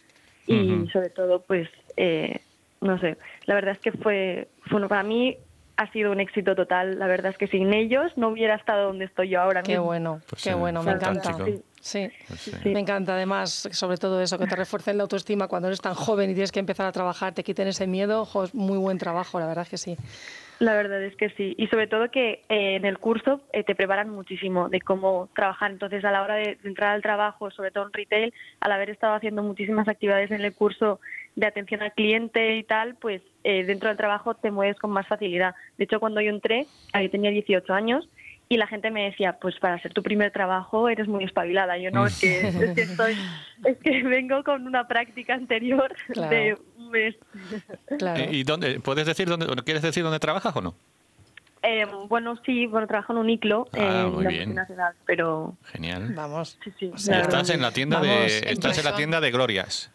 y 0.46 0.88
sobre 0.92 1.11
todo, 1.11 1.42
pues, 1.46 1.68
eh, 1.96 2.42
no 2.81 2.98
sé, 2.98 3.16
la 3.46 3.55
verdad 3.55 3.72
es 3.74 3.81
que 3.81 3.92
fue, 3.92 4.50
fue 4.68 4.77
uno- 4.79 4.88
para 4.88 5.03
mí 5.03 5.38
ha 5.77 5.90
sido 5.90 6.12
un 6.12 6.20
éxito 6.20 6.55
total, 6.55 6.98
la 6.98 7.07
verdad 7.07 7.33
es 7.33 7.38
que 7.38 7.48
sin 7.48 7.72
ellos 7.72 8.12
no 8.16 8.29
hubiera 8.29 8.55
estado 8.55 8.85
donde 8.88 9.07
estoy 9.07 9.31
yo 9.31 9.40
ahora 9.40 9.62
Qué 9.62 9.72
mismo. 9.72 9.85
bueno, 9.87 10.20
Pues 10.29 10.42
qué 10.42 10.50
sí, 10.53 10.55
bueno, 10.59 10.83
me 10.83 10.92
encanta. 10.92 11.37
Sí. 11.81 12.09
Pues 12.29 12.40
sí. 12.40 12.61
Me 12.72 12.81
encanta 12.81 13.14
además, 13.14 13.68
sobre 13.72 13.96
todo 13.98 14.20
eso, 14.20 14.38
que 14.38 14.46
te 14.46 14.57
refuercen 14.57 14.96
la 14.96 15.03
autoestima 15.03 15.48
cuando 15.48 15.68
eres 15.68 15.81
tan 15.81 15.94
joven 15.94 16.31
y 16.31 16.35
tienes 16.35 16.53
que 16.53 16.61
empezar 16.61 16.87
a 16.87 16.92
trabajar, 16.92 17.35
te 17.35 17.42
quiten 17.42 17.66
ese 17.68 17.87
miedo, 17.87 18.27
es 18.44 18.55
muy 18.55 18.79
buen 18.79 18.98
trabajo, 18.98 19.38
la 19.40 19.46
verdad 19.46 19.62
es 19.64 19.68
que 19.70 19.79
sí. 19.79 19.96
La 20.61 20.75
verdad 20.75 21.03
es 21.03 21.17
que 21.17 21.31
sí. 21.31 21.55
Y 21.59 21.67
sobre 21.67 21.87
todo 21.87 22.11
que 22.11 22.43
eh, 22.49 22.77
en 22.77 22.85
el 22.85 22.99
curso 22.99 23.40
eh, 23.53 23.64
te 23.64 23.75
preparan 23.75 24.09
muchísimo 24.09 24.69
de 24.69 24.81
cómo 24.81 25.29
trabajar. 25.35 25.73
Entonces, 25.73 26.05
a 26.05 26.12
la 26.12 26.23
hora 26.23 26.37
de, 26.37 26.59
entrar 26.64 26.93
al 26.95 27.03
trabajo, 27.03 27.51
sobre 27.51 27.71
todo 27.71 27.87
en 27.87 27.93
retail, 27.93 28.33
al 28.61 28.73
haber 28.73 28.90
estado 28.90 29.14
haciendo 29.14 29.43
muchísimas 29.43 29.88
actividades 29.88 30.31
en 30.31 30.40
el 30.40 30.55
curso 30.55 31.01
de 31.35 31.47
atención 31.47 31.83
al 31.83 31.93
cliente 31.93 32.57
y 32.57 32.62
tal, 32.62 32.95
pues 32.95 33.21
eh, 33.43 33.64
dentro 33.64 33.88
del 33.88 33.99
trabajo 33.99 34.35
te 34.35 34.53
mueves 34.53 34.79
con 34.79 34.90
más 34.90 35.07
facilidad. 35.09 35.55
De 35.77 35.85
hecho, 35.85 35.99
cuando 35.99 36.21
yo 36.21 36.31
entré, 36.31 36.67
ah, 36.93 37.03
yo 37.03 37.11
tenía 37.11 37.31
18 37.31 37.73
años 37.73 38.09
y 38.48 38.57
la 38.57 38.66
gente 38.66 38.90
me 38.90 39.04
decía, 39.04 39.38
pues 39.40 39.57
para 39.59 39.80
ser 39.80 39.92
tu 39.94 40.02
primer 40.02 40.30
trabajo 40.30 40.88
eres 40.88 41.09
muy 41.09 41.24
espabilada. 41.24 41.78
Yo 41.78 41.90
no, 41.90 42.07
es 42.07 42.20
que, 42.20 42.40
es 42.48 42.74
que, 42.74 42.83
estoy, 42.83 43.16
es 43.64 43.76
que 43.78 44.02
vengo 44.02 44.44
con 44.44 44.66
una 44.66 44.87
práctica 44.87 45.35
anterior 45.35 45.94
Claro. 46.12 46.30
de 46.30 46.59
un 46.78 46.90
mes. 46.90 47.16
Claro. 47.98 48.20
Eh, 48.22 48.28
¿Y 48.33 48.44
dónde, 48.44 48.80
puedes 48.80 49.07
decir 49.07 49.28
dónde, 49.28 49.46
quieres 49.64 49.83
decir 49.83 50.02
dónde 50.02 50.18
trabajas 50.20 50.54
o 50.57 50.61
no? 50.61 50.74
Eh, 51.66 51.87
bueno, 52.09 52.38
sí, 52.44 52.66
bueno, 52.66 52.87
trabajo 52.87 53.14
en 53.14 53.20
un 53.20 53.30
ICLO 53.30 53.66
Ah, 53.72 54.04
en 54.07 54.12
muy 54.12 54.24
la 54.24 54.30
bien. 54.30 54.54
nacional, 54.54 54.92
pero 55.07 55.57
Genial. 55.72 56.12
Vamos. 56.14 56.59
sí, 56.62 56.70
sí. 56.78 56.90
O 56.92 56.98
sea, 56.98 57.16
la 57.16 57.22
estás 57.22 57.48
en 57.48 57.62
la 57.62 57.70
tienda 57.72 58.00
Vamos, 58.00 58.14
de 58.26 58.50
estás 58.50 58.76
en 58.76 58.85
la 58.85 58.94
tienda 58.94 59.18
de 59.22 59.30
Glorias. 59.30 59.90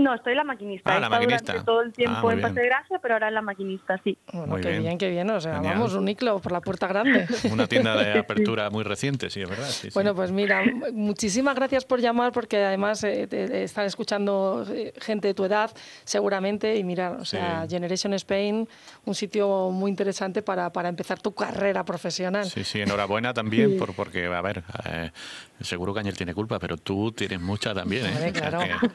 No, 0.00 0.14
estoy 0.14 0.32
en 0.32 0.38
la 0.38 0.44
maquinista. 0.44 0.96
Ah, 0.96 1.00
la 1.00 1.08
maquinista. 1.08 1.52
durante 1.52 1.66
todo 1.66 1.82
el 1.82 1.88
Ah, 1.90 1.92
tiempo 1.92 2.20
muy 2.22 2.34
en 2.42 2.54
de 2.54 2.64
Gracia, 2.66 2.98
pero 3.02 3.14
ahora 3.14 3.28
en 3.28 3.34
la 3.34 3.42
maquinista, 3.42 4.00
sí. 4.02 4.16
Bueno, 4.32 4.46
Muy 4.46 4.60
qué 4.60 4.68
bien. 4.70 4.82
bien. 4.82 4.98
qué 4.98 5.08
bien. 5.10 5.30
O 5.30 5.40
sea, 5.40 5.54
Genial. 5.56 5.74
vamos, 5.74 5.94
un 5.94 6.08
iclo 6.08 6.38
por 6.40 6.52
la 6.52 6.60
puerta 6.60 6.86
grande. 6.86 7.26
Una 7.52 7.66
tienda 7.66 7.96
de 7.96 8.18
apertura 8.18 8.70
muy 8.70 8.82
reciente, 8.84 9.30
sí, 9.30 9.42
es 9.42 9.48
verdad. 9.48 9.66
sí, 9.68 9.88
sí. 9.88 9.90
Bueno, 9.94 10.14
pues 10.14 10.32
mira, 10.32 10.62
muchísimas 10.92 11.54
gracias 11.54 11.84
por 11.84 12.00
llamar 12.00 12.32
porque 12.32 12.56
además 12.64 13.02
eh, 13.04 13.26
te- 13.26 13.46
te 13.48 13.62
están 13.64 13.86
escuchando 13.86 14.64
eh, 14.72 14.92
gente 15.00 15.28
de 15.28 15.34
tu 15.34 15.44
edad 15.44 15.70
seguramente 16.04 16.76
y 16.76 16.84
mira, 16.84 17.12
o 17.20 17.24
sea, 17.24 17.62
Sí. 17.62 17.70
Generation 17.70 18.14
Spain, 18.14 18.68
un 19.04 19.14
sitio 19.14 19.70
muy 19.70 19.90
interesante 19.90 20.42
para, 20.42 20.70
para 20.72 20.88
empezar 20.88 21.20
tu 21.20 21.32
carrera 21.34 21.84
profesional. 21.84 22.44
Sí, 22.46 22.64
sí, 22.64 22.80
enhorabuena 22.80 23.32
también, 23.34 23.76
por, 23.78 23.94
porque, 23.94 24.26
a 24.26 24.40
ver, 24.40 24.62
eh, 24.86 25.10
seguro 25.60 25.92
que 25.94 26.00
Añel 26.00 26.16
tiene 26.16 26.32
culpa, 26.34 26.58
pero 26.58 26.76
tú 26.76 27.12
tienes 27.12 27.40
mucha 27.40 27.74
también, 27.74 28.06
¿eh? 28.06 28.12
O 28.14 28.18
sea, 28.18 28.32
claro. 28.32 28.58
que- 28.60 28.88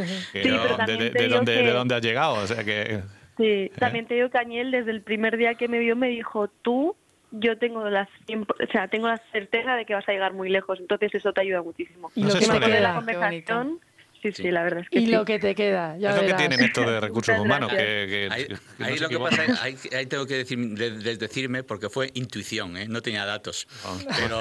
que 0.32 0.42
Sí, 0.42 0.48
no- 0.48 0.51
pero 0.60 0.72
de, 0.72 0.76
también 0.76 0.98
de- 0.98 1.10
te 1.10 1.18
de 1.18 1.24
digo 1.24 1.36
dónde, 1.36 1.54
que- 1.54 1.62
¿De 1.62 1.72
dónde 1.72 1.94
has 1.94 2.02
llegado? 2.02 2.34
O 2.34 2.46
sea, 2.46 2.64
que... 2.64 3.00
Sí, 3.38 3.70
también 3.78 4.06
te 4.06 4.14
digo 4.14 4.28
que 4.28 4.38
Añel 4.38 4.70
desde 4.70 4.90
el 4.90 5.02
primer 5.02 5.36
día 5.36 5.54
que 5.54 5.66
me 5.66 5.78
vio 5.78 5.96
me 5.96 6.08
dijo, 6.08 6.48
tú, 6.62 6.96
yo 7.30 7.56
tengo 7.58 7.88
la, 7.88 8.06
cien- 8.26 8.46
o 8.46 8.72
sea, 8.72 8.88
tengo 8.88 9.08
la 9.08 9.20
certeza 9.32 9.74
de 9.74 9.86
que 9.86 9.94
vas 9.94 10.06
a 10.08 10.12
llegar 10.12 10.34
muy 10.34 10.50
lejos, 10.50 10.78
entonces 10.80 11.14
eso 11.14 11.32
te 11.32 11.40
ayuda 11.40 11.62
muchísimo. 11.62 12.12
No 12.14 12.28
lo 12.28 12.34
que 12.38 12.46
me 12.46 12.68
de 12.68 12.80
la 12.80 12.94
conversación, 12.94 13.80
sí, 14.22 14.32
sí, 14.32 14.50
la 14.50 14.62
verdad 14.62 14.80
es 14.80 14.88
que 14.90 14.98
Y 15.00 15.06
sí. 15.06 15.12
lo 15.12 15.24
que 15.24 15.38
te 15.38 15.54
queda, 15.54 15.96
ya 15.98 16.10
es 16.10 16.14
lo 16.16 16.20
que 16.20 16.26
verás. 16.26 16.38
tienen 16.48 16.60
estos 16.64 16.86
de 16.86 17.00
recursos 17.00 17.34
Muchas 17.36 17.44
humanos, 17.44 17.70
gracias. 17.72 17.88
que, 17.88 18.06
que- 18.08 18.28
Ahí, 18.32 18.44
que 18.46 18.54
no 18.78 18.86
ahí 18.86 18.94
se 18.94 19.00
lo 19.02 19.08
que 19.08 19.14
equivocan. 19.14 19.46
pasa, 19.48 19.62
ahí, 19.64 19.76
ahí 19.96 20.06
tengo 20.06 20.26
que 20.26 20.34
decir, 20.36 20.58
de- 20.58 20.90
de- 20.92 21.16
decirme, 21.16 21.62
porque 21.62 21.88
fue 21.90 22.10
intuición, 22.14 22.76
¿eh? 22.76 22.86
no 22.88 23.02
tenía 23.02 23.24
datos. 23.24 23.66
Ah. 23.84 23.96
Pero, 24.18 24.38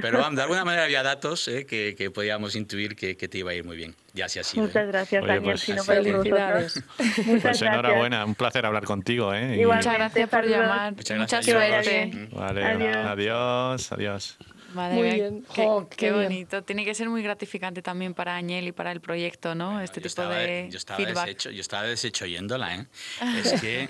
pero 0.00 0.18
vamos, 0.18 0.36
de 0.36 0.42
alguna 0.42 0.64
manera 0.64 0.84
había 0.84 1.02
datos 1.02 1.46
¿eh? 1.48 1.66
que, 1.66 1.94
que 1.96 2.10
podíamos 2.10 2.56
intuir 2.56 2.96
que, 2.96 3.16
que 3.16 3.28
te 3.28 3.38
iba 3.38 3.50
a 3.50 3.54
ir 3.54 3.64
muy 3.64 3.76
bien. 3.76 3.94
Ya 4.14 4.26
así 4.26 4.38
ha 4.38 4.44
sido. 4.44 4.64
¿eh? 4.64 4.66
Muchas 4.66 4.86
gracias, 4.88 5.22
Oye, 5.22 5.32
Daniel. 5.34 5.52
pues, 5.52 5.60
si 5.62 5.72
no 5.72 5.84
fuera 5.84 6.02
por 6.02 6.12
Felicidades. 6.12 6.74
vosotros. 6.74 6.98
Muchas 6.98 7.24
Pues 7.26 7.42
gracias. 7.42 7.62
enhorabuena, 7.72 8.24
un 8.26 8.34
placer 8.34 8.66
hablar 8.66 8.84
contigo. 8.84 9.32
¿eh? 9.34 9.56
Y-. 9.58 9.64
Muchas 9.64 9.94
gracias 9.94 10.28
por 10.28 10.40
Saludos. 10.40 10.58
llamar. 10.60 10.92
Muchas 10.94 11.18
Mucha 11.18 11.36
gracias. 11.36 11.46
Que 11.46 11.54
vaya 11.54 11.82
suerte. 11.82 12.04
bien. 12.06 12.28
Vale, 12.32 12.64
Adiós. 12.64 12.96
adiós, 13.06 13.92
adiós. 13.92 14.38
Madre 14.74 14.94
Muy 14.94 15.04
mía, 15.04 15.14
bien. 15.14 15.46
Qué, 15.54 15.64
Jo, 15.64 15.88
qué 15.88 15.96
qué 15.96 16.10
bien. 16.12 16.22
bonito. 16.24 16.62
Tiene 16.64 16.84
que 16.84 16.94
ser 16.94 17.08
muy 17.08 17.22
gratificante 17.22 17.82
también 17.82 18.14
para 18.14 18.34
Añel 18.36 18.68
y 18.68 18.72
para 18.72 18.92
el 18.92 19.00
proyecto, 19.00 19.54
¿no? 19.54 19.80
este 19.80 19.96
tipo 20.00 20.06
estaba, 20.08 20.36
de 20.36 20.68
yo 20.70 20.78
estaba 20.78 20.96
feedback. 20.98 21.26
deshecho, 21.26 21.50
yo 21.50 21.60
estaba 21.60 21.82
deshecho 21.84 22.24
oyéndola, 22.24 22.76
¿eh? 22.76 22.86
Es 23.44 23.60
que, 23.60 23.88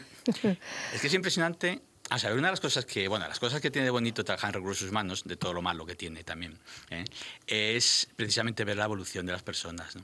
es 0.94 1.00
que 1.00 1.06
es 1.06 1.14
impresionante. 1.14 1.80
O 2.10 2.18
sea, 2.18 2.32
una 2.34 2.48
de 2.48 2.52
las 2.52 2.60
cosas 2.60 2.84
que, 2.84 3.08
bueno, 3.08 3.26
las 3.26 3.38
cosas 3.40 3.60
que 3.60 3.70
tiene 3.70 3.86
de 3.86 3.90
bonito 3.90 4.22
trabajar 4.24 4.48
en 4.50 4.54
recursos 4.54 4.90
humanos, 4.90 5.22
de 5.24 5.36
todo 5.36 5.54
lo 5.54 5.62
malo 5.62 5.86
que 5.86 5.94
tiene 5.94 6.24
también, 6.24 6.58
¿eh? 6.90 7.04
es 7.46 8.08
precisamente 8.16 8.64
ver 8.64 8.76
la 8.76 8.84
evolución 8.84 9.24
de 9.24 9.32
las 9.32 9.42
personas, 9.42 9.96
¿no? 9.96 10.02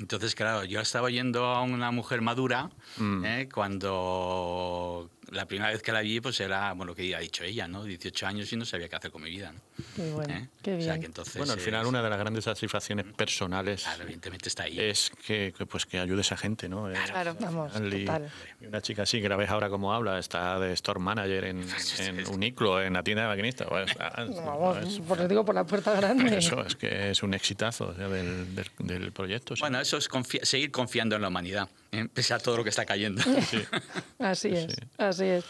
Entonces, 0.00 0.34
claro, 0.34 0.64
yo 0.64 0.80
estaba 0.80 1.06
oyendo 1.06 1.44
a 1.44 1.62
una 1.62 1.90
mujer 1.92 2.20
madura 2.22 2.70
Mm. 2.96 3.24
¿eh? 3.24 3.48
cuando 3.52 5.10
la 5.30 5.46
primera 5.46 5.70
vez 5.70 5.80
que 5.80 5.92
la 5.92 6.00
vi, 6.00 6.20
pues 6.20 6.40
era, 6.40 6.72
bueno, 6.72 6.86
lo 6.90 6.94
que 6.96 7.14
ha 7.14 7.20
dicho 7.20 7.44
ella, 7.44 7.68
¿no? 7.68 7.84
18 7.84 8.26
años 8.26 8.52
y 8.52 8.56
no 8.56 8.64
sabía 8.64 8.88
qué 8.88 8.96
hacer 8.96 9.12
con 9.12 9.22
mi 9.22 9.30
vida, 9.30 9.52
¿no? 9.52 9.60
Qué 9.94 10.10
bueno, 10.10 10.34
¿Eh? 10.34 10.48
qué 10.60 10.74
O 10.74 10.80
sea, 10.80 10.94
bien. 10.94 11.00
que 11.02 11.06
entonces... 11.06 11.36
Bueno, 11.36 11.52
al 11.52 11.60
final 11.60 11.82
es- 11.82 11.86
una 11.88 12.02
de 12.02 12.10
las 12.10 12.18
grandes 12.18 12.44
satisfacciones 12.44 13.06
personales 13.16 13.84
Claro, 13.84 14.02
evidentemente 14.02 14.48
está 14.48 14.64
ahí. 14.64 14.80
es 14.80 15.12
que, 15.24 15.54
que, 15.56 15.66
pues 15.66 15.86
que 15.86 16.00
ayudes 16.00 16.32
a 16.32 16.36
gente, 16.36 16.68
¿no? 16.68 16.90
Claro. 17.06 17.36
Vamos, 17.38 17.72
y- 17.92 18.04
total. 18.04 18.28
y 18.60 18.66
una 18.66 18.80
chica 18.80 19.02
así 19.04 19.22
que 19.22 19.28
la 19.28 19.36
ves 19.36 19.50
ahora 19.50 19.68
como 19.70 19.92
habla, 19.94 20.18
está 20.18 20.58
de 20.58 20.72
store 20.72 20.98
manager 20.98 21.44
en, 21.44 21.64
en 22.00 22.26
Uniclo, 22.28 22.82
en 22.82 22.94
la 22.94 23.04
tienda 23.04 23.22
de 23.22 23.28
maquinistas. 23.28 23.68
Pues, 23.68 23.92
ah, 24.00 24.24
Vamos, 24.44 24.78
es- 24.78 24.98
por 25.00 25.18
eso 25.18 25.28
digo 25.28 25.44
por 25.44 25.54
la 25.54 25.64
puerta 25.64 25.94
grande. 25.94 26.38
eso 26.38 26.60
es 26.66 26.74
que 26.74 27.10
es 27.10 27.22
un 27.22 27.34
exitazo 27.34 27.88
o 27.90 27.94
sea, 27.94 28.08
del, 28.08 28.52
del, 28.56 28.66
del 28.80 29.12
proyecto. 29.12 29.54
sí. 29.54 29.60
Bueno, 29.60 29.80
eso 29.90 29.96
es 29.98 30.08
confi- 30.08 30.44
seguir 30.44 30.70
confiando 30.70 31.16
en 31.16 31.22
la 31.22 31.28
humanidad, 31.28 31.68
¿eh? 31.90 32.06
pese 32.12 32.32
a 32.34 32.38
todo 32.38 32.56
lo 32.56 32.62
que 32.62 32.70
está 32.70 32.84
cayendo. 32.86 33.20
Así 34.20 34.48
es, 34.48 34.72
Sí. 34.72 34.78
así 34.98 35.24
es. 35.24 35.44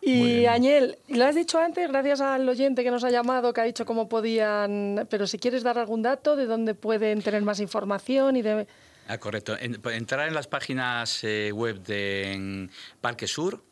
Y. 0.00 0.46
Añel, 0.46 0.98
lo 1.08 1.24
has 1.24 1.34
dicho 1.34 1.58
antes, 1.58 1.88
gracias 1.88 2.20
al 2.20 2.48
oyente 2.48 2.82
que 2.82 2.90
nos 2.90 3.04
ha 3.04 3.10
llamado, 3.10 3.52
que 3.52 3.60
ha 3.60 3.64
dicho 3.64 3.84
cómo 3.86 4.08
podían, 4.08 5.06
pero 5.10 5.26
si 5.26 5.38
quieres 5.38 5.62
dar 5.62 5.78
algún 5.78 6.02
dato 6.02 6.34
de 6.36 6.46
dónde 6.46 6.74
pueden 6.74 7.22
tener 7.22 7.42
más 7.42 7.60
información 7.60 8.36
y 8.36 8.42
de... 8.42 8.66
Ah, 9.08 9.18
correcto. 9.18 9.56
Pues, 9.82 9.96
entrar 9.96 10.26
en 10.26 10.34
las 10.34 10.46
páginas 10.48 11.22
eh, 11.22 11.52
web 11.52 11.80
de 11.82 12.68
Parque 13.00 13.26
Sur, 13.28 13.62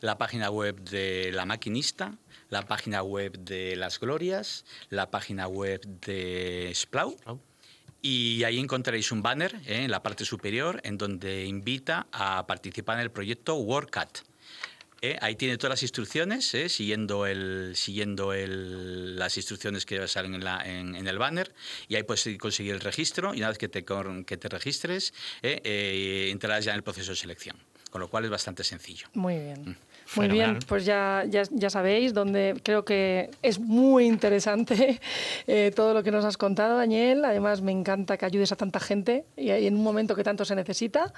la 0.00 0.16
página 0.16 0.50
web 0.50 0.80
de 0.80 1.30
La 1.32 1.44
Maquinista, 1.44 2.16
la 2.50 2.62
página 2.66 3.02
web 3.02 3.38
de 3.38 3.76
Las 3.76 3.98
Glorias, 4.00 4.64
la 4.88 5.10
página 5.10 5.46
web 5.48 5.80
de 6.06 6.72
Splau. 6.74 7.16
Y 8.00 8.44
ahí 8.44 8.58
encontraréis 8.58 9.10
un 9.12 9.22
banner 9.22 9.54
eh, 9.66 9.84
en 9.84 9.90
la 9.90 10.02
parte 10.02 10.24
superior 10.24 10.80
en 10.84 10.98
donde 10.98 11.44
invita 11.46 12.06
a 12.12 12.46
participar 12.46 12.98
en 12.98 13.02
el 13.02 13.10
proyecto 13.10 13.56
WorkCat. 13.56 14.18
Eh, 15.00 15.16
ahí 15.20 15.36
tiene 15.36 15.56
todas 15.58 15.70
las 15.70 15.82
instrucciones, 15.82 16.52
eh, 16.54 16.68
siguiendo, 16.68 17.24
el, 17.26 17.72
siguiendo 17.76 18.32
el- 18.32 19.16
las 19.16 19.36
instrucciones 19.36 19.86
que 19.86 20.08
salen 20.08 20.34
en, 20.34 20.42
la- 20.44 20.60
en- 20.64 20.96
en 20.96 21.06
el 21.06 21.18
banner. 21.18 21.54
Y 21.88 21.94
ahí 21.94 22.02
puedes 22.02 22.28
conseguir 22.38 22.72
el 22.74 22.80
registro 22.80 23.32
y 23.32 23.38
una 23.38 23.48
vez 23.48 23.58
que 23.58 23.68
te, 23.68 23.84
que 23.84 24.36
te 24.36 24.48
registres, 24.48 25.14
eh, 25.42 25.60
eh, 25.62 26.28
entrarás 26.32 26.64
ya 26.64 26.72
en 26.72 26.78
el 26.78 26.82
proceso 26.82 27.10
de 27.12 27.16
selección. 27.16 27.56
Con 27.90 28.00
lo 28.00 28.08
cual 28.08 28.24
es 28.24 28.30
bastante 28.30 28.64
sencillo. 28.64 29.06
Muy 29.14 29.36
bien. 29.38 29.76
Muy 30.16 30.24
Fenomenal. 30.26 30.50
bien, 30.52 30.64
pues 30.66 30.84
ya, 30.86 31.24
ya, 31.28 31.42
ya 31.50 31.68
sabéis, 31.68 32.14
donde 32.14 32.58
creo 32.62 32.82
que 32.82 33.30
es 33.42 33.58
muy 33.58 34.06
interesante 34.06 34.98
eh, 35.46 35.70
todo 35.76 35.92
lo 35.92 36.02
que 36.02 36.10
nos 36.10 36.24
has 36.24 36.38
contado, 36.38 36.78
Daniel. 36.78 37.24
Además, 37.26 37.60
me 37.60 37.72
encanta 37.72 38.16
que 38.16 38.24
ayudes 38.24 38.50
a 38.52 38.56
tanta 38.56 38.80
gente 38.80 39.26
y 39.36 39.50
en 39.50 39.74
un 39.76 39.82
momento 39.82 40.14
que 40.14 40.24
tanto 40.24 40.46
se 40.46 40.54
necesita. 40.54 41.12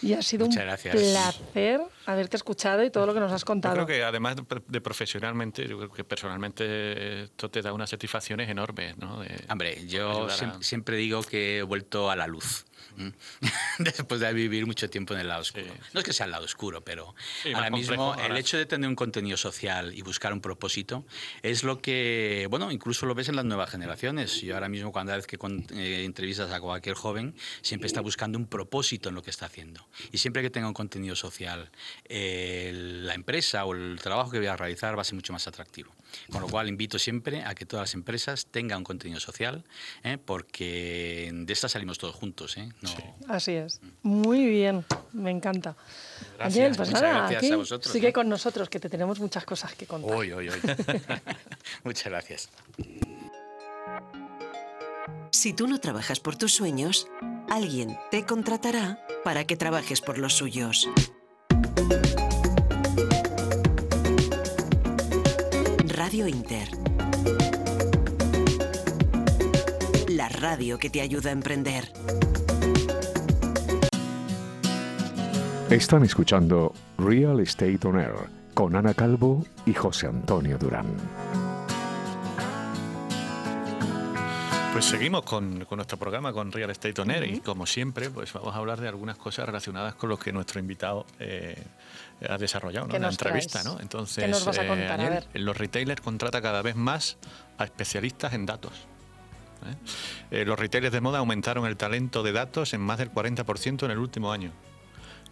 Y 0.00 0.12
ha 0.12 0.22
sido 0.22 0.46
Muchas 0.46 0.62
un 0.62 0.66
gracias. 0.68 0.94
placer 0.96 1.80
haberte 2.06 2.36
escuchado 2.36 2.84
y 2.84 2.90
todo 2.90 3.04
lo 3.06 3.14
que 3.14 3.20
nos 3.20 3.32
has 3.32 3.40
Yo 3.42 3.46
contado. 3.46 3.74
creo 3.74 3.86
que 3.86 4.04
además 4.04 4.36
de, 4.68 4.80
profesionalmente, 4.80 5.66
yo 5.66 5.76
creo 5.78 5.90
que 5.90 6.04
personalmente 6.04 7.24
esto 7.24 7.50
te 7.50 7.62
da 7.62 7.72
unas 7.72 7.90
satisfacciones 7.90 8.48
enormes, 8.48 8.96
¿no? 8.98 9.20
De 9.20 9.28
Hombre, 9.50 9.86
yo 9.86 10.26
a- 10.26 10.30
siem- 10.30 10.62
siempre 10.62 10.96
digo 10.96 11.22
que 11.22 11.58
he 11.58 11.62
vuelto 11.62 12.10
a 12.10 12.16
la 12.16 12.26
luz. 12.26 12.64
Después 13.78 14.20
de 14.20 14.32
vivir 14.32 14.66
mucho 14.66 14.88
tiempo 14.88 15.14
en 15.14 15.20
el 15.20 15.28
lado 15.28 15.42
oscuro. 15.42 15.64
Sí. 15.66 15.80
No 15.92 16.00
es 16.00 16.06
que 16.06 16.12
sea 16.12 16.26
el 16.26 16.32
lado 16.32 16.44
oscuro, 16.44 16.82
pero 16.82 17.14
Sí, 17.42 17.52
ahora 17.52 17.70
mismo 17.70 18.14
el 18.16 18.36
hecho 18.36 18.56
de 18.56 18.66
tener 18.66 18.88
un 18.88 18.96
contenido 18.96 19.36
social 19.36 19.94
y 19.94 20.02
buscar 20.02 20.32
un 20.32 20.40
propósito 20.40 21.04
es 21.42 21.62
lo 21.64 21.80
que, 21.80 22.46
bueno, 22.50 22.70
incluso 22.72 23.06
lo 23.06 23.14
ves 23.14 23.28
en 23.28 23.36
las 23.36 23.44
nuevas 23.44 23.70
generaciones. 23.70 24.40
Yo 24.40 24.54
ahora 24.54 24.68
mismo 24.68 24.92
cuando 24.92 25.12
vez 25.14 25.26
que 25.26 25.38
con- 25.38 25.66
eh, 25.72 26.04
entrevistas 26.04 26.50
a 26.52 26.60
cualquier 26.60 26.94
joven, 26.96 27.34
siempre 27.62 27.86
está 27.86 28.00
buscando 28.00 28.38
un 28.38 28.46
propósito 28.46 29.08
en 29.08 29.14
lo 29.14 29.22
que 29.22 29.30
está 29.30 29.46
haciendo. 29.46 29.86
Y 30.12 30.18
siempre 30.18 30.42
que 30.42 30.50
tenga 30.50 30.68
un 30.68 30.74
contenido 30.74 31.14
social, 31.16 31.70
eh, 32.06 32.70
la 32.74 33.14
empresa 33.14 33.64
o 33.64 33.74
el 33.74 33.98
trabajo 34.02 34.30
que 34.30 34.38
voy 34.38 34.46
a 34.48 34.56
realizar 34.56 34.96
va 34.96 35.02
a 35.02 35.04
ser 35.04 35.14
mucho 35.14 35.32
más 35.32 35.46
atractivo. 35.46 35.92
Con 36.30 36.40
lo 36.42 36.48
cual 36.48 36.68
invito 36.68 36.98
siempre 36.98 37.42
a 37.44 37.54
que 37.54 37.66
todas 37.66 37.84
las 37.84 37.94
empresas 37.94 38.46
tengan 38.50 38.78
un 38.78 38.84
contenido 38.84 39.20
social, 39.20 39.64
¿eh? 40.02 40.18
porque 40.22 41.30
de 41.32 41.52
esta 41.52 41.68
salimos 41.68 41.98
todos 41.98 42.14
juntos. 42.14 42.56
¿eh? 42.56 42.68
No- 42.82 42.90
Así 43.28 43.52
es. 43.52 43.80
Muy 44.02 44.46
bien, 44.46 44.84
me 45.12 45.30
encanta. 45.30 45.76
Gracias, 46.38 46.76
pues 46.76 46.90
nada, 46.90 47.18
gracias 47.20 47.42
aquí 47.42 47.52
a 47.52 47.56
vosotros, 47.56 47.92
sigue 47.92 48.08
¿eh? 48.08 48.12
con 48.12 48.28
nosotros, 48.28 48.68
que 48.68 48.80
te 48.80 48.88
tenemos 48.88 49.20
muchas 49.20 49.44
cosas 49.44 49.74
que 49.74 49.86
contar. 49.86 50.14
Uy, 50.16 50.32
uy, 50.32 50.50
uy. 50.50 50.60
Muchas 51.84 52.04
gracias. 52.06 52.48
Si 55.30 55.52
tú 55.52 55.66
no 55.66 55.78
trabajas 55.80 56.20
por 56.20 56.36
tus 56.36 56.52
sueños, 56.54 57.08
alguien 57.50 57.98
te 58.10 58.24
contratará 58.24 59.04
para 59.24 59.46
que 59.46 59.56
trabajes 59.56 60.00
por 60.00 60.18
los 60.18 60.34
suyos. 60.34 60.88
Radio 66.06 66.28
Inter. 66.28 66.68
La 70.06 70.28
radio 70.28 70.78
que 70.78 70.88
te 70.88 71.00
ayuda 71.00 71.30
a 71.30 71.32
emprender. 71.32 71.90
Están 75.68 76.04
escuchando 76.04 76.72
Real 76.96 77.40
Estate 77.40 77.80
On 77.82 77.98
Air 77.98 78.14
con 78.54 78.76
Ana 78.76 78.94
Calvo 78.94 79.44
y 79.64 79.74
José 79.74 80.06
Antonio 80.06 80.58
Durán. 80.58 80.86
Pues 84.76 84.84
seguimos 84.84 85.22
con, 85.22 85.64
con 85.64 85.76
nuestro 85.76 85.96
programa, 85.96 86.34
con 86.34 86.52
Real 86.52 86.68
Estate 86.68 87.00
On 87.00 87.10
Air, 87.10 87.24
y 87.24 87.40
como 87.40 87.64
siempre, 87.64 88.10
pues 88.10 88.30
vamos 88.34 88.54
a 88.54 88.58
hablar 88.58 88.78
de 88.78 88.86
algunas 88.86 89.16
cosas 89.16 89.46
relacionadas 89.46 89.94
con 89.94 90.10
lo 90.10 90.18
que 90.18 90.34
nuestro 90.34 90.60
invitado 90.60 91.06
eh, 91.18 91.56
ha 92.28 92.36
desarrollado 92.36 92.84
¿no? 92.84 92.90
¿Qué 92.90 92.96
en 92.96 93.02
la 93.04 93.08
entrevista. 93.08 93.64
¿no? 93.64 93.80
Entonces, 93.80 94.22
¿Qué 94.22 94.28
nos 94.28 94.44
vas 94.44 94.58
a 94.58 94.66
eh? 94.66 94.86
A 94.86 94.96
ver. 94.98 95.28
los 95.32 95.56
retailers 95.56 96.02
contratan 96.02 96.42
cada 96.42 96.60
vez 96.60 96.76
más 96.76 97.16
a 97.56 97.64
especialistas 97.64 98.34
en 98.34 98.44
datos. 98.44 98.72
¿eh? 99.64 100.42
Eh, 100.42 100.44
los 100.44 100.58
retailers 100.58 100.92
de 100.92 101.00
moda 101.00 101.20
aumentaron 101.20 101.64
el 101.66 101.78
talento 101.78 102.22
de 102.22 102.32
datos 102.32 102.74
en 102.74 102.82
más 102.82 102.98
del 102.98 103.10
40% 103.10 103.82
en 103.82 103.90
el 103.90 103.98
último 103.98 104.30
año, 104.30 104.52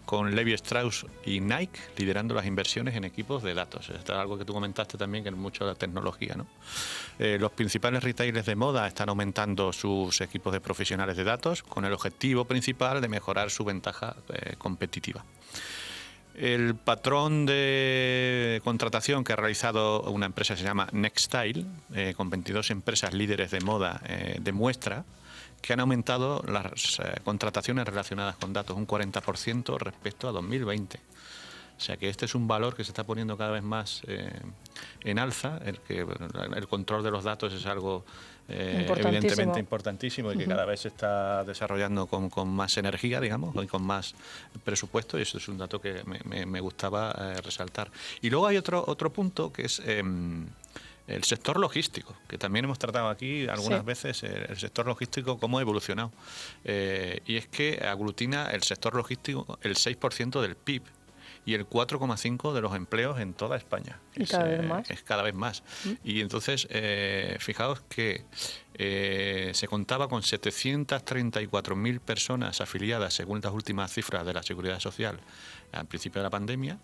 con 0.05 0.35
Levi 0.35 0.53
Strauss 0.55 1.07
y 1.25 1.41
Nike 1.41 1.79
liderando 1.97 2.35
las 2.35 2.47
inversiones 2.47 2.95
en 2.95 3.05
equipos 3.05 3.43
de 3.43 3.55
datos. 3.55 3.91
Esto 3.91 4.13
es 4.13 4.19
algo 4.19 4.39
que 4.39 4.45
tú 4.45 4.53
comentaste 4.53 4.99
también, 4.99 5.25
que 5.25 5.31
es 5.31 5.37
mucho 5.37 5.65
la 5.65 5.75
tecnología. 5.75 6.35
¿no? 6.37 6.47
Eh, 7.19 7.39
los 7.41 7.53
principales 7.53 8.03
retailers 8.03 8.47
de 8.47 8.57
moda 8.57 8.87
están 8.87 9.09
aumentando 9.09 9.73
sus 9.73 10.21
equipos 10.21 10.53
de 10.53 10.61
profesionales 10.61 11.17
de 11.17 11.25
datos 11.25 11.63
con 11.63 11.85
el 11.85 11.93
objetivo 11.93 12.45
principal 12.45 13.01
de 13.01 13.09
mejorar 13.09 13.51
su 13.51 13.65
ventaja 13.65 14.17
eh, 14.29 14.55
competitiva. 14.59 15.25
El 16.35 16.75
patrón 16.75 17.47
de 17.47 18.61
contratación 18.65 19.23
que 19.23 19.33
ha 19.33 19.37
realizado 19.37 20.03
una 20.03 20.27
empresa 20.27 20.57
se 20.57 20.65
llama 20.65 20.89
Nextile, 20.91 21.65
eh, 21.95 22.13
con 22.17 22.29
22 22.29 22.71
empresas 22.71 23.15
líderes 23.15 23.53
de 23.53 23.61
moda, 23.61 24.03
demuestra 24.41 25.05
que 25.65 25.73
han 25.73 25.81
aumentado 25.81 26.43
las 26.47 26.99
eh, 27.01 27.21
contrataciones 27.25 27.87
relacionadas 27.87 28.37
con 28.37 28.53
datos 28.53 28.77
un 28.77 28.87
40% 28.87 29.79
respecto 29.79 30.29
a 30.29 30.33
2020. 30.33 31.01
O 31.77 31.81
sea 31.81 31.97
que 31.97 32.09
este 32.11 32.27
es 32.27 32.35
un 32.35 32.47
valor 32.47 32.77
que 32.77 32.85
se 32.85 32.91
está 32.91 33.05
poniendo 33.05 33.37
cada 33.37 33.51
vez 33.51 33.63
más 33.63 34.03
eh, 34.07 34.31
en 35.03 35.19
alza, 35.19 35.59
el 35.65 35.81
que 35.81 36.07
el 36.55 36.69
control 36.69 37.03
de 37.03 37.11
los 37.11 37.25
datos 37.25 37.53
es 37.53 37.65
algo 37.67 38.05
eh, 38.47 38.77
Importantísimo. 38.81 39.09
evidentemente 39.09 39.59
importantísimo 39.61 40.33
y 40.33 40.37
que 40.37 40.45
cada 40.47 40.67
vez 40.67 40.81
se 40.81 40.89
está 40.89 41.43
desarrollando 41.45 42.07
con, 42.07 42.29
con 42.29 42.49
más 42.49 42.77
energía, 42.77 43.19
digamos, 43.21 43.57
y 43.65 43.67
con 43.67 43.83
más 43.83 44.15
presupuesto, 44.63 45.19
y 45.19 45.23
eso 45.23 45.39
es 45.39 45.49
un 45.49 45.57
dato 45.59 45.81
que 45.81 46.03
me, 46.05 46.21
me- 46.27 46.45
me 46.47 46.61
gustaba 46.61 47.11
eh, 47.19 47.41
resaltar. 47.43 47.91
Y 48.21 48.29
luego 48.29 48.47
hay 48.47 48.59
otro, 48.59 48.85
otro 48.87 49.11
punto 49.11 49.51
que 49.53 49.63
es... 49.65 49.81
el 51.07 51.23
sector 51.25 51.59
logístico, 51.59 52.17
que 52.29 52.39
también 52.39 52.65
hemos 52.65 52.79
tratado 52.79 53.09
aquí 53.09 53.47
algunas 53.49 53.81
Sí. 53.81 53.87
veces 53.87 54.23
el, 54.23 54.47
el 54.51 54.57
sector 54.57 54.87
logístico 54.87 55.39
cómo 55.39 55.59
ha 55.59 55.63
evolucionado. 55.63 56.13
Eh, 56.65 57.21
y 57.27 57.37
es 57.37 57.47
que 57.47 57.83
aglutina 57.87 58.51
el 58.51 58.63
sector 58.63 58.95
logístico 58.95 59.59
el 59.63 59.75
6% 59.77 60.41
del 60.41 60.57
PIB 60.57 60.83
y 61.47 61.53
el 61.53 61.69
4,5% 61.69 62.55
de 62.55 62.61
los 62.63 62.75
empleos 62.75 63.21
en 63.21 63.35
toda 63.35 63.59
España. 63.59 64.01
Y 64.17 64.23
es, 64.23 64.31
cada 64.31 64.45
vez 64.45 64.61
eh, 64.61 64.63
más. 64.63 64.91
es 64.91 65.03
cada 65.03 65.23
vez 65.23 65.35
más. 65.35 65.63
Y 66.03 66.23
entonces, 66.23 66.67
eh, 66.71 67.37
fijaos 67.39 67.83
que 67.83 68.25
eh, 68.73 69.51
se 69.53 69.69
contaba 69.69 70.09
con 70.09 70.23
734.000 70.23 72.01
personas 72.01 72.61
afiliadas, 72.61 73.13
según 73.15 73.41
las 73.43 73.53
últimas 73.53 73.93
cifras 73.93 74.25
de 74.25 74.33
la 74.33 74.43
Seguridad 74.43 74.81
Social, 74.81 75.21
al 75.73 75.87
principio 75.87 76.21
de 76.21 76.25
la 76.25 76.31
pandemia, 76.31 76.79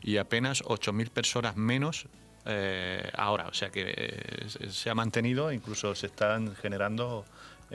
y 0.00 0.18
apenas 0.18 0.62
8.000 0.62 1.10
personas 1.10 1.56
menos 1.56 2.06
eh, 2.46 3.10
ahora. 3.16 3.46
O 3.48 3.54
sea 3.54 3.70
que 3.70 3.94
eh, 3.96 4.46
se- 4.48 4.70
ha 4.90 4.94
mantenido, 4.94 5.52
incluso 5.52 5.94
se 5.94 6.06
están 6.06 6.54
generando 6.56 7.24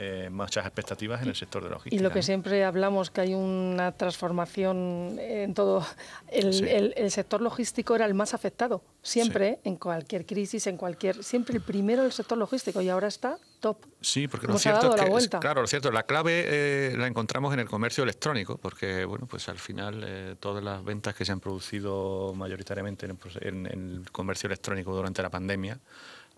eh, 0.02 0.30
muchas 0.30 0.64
expectativas 0.64 1.20
en 1.20 1.28
el 1.28 1.36
sector 1.36 1.62
de 1.62 1.68
la 1.68 1.74
Y 1.74 1.78
logística. 1.78 2.02
lo 2.02 2.10
que 2.10 2.20
¿no? 2.20 2.22
siempre 2.22 2.64
hablamos, 2.64 3.10
que 3.10 3.20
hay 3.20 3.34
una 3.34 3.92
transformación 3.92 5.18
en 5.18 5.52
todo. 5.52 5.84
El, 6.28 6.54
Sí. 6.54 6.64
el- 6.68 6.94
el 6.96 7.10
sector 7.10 7.42
logístico 7.42 7.94
era 7.94 8.06
el 8.06 8.14
más 8.14 8.32
afectado. 8.32 8.82
Siempre, 9.02 9.58
en 9.64 9.76
cualquier 9.76 10.24
crisis, 10.24 10.66
en 10.66 10.76
cualquier. 10.76 11.22
Siempre 11.22 11.56
el 11.56 11.62
primero 11.62 12.02
el 12.04 12.12
sector 12.12 12.38
logístico 12.38 12.80
y 12.80 12.88
ahora 12.88 13.08
está 13.08 13.36
top. 13.60 13.76
Sí, 14.00 14.26
porque 14.28 14.46
lo 14.46 14.54
Nos 14.54 14.62
cierto 14.62 14.94
es 14.94 15.02
que, 15.02 15.16
es- 15.16 15.28
claro, 15.28 15.60
lo 15.60 15.66
cierto, 15.66 15.90
la 15.90 16.04
clave 16.04 16.44
eh, 16.46 16.94
la 16.96 17.06
encontramos 17.06 17.52
en 17.52 17.60
el 17.60 17.68
comercio 17.68 18.02
electrónico, 18.04 18.56
porque, 18.56 19.04
bueno, 19.04 19.26
pues 19.26 19.48
al 19.50 19.58
final 19.58 20.02
eh, 20.06 20.34
todas 20.40 20.64
las 20.64 20.82
ventas 20.82 21.14
que 21.14 21.24
se 21.26 21.32
han 21.32 21.40
producido 21.40 22.32
mayoritariamente 22.34 23.04
en, 23.06 23.12
el 23.12 23.18
proce- 23.18 23.46
en- 23.46 23.66
en 23.66 23.90
el 24.02 24.10
comercio 24.10 24.46
electrónico 24.46 24.94
durante 24.94 25.20
la 25.22 25.28
pandemia 25.30 25.78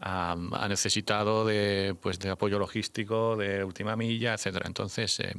ha, 0.02 0.32
ha 0.32 0.68
necesitado 0.68 1.44
de, 1.46 1.96
pues, 2.00 2.18
de 2.18 2.30
apoyo 2.30 2.58
logístico, 2.58 3.36
de 3.36 3.62
última 3.64 3.94
milla, 3.96 4.34
etcétera. 4.34 4.64
Entonces, 4.66 5.20
eh, 5.20 5.32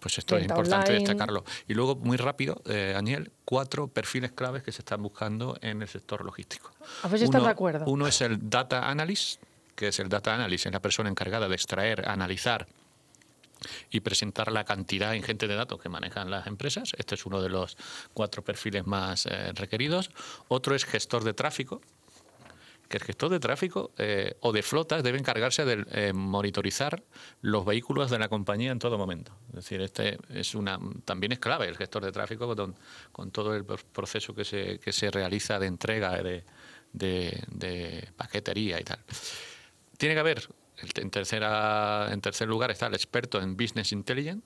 pues 0.00 0.18
esto 0.18 0.36
es 0.36 0.42
importante 0.42 0.90
online. 0.90 0.98
destacarlo. 1.08 1.44
Y 1.68 1.74
luego, 1.74 1.94
muy 1.96 2.16
rápido, 2.16 2.60
eh, 2.66 2.90
Daniel, 2.92 3.30
cuatro 3.44 3.86
perfiles 3.88 4.32
claves 4.32 4.62
que 4.62 4.72
se 4.72 4.82
están 4.82 5.02
buscando 5.02 5.56
en 5.62 5.80
el 5.80 5.88
sector 5.88 6.24
logístico. 6.24 6.72
A 7.02 7.08
ver 7.08 7.18
si 7.20 7.24
están 7.26 7.40
Uno- 7.40 7.48
de 7.48 7.52
acuerdo. 7.52 7.84
Uno 7.86 8.06
es 8.06 8.20
el 8.20 8.50
data 8.50 8.88
analyst, 8.90 9.40
que 9.76 9.88
es 9.88 9.98
el 10.00 10.08
data 10.08 10.34
analyst, 10.34 10.66
es 10.66 10.72
la 10.72 10.80
persona 10.82 11.08
encargada 11.08 11.48
de 11.48 11.54
extraer, 11.54 12.08
analizar 12.08 12.66
y 13.90 14.00
presentar 14.00 14.52
la 14.52 14.64
cantidad 14.64 15.14
ingente 15.14 15.46
de 15.48 15.54
datos 15.54 15.80
que 15.80 15.88
manejan 15.88 16.30
las 16.30 16.46
empresas. 16.46 16.92
Este 16.98 17.14
es 17.14 17.24
uno 17.24 17.40
de 17.40 17.48
los 17.48 17.76
cuatro 18.12 18.42
perfiles 18.42 18.86
más 18.86 19.24
eh, 19.26 19.52
requeridos. 19.54 20.10
Otro 20.48 20.74
es 20.74 20.84
gestor 20.84 21.24
de 21.24 21.32
tráfico, 21.32 21.80
el 22.96 23.02
gestor 23.02 23.30
de 23.30 23.40
tráfico 23.40 23.92
eh, 23.98 24.36
o 24.40 24.52
de 24.52 24.62
flotas 24.62 25.02
debe 25.02 25.18
encargarse 25.18 25.64
de 25.64 25.84
eh, 25.90 26.12
monitorizar 26.12 27.02
los 27.40 27.64
vehículos 27.64 28.10
de 28.10 28.18
la 28.18 28.28
compañía 28.28 28.72
en 28.72 28.78
todo 28.78 28.98
momento. 28.98 29.32
Es 29.48 29.56
decir, 29.56 29.80
este 29.80 30.18
es 30.28 30.54
una 30.54 30.78
también 31.04 31.32
es 31.32 31.38
clave 31.38 31.66
el 31.68 31.76
gestor 31.76 32.04
de 32.04 32.12
tráfico 32.12 32.54
con, 33.12 33.30
todo 33.30 33.54
el 33.54 33.64
proceso 33.64 34.34
que 34.34 34.44
se, 34.44 34.78
que 34.78 34.92
se 34.92 35.10
realiza 35.10 35.58
de 35.58 35.66
entrega 35.66 36.22
de, 36.92 38.08
paquetería 38.16 38.80
y 38.80 38.84
tal. 38.84 38.98
Tiene 39.98 40.14
que 40.14 40.20
haber, 40.20 40.48
en, 40.96 41.10
tercera, 41.10 42.08
en 42.12 42.20
tercer 42.20 42.48
lugar 42.48 42.70
está 42.70 42.86
el 42.86 42.94
experto 42.94 43.40
en 43.40 43.56
Business 43.56 43.92
Intelligence, 43.92 44.44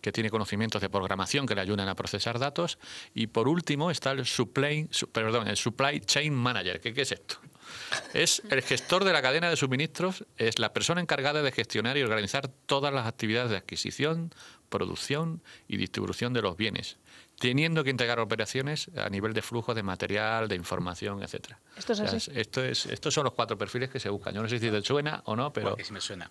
que 0.00 0.12
tiene 0.12 0.30
conocimientos 0.30 0.80
de 0.80 0.88
programación 0.88 1.46
que 1.46 1.54
le 1.54 1.60
ayudan 1.60 1.88
a 1.88 1.94
procesar 1.94 2.38
datos. 2.38 2.78
Y 3.14 3.26
por 3.26 3.48
último 3.48 3.90
está 3.90 4.12
el 4.12 4.24
supply, 4.24 4.88
su- 4.90 5.10
perdón, 5.10 5.48
el 5.48 5.56
supply 5.56 6.00
Chain 6.00 6.34
Manager. 6.34 6.80
¿Qué, 6.80 6.94
qué 6.94 7.02
es 7.02 7.12
esto? 7.12 7.36
Es 8.14 8.42
el 8.50 8.62
gestor 8.62 9.04
de 9.04 9.12
la 9.12 9.22
cadena 9.22 9.48
de 9.50 9.56
suministros, 9.56 10.24
es 10.36 10.58
la 10.58 10.72
persona 10.72 11.00
encargada 11.00 11.42
de 11.42 11.52
gestionar 11.52 11.96
y 11.96 12.02
organizar 12.02 12.48
todas 12.66 12.92
las 12.92 13.06
actividades 13.06 13.50
de 13.50 13.56
adquisición, 13.56 14.32
producción 14.68 15.42
y 15.68 15.76
distribución 15.76 16.32
de 16.32 16.42
los 16.42 16.56
bienes, 16.56 16.98
teniendo 17.38 17.82
que 17.84 17.90
integrar 17.90 18.20
operaciones 18.20 18.90
a 18.96 19.08
nivel 19.10 19.32
de 19.32 19.42
flujo 19.42 19.74
de 19.74 19.82
material, 19.82 20.46
de 20.48 20.54
información, 20.56 21.22
etcétera. 21.22 21.58
Esto 21.76 21.92
es 21.94 22.00
O 22.00 22.06
sea, 22.06 22.16
así. 22.16 22.30
esto 22.34 22.62
es, 22.64 22.86
estos 22.86 23.12
son 23.14 23.24
los 23.24 23.32
cuatro 23.34 23.56
perfiles 23.58 23.90
que 23.90 23.98
se 23.98 24.08
buscan. 24.10 24.34
Yo 24.34 24.42
no 24.42 24.48
sé 24.48 24.58
si 24.58 24.70
te 24.70 24.80
suena 24.82 25.22
o 25.24 25.34
no, 25.36 25.52
pero 25.52 25.70
Porque 25.70 25.84
sí 25.84 25.92
me 25.92 26.00
suena. 26.00 26.28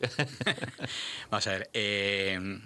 Vamos 1.30 1.48
a 1.48 1.52
ver. 1.52 1.70
eh, 1.74 2.60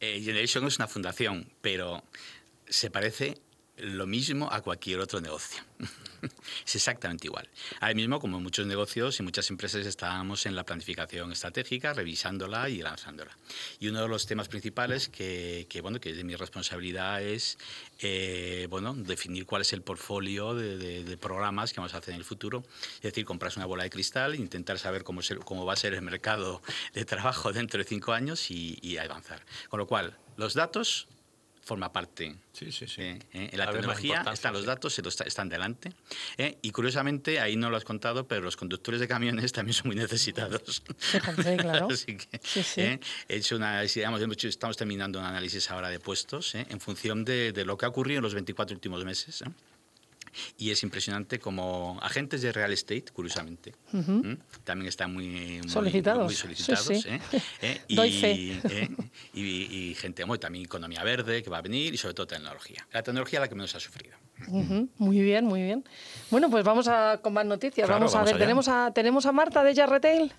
eh, 0.00 0.20
Generation 0.22 0.66
es 0.66 0.76
una 0.78 0.86
fundación, 0.88 1.50
pero 1.60 2.02
se 2.68 2.90
parece 2.90 3.38
lo 3.80 4.06
mismo 4.06 4.48
a 4.52 4.60
cualquier 4.62 5.00
otro 5.00 5.20
negocio. 5.20 5.62
es 6.66 6.74
exactamente 6.74 7.26
igual. 7.28 7.48
Ahora 7.80 7.94
mismo, 7.94 8.18
como 8.20 8.40
muchos 8.40 8.66
negocios 8.66 9.20
y 9.20 9.22
muchas 9.22 9.48
empresas, 9.50 9.86
estábamos 9.86 10.46
en 10.46 10.56
la 10.56 10.64
planificación 10.64 11.30
estratégica, 11.32 11.92
revisándola 11.92 12.68
y 12.68 12.78
lanzándola. 12.82 13.36
Y 13.78 13.88
uno 13.88 14.02
de 14.02 14.08
los 14.08 14.26
temas 14.26 14.48
principales 14.48 15.08
que, 15.08 15.66
que, 15.68 15.80
bueno, 15.80 16.00
que 16.00 16.10
es 16.10 16.16
de 16.16 16.24
mi 16.24 16.34
responsabilidad 16.34 17.22
es 17.22 17.58
eh, 18.00 18.66
bueno, 18.70 18.94
definir 18.94 19.46
cuál 19.46 19.62
es 19.62 19.72
el 19.72 19.82
portfolio 19.82 20.54
de, 20.54 20.76
de- 20.76 21.04
de 21.04 21.16
programas 21.16 21.72
que 21.72 21.80
vamos 21.80 21.94
a 21.94 21.98
hacer 21.98 22.14
en 22.14 22.20
el 22.20 22.24
futuro. 22.24 22.64
Es 22.96 23.02
decir, 23.02 23.24
comprarse 23.24 23.58
una 23.60 23.66
bola 23.66 23.84
de 23.84 23.90
cristal, 23.90 24.34
intentar 24.34 24.78
saber 24.78 25.04
cómo, 25.04 25.20
es 25.20 25.30
el- 25.30 25.40
cómo 25.40 25.64
va 25.64 25.74
a 25.74 25.76
ser 25.76 25.94
el 25.94 26.02
mercado 26.02 26.62
de 26.94 27.04
trabajo 27.04 27.52
dentro 27.52 27.78
de 27.78 27.84
cinco 27.84 28.12
años 28.12 28.50
y, 28.50 28.78
y 28.82 28.96
avanzar. 28.98 29.44
Con 29.68 29.78
lo 29.78 29.86
cual, 29.86 30.16
los 30.36 30.54
datos 30.54 31.06
forma 31.68 31.92
parte. 31.92 32.34
Sí, 32.52 32.72
sí, 32.72 32.86
sí. 32.88 33.02
eh, 33.02 33.18
eh, 33.32 33.50
en 33.52 33.58
la 33.58 33.66
más 33.66 33.74
tecnología 33.74 34.24
están 34.32 34.52
los 34.54 34.62
sí. 34.62 34.66
datos, 34.66 34.92
se 34.94 35.02
los- 35.02 35.20
están 35.20 35.48
delante. 35.48 35.92
eh, 36.38 36.58
y 36.62 36.70
curiosamente, 36.72 37.38
ahí 37.40 37.56
no 37.56 37.68
lo 37.70 37.76
has 37.76 37.84
contado, 37.84 38.26
pero 38.26 38.40
los 38.40 38.56
conductores 38.56 39.00
de 39.00 39.06
camiones 39.06 39.52
también 39.58 39.74
son 39.74 39.88
muy 39.88 39.96
necesitados. 39.96 40.82
Fíjate, 40.98 41.56
claro. 41.58 41.88
Así 41.92 42.16
que, 42.16 42.40
Sí, 42.42 42.62
sí. 42.62 42.80
eh, 42.80 43.00
he 43.28 43.36
hecho 43.36 43.56
una, 43.56 43.82
digamos, 43.82 44.20
estamos 44.44 44.76
terminando 44.76 45.18
un 45.20 45.26
análisis 45.26 45.70
ahora 45.70 45.88
de 45.90 46.00
puestos 46.00 46.54
eh, 46.54 46.66
en 46.70 46.80
función 46.80 47.24
de, 47.24 47.52
de 47.52 47.64
lo 47.64 47.76
que 47.76 47.84
ha 47.86 47.88
ocurrido 47.90 48.18
en 48.18 48.24
los 48.24 48.34
24 48.34 48.74
últimos 48.74 49.04
meses. 49.04 49.44
¿Eh? 50.38 50.54
Y 50.58 50.70
es 50.70 50.82
impresionante 50.82 51.38
como 51.38 51.98
agentes 52.02 52.42
de 52.42 52.52
real 52.52 52.72
estate, 52.72 53.04
curiosamente, 53.12 53.74
¿m? 53.92 54.38
también 54.64 54.88
están 54.88 55.12
muy, 55.12 55.60
muy- 55.60 55.68
Solicitados. 55.68 56.24
muy 56.24 56.34
solicitados. 56.34 56.86
Sí, 56.86 57.00
sí. 57.02 57.08
¿eh? 57.08 57.20
¿eh? 57.62 57.80
Y, 57.88 57.94
Doy 57.96 58.12
fe. 58.12 58.32
¿eh? 58.68 58.88
y, 59.34 59.40
y 59.90 59.94
gente, 59.94 60.24
bueno, 60.24 60.40
también 60.40 60.64
economía 60.64 61.02
verde 61.04 61.42
que 61.42 61.50
va 61.50 61.58
a 61.58 61.62
venir 61.62 61.94
y 61.94 61.96
sobre 61.96 62.14
todo 62.14 62.26
tecnología. 62.26 62.86
La 62.92 63.02
tecnología 63.02 63.38
es 63.38 63.42
la 63.42 63.48
que 63.48 63.54
menos 63.54 63.74
ha 63.74 63.80
sufrido. 63.80 64.16
Ujú, 64.46 64.88
Muy 64.98 65.20
bien, 65.20 65.44
muy 65.44 65.62
bien. 65.62 65.84
Bueno, 66.30 66.48
pues 66.50 66.64
vamos 66.64 66.86
a 66.88 67.18
con 67.22 67.32
más 67.32 67.44
noticias. 67.46 67.86
Claro, 67.86 68.00
vamos 68.00 68.14
a 68.14 68.18
vamos 68.18 68.26
ver, 68.26 68.34
allá. 68.36 68.44
tenemos 68.44 68.68
a, 68.68 68.92
tenemos 68.94 69.26
a 69.26 69.32
Marta 69.32 69.64
de 69.64 69.74
Jar 69.74 69.90
Retail. 69.90 70.32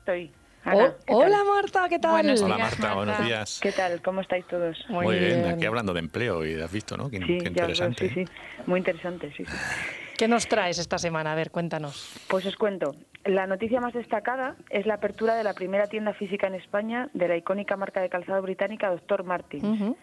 Estoy. 0.00 0.30
Oh, 0.74 0.80
Ana, 0.80 0.94
¿qué 1.06 1.14
hola? 1.14 1.44
Marta, 1.44 1.88
¿qué 1.88 1.98
tal? 1.98 2.10
Buenos 2.12 2.42
Hola 2.42 2.56
días, 2.56 2.68
Marta, 2.70 2.82
Marta. 2.82 2.94
buenos 2.96 3.24
días. 3.26 3.60
¿Qué 3.62 3.72
tal? 3.72 4.02
¿Cómo 4.02 4.20
estáis 4.20 4.46
todos? 4.46 4.76
Muy, 4.88 5.18
bien, 5.18 5.42
bien. 5.42 5.54
aquí 5.54 5.66
hablando 5.66 5.92
de 5.92 6.00
empleo 6.00 6.44
y 6.46 6.60
has 6.60 6.70
visto, 6.72 6.96
¿no? 6.96 7.10
Qué, 7.10 7.18
Sí, 7.18 7.38
qué 7.38 7.48
interesante. 7.48 8.08
sí, 8.08 8.24
sí. 8.26 8.32
Muy 8.66 8.78
interesante, 8.78 9.32
sí, 9.36 9.44
sí. 9.44 9.52
¿Qué 10.16 10.26
nos 10.28 10.48
traes 10.48 10.78
esta 10.78 10.98
semana? 10.98 11.32
A 11.32 11.34
ver, 11.36 11.50
cuéntanos. 11.50 12.12
Pues 12.28 12.44
os 12.46 12.56
cuento. 12.56 12.94
La 13.24 13.46
noticia 13.46 13.80
más 13.80 13.92
destacada 13.94 14.56
es 14.70 14.84
la 14.86 14.94
apertura 14.94 15.34
de 15.36 15.44
la 15.44 15.54
primera 15.54 15.86
tienda 15.86 16.12
física 16.14 16.46
en 16.48 16.54
España 16.54 17.08
de 17.14 17.28
la 17.28 17.36
icónica 17.36 17.76
marca 17.76 18.00
de 18.00 18.08
calzado 18.08 18.42
británica 18.42 18.90
Dr. 18.90 19.22
Martins. 19.24 19.94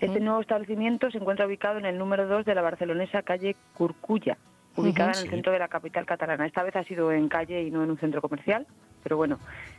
Este 0.00 0.18
nuevo 0.18 0.40
establecimiento 0.40 1.10
se 1.12 1.18
encuentra 1.18 1.46
ubicado 1.46 1.78
en 1.78 1.86
el 1.86 1.96
número 1.96 2.26
2 2.26 2.44
de 2.44 2.54
la 2.56 2.62
barcelonesa 2.62 3.22
calle 3.22 3.54
Curcuya, 3.74 4.36
ubicada 4.76 5.10
en 5.12 5.16
el 5.18 5.22
Sí. 5.24 5.28
centro 5.28 5.52
de 5.52 5.58
la 5.58 5.68
capital 5.68 6.06
catalana. 6.06 6.46
Esta 6.46 6.62
vez 6.62 6.74
ha 6.76 6.84
sido 6.84 7.12
en 7.12 7.28
calle 7.28 7.62
y 7.62 7.70
no 7.70 7.82
en 7.84 7.90
un 7.90 7.98
centro 7.98 8.20
comercial, 8.20 8.66
pero 9.02 9.16
bueno, 9.16 9.38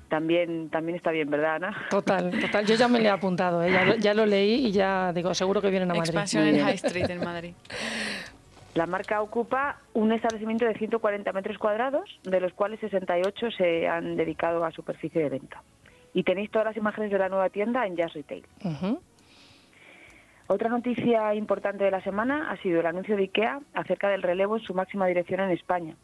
también, 0.09 0.69
también 0.69 0.95
está 0.97 1.11
bien, 1.11 1.29
¿verdad, 1.29 1.55
Ana? 1.55 1.75
Total, 1.89 2.31
total. 2.39 2.65
Yo 2.65 2.75
ya 2.75 2.87
me 2.87 2.99
le 2.99 3.07
he 3.07 3.11
apuntado, 3.11 3.63
¿eh? 3.63 3.71
ya, 3.71 3.85
lo, 3.85 3.95
ya 3.95 4.13
lo 4.13 4.25
leí 4.25 4.67
y 4.67 4.71
ya 4.71 5.11
digo, 5.13 5.33
seguro 5.33 5.61
que 5.61 5.69
vienen 5.69 5.89
a 5.91 5.93
Madrid. 5.95 6.09
Expansión 6.09 6.43
en. 6.47 6.59
High 6.63 6.75
Street, 6.75 7.09
en 7.09 7.23
Madrid. 7.23 7.53
La 8.75 8.87
marca 8.87 9.21
ocupa 9.21 9.77
un 9.93 10.11
establecimiento 10.11 10.65
de 10.65 10.73
140 10.73 11.31
metros 11.31 11.59
cuadrados, 11.59 12.09
de 12.23 12.39
los 12.39 12.53
cuales 12.53 12.79
68 12.79 13.51
se 13.55 13.87
han 13.87 14.15
dedicado 14.15 14.65
a 14.65 14.71
superficie 14.71 15.21
de 15.21 15.29
venta. 15.29 15.61
Y 16.15 16.23
tenéis 16.23 16.49
todas 16.49 16.65
las 16.65 16.77
imágenes 16.77 17.11
de 17.11 17.19
la 17.19 17.29
nueva 17.29 17.49
tienda 17.49 17.85
en 17.85 17.95
Jazz 17.95 18.13
Retail. 18.13 18.43
Ujú. 18.63 18.99
Otra 20.47 20.69
noticia 20.69 21.33
importante 21.35 21.83
de 21.83 21.91
la 21.91 22.01
semana 22.01 22.51
ha 22.51 22.57
sido 22.57 22.81
el 22.81 22.85
anuncio 22.85 23.15
de 23.15 23.23
IKEA 23.23 23.61
acerca 23.73 24.09
del 24.09 24.21
relevo 24.21 24.57
en 24.57 24.63
su 24.63 24.73
máxima 24.73 25.07
dirección 25.07 25.39
en 25.39 25.51
España. 25.51 25.95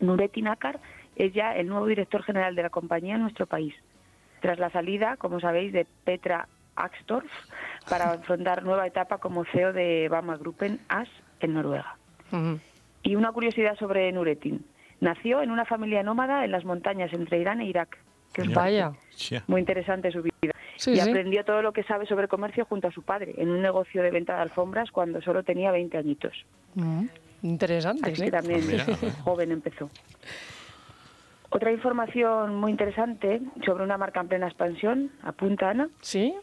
Nuretti 0.00 0.42
Nácar 0.42 0.78
es 1.16 1.32
ya 1.32 1.54
el 1.56 1.68
nuevo 1.68 1.86
director 1.86 2.22
general 2.22 2.54
de 2.54 2.62
la 2.62 2.70
compañía 2.70 3.14
en 3.14 3.22
nuestro 3.22 3.46
país, 3.46 3.74
tras 4.40 4.58
la 4.58 4.70
salida, 4.70 5.16
como 5.16 5.40
sabéis, 5.40 5.72
de 5.72 5.86
Petra 6.04 6.48
Axtorf 6.76 7.30
para 7.88 8.12
afrontar 8.12 8.62
nueva 8.62 8.86
etapa 8.86 9.18
como 9.18 9.44
CEO 9.44 9.72
de 9.72 10.08
Bama 10.08 10.36
Gruppen 10.36 10.80
AS 10.88 11.08
en 11.40 11.54
Noruega. 11.54 11.96
Y 13.02 13.14
una 13.14 13.32
curiosidad 13.32 13.76
sobre 13.76 14.10
Nurettin. 14.12 14.64
Nació 15.00 15.42
en 15.42 15.50
una 15.50 15.64
familia 15.64 16.02
nómada 16.02 16.44
en 16.44 16.52
las 16.52 16.64
montañas 16.64 17.12
entre 17.12 17.40
Irán 17.40 17.60
e 17.60 17.66
Irak. 17.66 17.98
Que 18.32 18.42
Vaya. 18.44 18.92
Muy 19.46 19.60
interesante 19.60 20.10
su 20.10 20.22
vida. 20.22 20.32
Sí, 20.76 20.92
y 20.92 20.96
sí. 21.00 21.08
aprendió 21.08 21.44
todo 21.44 21.62
lo 21.62 21.72
que 21.72 21.84
sabe 21.84 22.06
sobre 22.06 22.28
comercio 22.28 22.64
junto 22.64 22.88
a 22.88 22.90
su 22.90 23.02
padre, 23.02 23.34
en 23.36 23.50
un 23.50 23.62
negocio 23.62 24.02
de 24.02 24.10
venta 24.10 24.34
de 24.36 24.42
alfombras 24.42 24.90
cuando 24.90 25.20
solo 25.22 25.42
tenía 25.44 25.70
20 25.70 25.96
añitos. 25.98 26.32
Ujú. 26.76 27.08
Interesante, 27.42 28.10
Así 28.10 28.16
sí. 28.16 28.24
que 28.24 28.30
también 28.30 28.60
Pues 28.64 28.88
mira, 28.88 29.12
joven 29.24 29.52
empezó. 29.52 29.90
Otra 31.50 31.70
información 31.70 32.56
muy 32.56 32.70
interesante 32.70 33.42
sobre 33.64 33.84
una 33.84 33.98
marca 33.98 34.20
en 34.20 34.28
plena 34.28 34.46
expansión, 34.46 35.10
apunta 35.22 35.70
Ana. 35.70 35.88
Sí. 36.00 36.34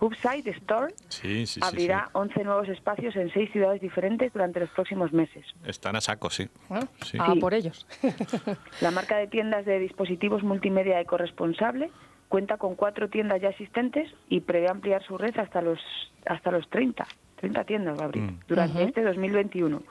Hubside 0.00 0.48
Store 0.58 0.92
Sí, 1.08 1.46
sí, 1.46 1.54
sí, 1.54 1.60
abrirá 1.62 2.08
11 2.12 2.44
nuevos 2.44 2.68
espacios 2.68 3.14
en 3.16 3.32
seis 3.32 3.50
ciudades 3.52 3.80
diferentes 3.80 4.32
durante 4.32 4.60
los 4.60 4.70
próximos 4.70 5.12
meses. 5.12 5.44
Están 5.64 5.96
a 5.96 6.00
saco, 6.00 6.30
sí. 6.30 6.48
Ah, 6.70 6.86
Sí. 7.02 7.16
ah, 7.20 7.34
por 7.40 7.54
ellos. 7.54 7.86
La 8.80 8.90
marca 8.90 9.16
de 9.16 9.26
tiendas 9.26 9.64
de 9.64 9.78
dispositivos 9.78 10.42
multimedia 10.42 11.00
ecoresponsable 11.00 11.90
cuenta 12.28 12.56
con 12.56 12.74
cuatro 12.74 13.08
tiendas 13.08 13.40
ya 13.40 13.48
existentes 13.50 14.10
y 14.28 14.40
prevé 14.40 14.68
ampliar 14.68 15.02
su 15.04 15.16
red 15.18 15.36
hasta 15.38 15.60
los 15.62 15.78
hasta 16.26 16.50
los 16.50 16.68
30. 16.70 17.06
30 17.36 17.64
tiendas 17.64 17.98
va 17.98 18.02
a 18.02 18.04
abrir 18.06 18.22
Mm. 18.24 18.40
durante 18.48 18.78
Ujú. 18.78 18.88
este 18.88 19.02
2021. 19.02 19.82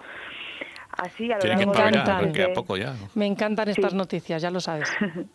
Así, 0.97 1.31
a 1.31 1.35
lo 1.35 1.41
Tienen 1.41 1.59
que 1.59 1.65
largo 1.65 1.73
de 1.73 1.91
los 1.91 2.19
porque 2.27 2.43
a 2.43 2.53
poco 2.53 2.77
ya. 2.77 2.93
Me 3.15 3.25
encantan 3.25 3.67
estas 3.69 3.91
Sí. 3.91 3.97
noticias, 3.97 4.41
ya 4.41 4.51
lo 4.51 4.59
sabes. 4.59 4.89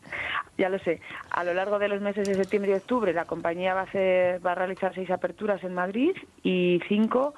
Ya 0.56 0.68
lo 0.68 0.80
sé. 0.80 1.00
A 1.30 1.44
lo 1.44 1.54
largo 1.54 1.78
de 1.78 1.86
los 1.86 2.00
meses 2.00 2.26
de 2.26 2.34
septiembre 2.34 2.72
y 2.72 2.74
octubre, 2.74 3.12
la 3.12 3.26
compañía 3.26 3.74
va 3.74 3.82
a, 3.82 3.84
hacer, 3.84 4.44
va 4.44 4.52
a 4.52 4.54
realizar 4.56 4.92
seis 4.92 5.09
aperturas 5.09 5.62
en 5.62 5.72
Madrid 5.72 6.11
y 6.42 6.80
cinco 6.88 7.34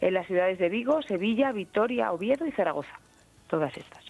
en 0.00 0.14
las 0.14 0.26
ciudades 0.26 0.58
de 0.58 0.70
Vigo, 0.70 1.02
Sevilla, 1.02 1.52
Vitoria, 1.52 2.12
Oviedo 2.12 2.46
y 2.46 2.52
Zaragoza. 2.52 2.98
Todas 3.48 3.76
estas. 3.76 4.02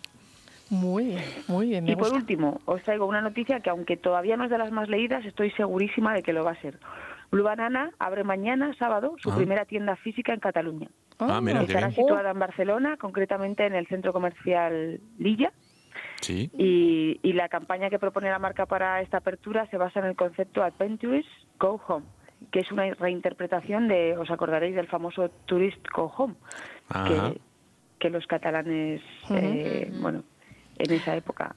Muy 0.71 1.07
bien, 1.07 1.25
muy 1.49 1.67
bien. 1.71 1.85
Me 1.85 1.91
Y 1.93 1.95
por 1.97 2.05
gusta. 2.05 2.19
último, 2.19 2.61
os 2.67 2.81
traigo 2.85 3.07
una 3.07 3.21
noticia 3.21 3.59
que, 3.59 3.71
aunque 3.71 3.97
todavía 3.97 4.37
no 4.37 4.45
es 4.45 4.51
de 4.51 4.59
las 4.59 4.71
más 4.71 4.89
leídas, 4.89 5.25
estoy 5.25 5.51
segurísima 5.53 6.15
de 6.15 6.23
que 6.23 6.33
lo 6.33 6.45
va 6.45 6.53
a 6.53 6.61
ser. 6.61 6.79
Blue 7.31 7.43
Banana 7.45 7.91
abre 7.99 8.25
mañana, 8.25 8.75
sábado, 8.79 9.15
su 9.19 9.31
Ah. 9.31 9.37
primera 9.37 9.65
tienda 9.65 9.97
física 9.97 10.33
en 10.33 10.41
Cataluña. 10.41 10.89
Ah, 11.19 11.41
mira, 11.41 11.61
qué 11.61 11.67
Estará 11.67 11.89
bien. 11.89 11.97
situada 12.01 12.31
en 12.31 12.39
Barcelona, 12.39 12.97
concretamente 12.99 13.65
en 13.67 13.75
el 13.75 13.87
centro 13.87 14.13
comercial 14.13 15.01
Lilla. 15.19 15.53
Sí. 16.21 16.51
Y, 16.59 17.19
y 17.23 17.33
la 17.33 17.49
campaña 17.49 17.89
que 17.91 17.99
propone 17.99 18.29
la 18.31 18.39
marca 18.39 18.67
para 18.67 19.01
esta 19.01 19.19
apertura 19.19 19.67
se 19.71 19.79
basa 19.79 20.01
en 20.01 20.07
el 20.07 20.17
concepto 20.17 20.63
Adventures 20.63 21.27
Go 21.59 21.81
Home, 21.89 22.05
que 22.53 22.61
es 22.61 22.71
una 22.71 22.85
reinterpretación 22.95 23.89
de, 23.89 24.17
os 24.19 24.31
acordaréis 24.31 24.75
del 24.77 24.89
famoso 24.89 25.31
Tourist 25.47 25.85
Go 25.95 26.13
Home, 26.17 26.35
que 27.99 28.11
los 28.11 28.27
catalanes, 28.27 29.01
eh, 29.31 29.91
bueno, 30.01 30.23
en 30.79 30.93
esa 30.93 31.17
época. 31.17 31.57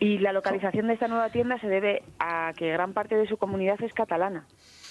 Y 0.00 0.18
la 0.18 0.32
localización 0.32 0.86
de 0.86 0.94
esta 0.94 1.08
nueva 1.08 1.28
tienda 1.28 1.58
se 1.60 1.68
debe 1.68 2.02
a 2.18 2.52
que 2.56 2.72
gran 2.72 2.94
parte 2.94 3.16
de 3.16 3.26
su 3.28 3.36
comunidad 3.36 3.80
es 3.82 3.92
catalana. 3.92 4.46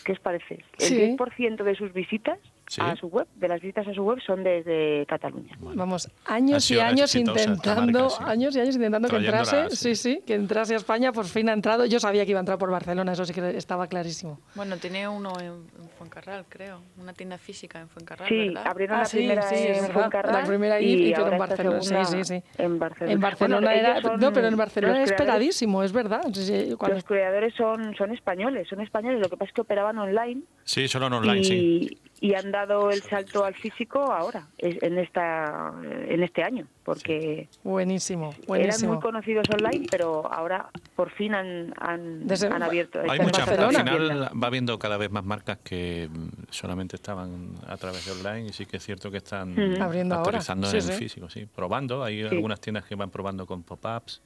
¿Qué 0.05 0.11
os 0.13 0.19
parece? 0.19 0.59
El 0.77 0.85
Sí. 0.85 0.95
10% 1.17 1.63
de 1.63 1.75
sus 1.75 1.91
visitas 1.93 2.37
Sí. 2.69 2.81
a 2.81 2.95
su 2.95 3.07
web, 3.07 3.25
de 3.35 3.47
las 3.47 3.59
visitas 3.61 3.87
a 3.87 3.93
su 3.95 4.03
web, 4.03 4.19
son 4.23 4.43
desde 4.43 5.03
Cataluña. 5.07 5.57
Vamos, 5.59 6.07
Ha 6.25 6.35
años 6.35 6.69
y 6.69 6.79
años 6.79 7.15
intentando, 7.15 7.99
marca, 8.03 8.09
sí. 8.15 8.23
años 8.27 8.55
y 8.55 8.59
años 8.59 8.75
intentando 8.75 9.07
que 9.09 9.15
entrase, 9.15 9.69
sí. 9.75 9.95
sí, 9.95 10.21
que 10.23 10.35
entrase 10.35 10.75
a 10.75 10.77
España, 10.77 11.11
por 11.11 11.25
fin 11.25 11.49
ha 11.49 11.53
entrado. 11.53 11.85
Yo 11.87 11.99
sabía 11.99 12.25
que 12.25 12.29
iba 12.31 12.39
a 12.39 12.41
entrar 12.41 12.59
por 12.59 12.69
Barcelona, 12.69 13.13
eso 13.13 13.25
sí 13.25 13.33
que 13.33 13.57
estaba 13.57 13.87
clarísimo. 13.87 14.39
Bueno, 14.53 14.77
tiene 14.77 15.07
uno 15.07 15.33
en, 15.39 15.47
en 15.47 15.89
Fuencarral, 15.97 16.45
creo. 16.47 16.79
Una 17.01 17.13
tienda 17.13 17.39
física 17.39 17.79
en 17.81 17.89
Fuencarral, 17.89 18.29
Sí, 18.29 18.49
¿verdad? 18.49 18.67
abrieron 18.67 18.97
Ah, 18.97 18.99
la 18.99 19.05
sí, 19.05 19.17
primera 19.17 19.49
en. 19.49 19.85
Fuencarral 19.91 20.33
La 20.35 20.43
primera 20.47 20.75
ahí, 20.75 20.85
y 20.85 21.07
y 21.07 21.11
pero 21.11 21.23
ahora 21.23 21.35
en 21.37 21.39
Barcelona, 21.39 21.81
sí, 21.81 21.95
sí, 22.05 22.23
sí. 22.23 22.43
En 22.59 22.77
Barcelona. 22.77 23.13
En 23.13 23.19
Barcelona 23.19 23.67
Bueno, 23.71 23.79
era, 23.99 24.17
no, 24.17 24.31
pero 24.31 24.47
en 24.47 24.57
Barcelona 24.57 24.93
los 24.93 25.03
es 25.05 25.09
creadores- 25.09 25.19
esperadísimo, 25.21 25.81
es 25.81 25.91
verdad. 25.91 26.21
Sí, 26.31 26.45
sí, 26.45 26.75
cuando- 26.77 26.95
Los 26.97 27.03
creadores 27.03 27.55
son, 27.55 27.95
son 27.95 28.11
españoles, 28.13 28.67
son 28.69 28.79
españoles, 28.81 29.19
lo 29.21 29.27
que 29.27 29.37
pasa 29.37 29.49
es 29.49 29.55
que 29.55 29.61
operaban 29.61 29.97
online 29.97 30.43
Sí, 30.63 30.87
solo 30.87 31.07
en 31.07 31.13
online, 31.13 31.39
y, 31.39 31.43
sí. 31.43 31.97
Y 32.21 32.33
han 32.35 32.51
dado 32.51 32.91
el 32.91 33.01
salto 33.03 33.43
al 33.45 33.55
físico 33.55 34.11
ahora, 34.11 34.47
en 34.57 34.97
esta 34.97 35.73
en 35.83 36.23
este 36.23 36.43
año, 36.43 36.67
porque 36.83 37.47
buenísimo, 37.63 38.35
eran 38.47 38.81
muy 38.87 38.99
conocidos 38.99 39.47
online, 39.49 39.87
pero 39.89 40.31
ahora 40.31 40.69
por 40.95 41.11
fin 41.11 41.33
han, 41.33 41.73
han, 41.79 42.27
Desde- 42.27 42.47
han 42.47 42.61
abierto. 42.61 42.99
Hay 43.07 43.19
muchas, 43.21 43.47
al 43.47 43.73
final 43.73 44.29
va 44.43 44.49
viendo 44.49 44.77
cada 44.77 44.97
vez 44.97 45.09
más 45.09 45.23
marcas 45.23 45.59
que 45.63 46.09
mm, 46.11 46.27
solamente 46.49 46.97
estaban 46.97 47.53
a 47.65 47.77
través 47.77 48.05
de 48.05 48.11
online 48.11 48.49
y 48.49 48.53
sí 48.53 48.65
que 48.65 48.77
es 48.77 48.83
cierto 48.83 49.09
que 49.09 49.17
están 49.17 49.51
Ujú. 49.57 49.81
Abriendo 49.81 50.15
ahora, 50.15 50.41
sí, 50.41 50.51
en 50.51 50.83
sí. 50.83 50.91
físico, 50.91 51.29
sí, 51.29 51.45
probando. 51.45 52.03
Hay 52.03 52.23
algunas 52.23 52.59
tiendas 52.59 52.83
que 52.83 52.95
van 52.95 53.09
probando 53.11 53.45
con 53.45 53.63
pop-ups, 53.63 54.21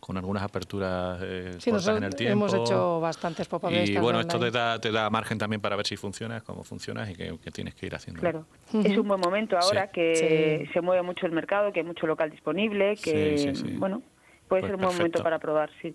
con 0.00 0.16
algunas 0.16 0.42
aperturas 0.42 1.18
eh, 1.22 1.56
Sí, 1.58 1.70
cortas 1.70 1.88
en 1.88 1.94
nosotros 1.94 2.02
el 2.04 2.14
tiempo. 2.14 2.32
hemos 2.32 2.54
hecho 2.54 3.00
bastantes 3.00 3.48
pop-up 3.48 3.70
de 3.70 3.84
Y 3.84 3.96
bueno, 3.98 4.20
esto 4.20 4.38
te 4.38 4.50
da, 4.50 4.80
te 4.80 4.92
da 4.92 5.10
margen 5.10 5.38
también 5.38 5.60
para 5.60 5.74
ver 5.76 5.86
si 5.86 5.96
funciona, 5.96 6.40
cómo 6.40 6.62
funciona 6.64 7.10
y 7.10 7.14
qué, 7.14 7.36
qué 7.42 7.50
tienes 7.50 7.74
que 7.74 7.86
ir 7.86 7.94
haciendo. 7.94 8.20
Claro, 8.20 8.46
es 8.72 8.96
un 8.96 9.08
buen 9.08 9.20
momento 9.20 9.58
ahora 9.58 9.86
Sí. 9.86 9.90
que 9.94 10.64
Sí. 10.66 10.72
se 10.72 10.80
mueve 10.80 11.02
mucho 11.02 11.26
el 11.26 11.32
mercado, 11.32 11.72
que 11.72 11.80
hay 11.80 11.86
mucho 11.86 12.06
local 12.06 12.30
disponible, 12.30 12.96
que 12.96 13.36
Sí, 13.38 13.54
sí, 13.54 13.62
sí. 13.68 13.76
bueno, 13.76 14.02
puede 14.48 14.62
Pues 14.62 14.68
ser 14.70 14.74
un 14.76 14.82
buen 14.82 14.96
momento 14.96 15.22
para 15.22 15.38
probar, 15.38 15.70
sí. 15.82 15.94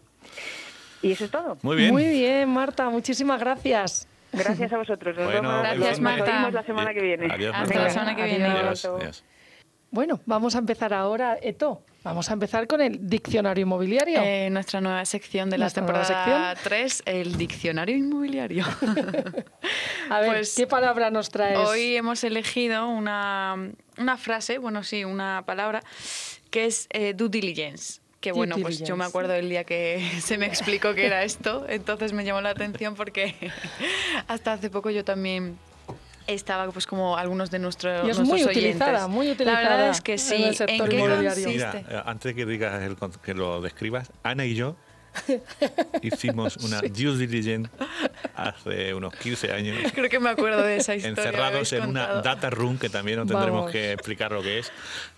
Y 1.02 1.12
eso 1.14 1.26
es 1.26 1.32
todo. 1.32 1.58
Muy 1.62 1.76
bien. 1.78 1.92
Muy 1.92 2.08
bien, 2.08 2.50
Marta, 2.50 2.90
muchísimas 2.90 3.40
gracias. 3.40 4.08
Gracias 4.32 4.74
a 4.74 4.78
vosotros. 4.78 5.16
Nos 5.16 5.26
Bueno, 5.26 5.42
vemos. 5.50 5.62
Gracias, 5.62 5.90
Nos 5.90 6.00
Marta. 6.02 6.36
oímos 6.38 6.54
la 6.54 6.64
semana 6.64 6.94
que 6.94 7.02
viene. 7.02 7.28
Adiós, 7.32 7.54
Hasta 7.56 7.68
Marta. 7.68 7.84
la 7.84 7.90
semana 7.90 8.16
que 8.16 8.24
viene. 8.26 8.46
Adiós, 8.46 8.86
Adiós. 8.86 9.24
Bueno, 9.94 10.20
vamos 10.26 10.56
a 10.56 10.58
empezar 10.58 10.92
ahora, 10.92 11.38
Eto. 11.40 11.84
Vamos 12.04 12.28
a 12.32 12.34
empezar 12.34 12.66
con 12.66 12.82
el 12.82 13.08
diccionario 13.08 13.62
inmobiliario. 13.62 14.22
Eh, 14.24 14.50
nuestra 14.50 14.82
nueva 14.82 15.06
sección 15.06 15.52
de 15.52 15.60
la 15.60 15.70
temporada 15.70 16.56
3, 16.64 17.04
el 17.06 17.38
diccionario 17.38 17.96
inmobiliario. 17.96 18.66
a 20.10 20.20
ver, 20.20 20.32
pues, 20.32 20.56
¿qué 20.56 20.66
palabra 20.66 21.12
nos 21.12 21.30
traes? 21.30 21.60
Hoy 21.60 21.96
hemos 21.96 22.24
elegido 22.24 22.90
una, 22.90 23.70
una 24.00 24.18
frase, 24.18 24.58
bueno, 24.58 24.84
sí, 24.84 25.06
una 25.06 25.44
palabra, 25.46 25.84
que 26.50 26.66
es 26.66 26.88
eh, 26.90 27.14
due 27.14 27.30
diligence. 27.30 28.02
Que 28.20 28.32
bueno, 28.32 28.56
pues 28.60 28.80
yo 28.80 28.98
me 28.98 29.06
acuerdo 29.06 29.36
el 29.36 29.48
día 29.48 29.64
que 29.64 30.02
se 30.22 30.40
me 30.40 30.48
explicó 30.48 30.96
que 30.96 31.06
era 31.06 31.24
esto, 31.24 31.68
entonces 31.70 32.14
me 32.14 32.26
llamó 32.26 32.42
la 32.42 32.50
atención 32.50 32.96
porque 32.96 33.36
hasta 34.28 34.54
hace 34.54 34.72
poco 34.72 34.90
yo 34.90 35.06
también 35.06 35.56
estaba 36.28 36.72
pues 36.72 36.86
como 36.88 37.18
algunos 37.18 37.52
de 37.52 37.60
nuestros 37.60 38.06
Y 38.06 38.10
es 38.10 38.18
nuestros 38.18 38.28
muy 38.28 38.42
oyentes. 38.44 38.58
utilizada, 38.58 39.08
muy 39.08 39.28
La 39.28 39.34
utilizada 39.34 39.62
verdad 39.70 39.90
es 39.90 40.02
que 40.02 40.14
en 40.14 40.20
sí. 40.20 40.44
el 40.44 40.56
sector 40.56 40.90
qué 40.90 40.96
inmobiliario. 40.96 41.48
Mira, 41.50 41.72
consiste? 41.72 41.96
eh, 41.96 42.02
antes 42.06 42.24
de 42.32 42.36
que 42.36 42.46
digas 42.46 42.82
el 42.84 42.96
que 43.24 43.34
lo 43.34 43.62
describas, 43.62 44.12
Ana 44.24 44.46
y 44.46 44.56
yo 44.56 44.76
hicimos 46.02 46.58
una 46.58 46.82
due 46.82 47.18
diligence 47.18 47.70
hace 48.36 48.94
unos 48.94 49.14
15 49.16 49.52
años, 49.52 49.92
Creo 49.94 50.10
que 50.10 50.20
me 50.20 50.30
acuerdo 50.30 50.62
de 50.64 50.78
esa 50.78 50.96
historia. 50.96 51.10
encerrados 51.24 51.74
en 51.74 51.84
una 51.90 52.22
data 52.22 52.50
room 52.50 52.78
que 52.78 52.90
también 52.90 53.18
nos 53.20 53.28
tendremos 53.28 53.60
Vamos. 53.62 53.72
que 53.72 53.92
explicar 53.94 54.32
lo 54.32 54.42
que 54.42 54.60
es 54.60 54.72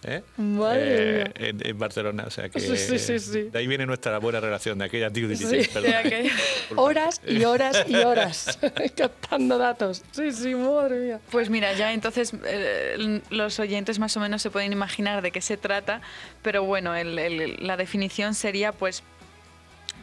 ¿eh? 0.04 0.22
Madre 0.38 1.22
Eh, 1.22 1.32
en, 1.36 1.68
en 1.68 1.80
Barcelona. 1.80 2.26
O 2.28 2.30
sea 2.30 2.50
que 2.50 2.60
Sí, 2.60 3.00
sí, 3.20 3.41
de 3.52 3.58
ahí 3.60 3.68
viene 3.68 3.86
nuestra 3.86 4.18
buena 4.20 4.39
relación 4.39 4.78
de 4.78 4.86
aquella 4.86 5.10
due 5.10 5.28
diligence. 5.28 5.80
De 5.82 5.96
aquella- 5.96 6.32
Horas 6.76 7.22
y 7.28 7.43
horas 7.43 7.86
y 7.88 7.96
horas 7.96 8.60
captando 8.96 9.58
datos. 9.58 10.04
Sí, 10.12 10.32
sí, 10.32 10.54
madre 10.56 11.00
mía. 11.00 11.20
Pues 11.32 11.50
mira, 11.50 11.74
ya 11.74 11.93
entonces 11.93 12.34
eh, 12.46 13.22
los 13.30 13.60
oyentes 13.60 14.00
más 14.00 14.16
o 14.18 14.20
menos 14.20 14.41
se 14.41 14.50
pueden 14.50 14.72
imaginar 14.74 15.22
de 15.22 15.32
qué 15.32 15.41
se 15.41 15.58
trata, 15.58 16.02
pero 16.41 16.64
bueno, 16.64 16.96
el- 16.96 17.18
el- 17.20 17.58
la 17.66 17.78
definición 17.78 18.34
sería 18.36 18.72
pues 18.72 19.04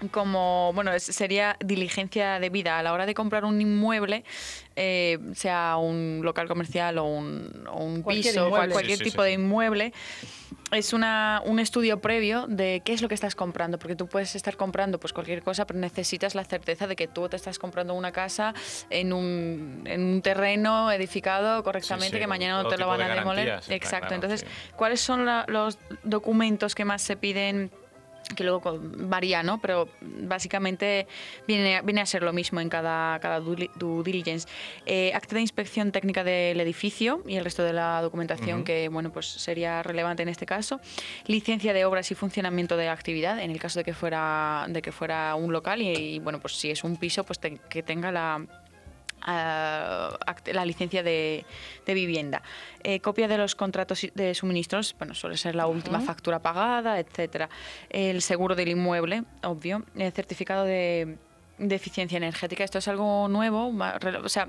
como, 0.08 0.72
bueno, 0.74 0.90
sería 0.98 1.56
diligencia 1.64 2.38
de 2.40 2.50
vida 2.50 2.78
a 2.78 2.82
la 2.82 2.92
hora 2.92 3.06
de 3.06 3.14
comprar 3.14 3.44
un 3.44 3.60
inmueble, 3.60 4.24
eh, 4.76 5.18
sea 5.34 5.76
un 5.76 6.20
local 6.22 6.48
comercial 6.48 6.98
o 6.98 7.04
un, 7.04 7.64
o 7.70 7.82
un 7.84 8.02
Cualquier 8.02 8.34
piso, 8.34 8.46
inmueble. 8.46 8.72
cualquier 8.72 8.98
Sí, 8.98 9.04
sí, 9.04 9.10
tipo 9.10 9.22
sí. 9.22 9.28
de 9.28 9.34
inmueble. 9.34 9.92
Es 10.70 10.94
una, 10.94 11.42
un 11.44 11.58
estudio 11.58 12.00
previo 12.00 12.46
de 12.46 12.80
qué 12.82 12.94
es 12.94 13.02
lo 13.02 13.08
que 13.08 13.14
estás 13.14 13.34
comprando, 13.34 13.78
porque 13.78 13.94
tú 13.94 14.06
puedes 14.06 14.34
estar 14.34 14.56
comprando 14.56 14.98
pues 14.98 15.12
cualquier 15.12 15.42
cosa, 15.42 15.66
pero 15.66 15.78
necesitas 15.78 16.34
la 16.34 16.44
certeza 16.44 16.86
de 16.86 16.96
que 16.96 17.08
tú 17.08 17.28
te 17.28 17.36
estás 17.36 17.58
comprando 17.58 17.92
una 17.92 18.10
casa 18.10 18.54
en 18.88 19.12
un, 19.12 19.82
en 19.84 20.02
un 20.02 20.22
terreno 20.22 20.90
edificado 20.90 21.62
correctamente, 21.62 22.06
Sí, 22.08 22.12
sí, 22.14 22.20
que 22.20 22.26
mañana 22.26 22.62
no 22.62 22.68
te 22.70 22.78
lo 22.78 22.86
van 22.86 22.98
de 22.98 23.04
a 23.04 23.14
demoler. 23.14 23.48
Exacto. 23.68 24.06
claro, 24.08 24.14
Entonces, 24.14 24.40
sí. 24.40 24.46
¿cuáles 24.74 25.00
son 25.02 25.26
la- 25.26 25.44
los 25.46 25.78
documentos 26.04 26.74
que 26.74 26.86
más 26.86 27.02
se 27.02 27.16
piden? 27.16 27.70
Que 28.36 28.44
luego 28.44 28.78
varía, 28.82 29.42
¿no? 29.42 29.60
Pero 29.60 29.88
básicamente 30.00 31.06
viene, 31.46 31.82
viene 31.82 32.00
a 32.00 32.06
ser 32.06 32.22
lo 32.22 32.32
mismo 32.32 32.60
en 32.60 32.68
cada, 32.68 33.18
cada 33.20 33.40
due, 33.40 33.68
diligence. 34.04 34.48
Eh, 34.86 35.12
acta 35.14 35.34
de 35.34 35.40
inspección 35.42 35.92
técnica 35.92 36.24
del 36.24 36.60
edificio 36.60 37.22
y 37.26 37.36
el 37.36 37.44
resto 37.44 37.62
de 37.62 37.72
la 37.72 38.00
documentación 38.00 38.64
que, 38.64 38.88
bueno, 38.88 39.12
pues 39.12 39.26
sería 39.26 39.82
relevante 39.82 40.22
en 40.22 40.28
este 40.28 40.46
caso. 40.46 40.80
Licencia 41.26 41.72
de 41.72 41.84
obras 41.84 42.10
y 42.10 42.14
funcionamiento 42.14 42.76
de 42.76 42.86
la 42.86 42.92
actividad, 42.92 43.38
en 43.38 43.50
el 43.50 43.58
caso 43.58 43.80
de 43.80 43.84
que 43.84 43.92
fuera, 43.94 44.66
de 44.68 44.80
que 44.82 44.92
fuera 44.92 45.34
un 45.34 45.52
local 45.52 45.82
y, 45.82 45.88
y, 45.92 46.18
bueno, 46.20 46.40
pues 46.40 46.54
si 46.56 46.70
es 46.70 46.84
un 46.84 46.96
piso, 46.96 47.24
pues 47.24 47.38
te- 47.38 47.58
que 47.68 47.82
tenga 47.82 48.12
la, 48.12 48.46
ah, 49.24 50.18
act- 50.26 50.52
la 50.52 50.64
licencia 50.64 51.02
de, 51.02 51.44
de 51.86 51.94
vivienda. 51.94 52.42
Eh, 52.82 53.00
copia 53.00 53.28
de 53.28 53.38
los 53.38 53.54
contratos 53.54 54.06
de 54.14 54.34
suministros, 54.34 54.94
bueno, 54.98 55.14
suele 55.14 55.36
ser 55.36 55.54
la 55.54 55.66
última 55.66 56.00
factura 56.00 56.40
pagada, 56.40 56.98
etcétera. 56.98 57.48
El 57.88 58.22
seguro 58.22 58.54
del 58.54 58.68
inmueble, 58.68 59.24
obvio. 59.42 59.84
El 59.96 60.12
certificado 60.12 60.64
de 60.64 61.18
de 61.58 61.74
eficiencia 61.76 62.16
energética. 62.16 62.64
Esto 62.64 62.78
es 62.78 62.88
algo 62.88 63.28
nuevo, 63.28 63.72
o 64.24 64.28
sea, 64.28 64.48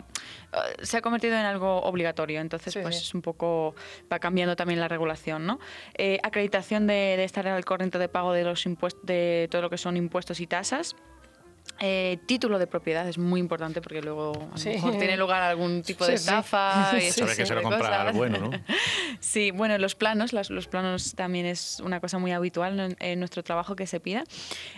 eh, 0.52 0.58
se 0.82 0.98
ha 0.98 1.02
convertido 1.02 1.36
en 1.36 1.46
algo 1.46 1.82
obligatorio, 1.84 2.42
entonces 2.42 2.78
pues 2.82 2.98
es 2.98 3.14
un 3.14 3.22
poco, 3.22 3.76
va 4.12 4.20
cambiando 4.20 4.56
también 4.56 4.80
la 4.80 4.88
regulación, 4.88 5.46
¿no? 5.46 5.60
Eh, 5.96 6.20
acreditación 6.24 6.88
de, 6.88 7.16
de, 7.18 7.24
estar 7.24 7.48
al 7.48 7.66
corriente 7.66 8.00
de 8.00 8.10
pago 8.10 8.34
de 8.34 8.44
los 8.44 8.66
impuestos, 8.66 9.06
de 9.06 9.48
todo 9.52 9.62
lo 9.62 9.70
que 9.70 9.78
son 9.78 9.96
impuestos 9.98 10.40
y 10.40 10.48
tasas. 10.48 10.96
Eh, 11.86 12.20
título 12.28 12.59
de 12.59 12.68
propiedad 12.68 13.05
es 13.09 13.18
muy 13.18 13.41
importante 13.41 13.82
porque 13.82 14.01
luego 14.01 14.32
a 14.32 14.57
lo 14.57 14.64
mejor 14.64 14.97
tiene 14.97 15.18
lugar 15.18 15.41
algún 15.41 15.82
tipo 15.84 16.05
de 16.05 16.14
estafa. 16.14 16.91
Sí. 16.93 17.07
Y 17.07 17.11
Sabe 17.11 17.36
que 17.36 17.45
se 17.45 17.55
lo 17.55 17.61
compra 17.61 18.11
bueno, 18.11 18.38
¿no? 18.38 18.51
sí, 19.20 19.51
bueno, 19.51 19.78
los 19.78 19.95
planos, 19.95 20.32
los 20.32 20.68
planos 20.68 21.14
también 21.16 21.45
es 21.45 21.82
una 21.84 21.99
cosa 21.99 22.20
muy 22.20 22.32
habitual 22.32 22.95
en, 22.99 23.20
nuestro 23.20 23.43
trabajo 23.43 23.76
que 23.76 23.88
se 23.88 23.99
pida. 23.99 24.24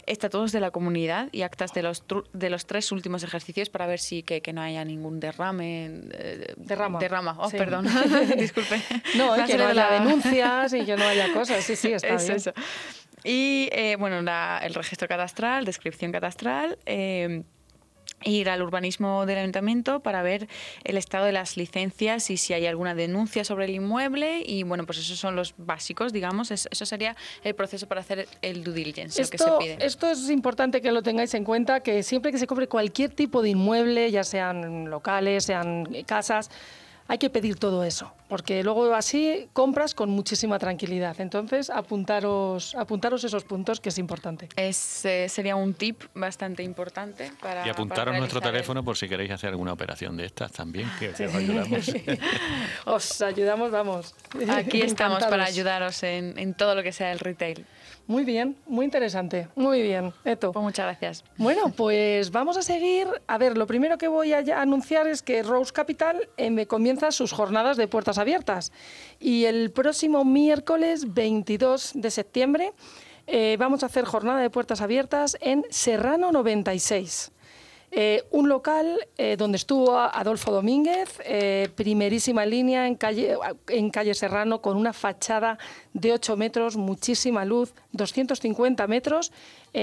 Estatutos 0.05 0.51
de 0.51 0.59
la 0.59 0.71
comunidad 0.71 1.29
y 1.31 1.41
actas 1.41 1.73
de 1.73 1.83
los, 1.83 2.03
de 2.33 2.49
los 2.49 2.65
tres 2.65 2.91
últimos 2.91 3.23
ejercicios 3.23 3.69
para 3.69 3.85
ver 3.85 3.99
si 3.99 4.23
que, 4.23 4.41
que 4.41 4.53
no 4.53 4.61
haya 4.61 4.83
ningún 4.85 5.19
derrame. 5.19 5.85
Eh, 6.11 6.53
derrama. 6.57 6.99
Derrama, 6.99 7.35
oh, 7.39 7.49
perdón, 7.49 7.87
disculpe. 8.37 8.81
No, 9.15 9.35
es 9.35 9.45
que 9.45 9.57
no 9.57 9.67
haya 9.67 9.91
denuncias 9.91 10.73
y 10.73 10.85
que 10.85 10.95
no 10.95 11.03
haya 11.03 11.33
cosas, 11.33 11.63
sí, 11.63 11.75
sí, 11.75 11.91
está 11.91 12.15
bien. 12.15 12.31
Eso. 12.31 12.53
Y 13.25 13.69
eh, 13.71 13.95
bueno, 13.97 14.19
el 14.19 14.73
registro 14.73 15.07
catastral, 15.07 15.65
descripción 15.65 16.11
catastral. 16.11 16.77
Eh, 16.85 17.43
ir 18.23 18.49
al 18.49 18.61
urbanismo 18.61 19.25
del 19.25 19.39
ayuntamiento 19.39 19.99
para 19.99 20.21
ver 20.21 20.47
el 20.83 20.97
estado 20.97 21.25
de 21.25 21.31
las 21.31 21.57
licencias 21.57 22.29
y 22.29 22.37
si 22.37 22.53
hay 22.53 22.65
alguna 22.65 22.95
denuncia 22.95 23.43
sobre 23.43 23.65
el 23.65 23.71
inmueble 23.71 24.41
y 24.45 24.63
bueno 24.63 24.85
pues 24.85 24.99
esos 24.99 25.19
son 25.19 25.35
los 25.35 25.53
básicos 25.57 26.13
digamos 26.13 26.49
eso 26.49 26.85
sería 26.85 27.15
el 27.43 27.55
proceso 27.55 27.87
para 27.87 28.01
hacer 28.01 28.27
el 28.41 28.63
due 28.63 28.73
diligence 28.73 29.21
esto, 29.21 29.31
que 29.31 29.37
se 29.37 29.75
pide. 29.75 29.85
esto 29.85 30.09
es 30.09 30.29
importante 30.29 30.81
que 30.81 30.91
lo 30.91 31.03
tengáis 31.03 31.33
en 31.33 31.43
cuenta 31.43 31.81
que 31.81 32.03
siempre 32.03 32.31
que 32.31 32.37
se 32.37 32.47
compre 32.47 32.67
cualquier 32.67 33.11
tipo 33.11 33.41
de 33.41 33.49
inmueble 33.49 34.09
ya 34.09 34.23
sean 34.23 34.89
locales 34.89 35.45
sean 35.45 35.85
casas 36.05 36.49
hay 37.07 37.17
que 37.19 37.29
pedir 37.29 37.57
todo 37.57 37.83
eso, 37.83 38.11
porque 38.27 38.63
luego 38.63 38.93
así 38.95 39.47
compras 39.53 39.93
con 39.93 40.09
muchísima 40.09 40.57
tranquilidad. 40.57 41.19
Entonces, 41.19 41.69
apuntaros, 41.69 42.73
apuntaros 42.75 43.23
esos 43.23 43.43
puntos, 43.43 43.79
que 43.79 43.89
es 43.89 43.97
importante. 43.97 44.49
Es, 44.55 45.05
eh, 45.05 45.29
sería 45.29 45.55
un 45.55 45.75
tip 45.75 46.03
bastante 46.15 46.63
importante 46.63 47.31
para. 47.41 47.65
Y 47.65 47.69
apuntaros 47.69 48.17
nuestro 48.17 48.41
teléfono 48.41 48.83
por 48.83 48.97
si 48.97 49.07
queréis 49.07 49.31
hacer 49.31 49.51
alguna 49.51 49.73
operación 49.73 50.17
de 50.17 50.25
estas 50.25 50.51
también, 50.51 50.89
que, 50.99 51.09
os 51.09 51.35
ayudamos. 51.35 51.91
os 52.85 53.21
ayudamos, 53.21 53.71
vamos. 53.71 54.15
Aquí 54.49 54.81
estamos 54.81 55.23
para 55.25 55.45
ayudaros 55.45 56.01
en, 56.03 56.37
en 56.39 56.53
todo 56.55 56.73
lo 56.73 56.81
que 56.81 56.91
sea 56.91 57.11
el 57.11 57.19
retail. 57.19 57.65
Muy 58.07 58.23
bien, 58.23 58.55
muy 58.67 58.85
interesante. 58.85 59.47
Muy 59.55 59.81
bien, 59.81 60.13
Eto. 60.23 60.51
Pues 60.51 60.63
muchas 60.63 60.85
gracias. 60.85 61.23
Bueno, 61.37 61.71
pues 61.75 62.31
vamos 62.31 62.55
a 62.57 62.61
seguir. 62.61 63.07
A 63.27 63.37
ver, 63.37 63.57
lo 63.57 63.65
primero 63.65 63.97
que 63.97 64.07
voy 64.07 64.33
a 64.33 64.61
anunciar 64.61 65.07
es 65.07 65.23
que 65.23 65.41
Rose 65.41 65.73
Capital 65.73 66.29
eh, 66.37 66.65
comienza 66.67 67.11
sus 67.11 67.31
jornadas 67.31 67.77
de 67.77 67.87
puertas 67.87 68.17
abiertas. 68.17 68.71
Y 69.19 69.45
el 69.45 69.71
próximo 69.71 70.23
miércoles 70.23 71.13
22 71.13 71.93
de 71.95 72.11
septiembre 72.11 72.73
eh, 73.27 73.57
vamos 73.59 73.81
a 73.81 73.87
hacer 73.87 74.05
jornada 74.05 74.39
de 74.39 74.49
puertas 74.51 74.81
abiertas 74.81 75.35
en 75.41 75.65
Serrano 75.71 76.31
96. 76.31 77.31
Eh, 77.97 78.25
un 78.31 78.49
local 78.49 79.07
eh, 79.17 79.37
donde 79.37 79.55
estuvo 79.55 79.97
Adolfo 79.97 80.51
Domínguez, 80.51 81.17
eh, 81.23 81.69
primerísima 81.75 82.45
línea 82.45 82.87
en 82.87 82.95
calle, 82.95 83.37
en 83.69 83.89
calle 83.89 84.13
Serrano, 84.13 84.61
con 84.61 84.75
una 84.75 84.91
fachada 84.91 85.57
de 85.93 86.11
8 86.11 86.35
metros, 86.35 86.75
muchísima 86.75 87.45
luz, 87.45 87.73
250 87.93 88.85
metros, 88.87 89.31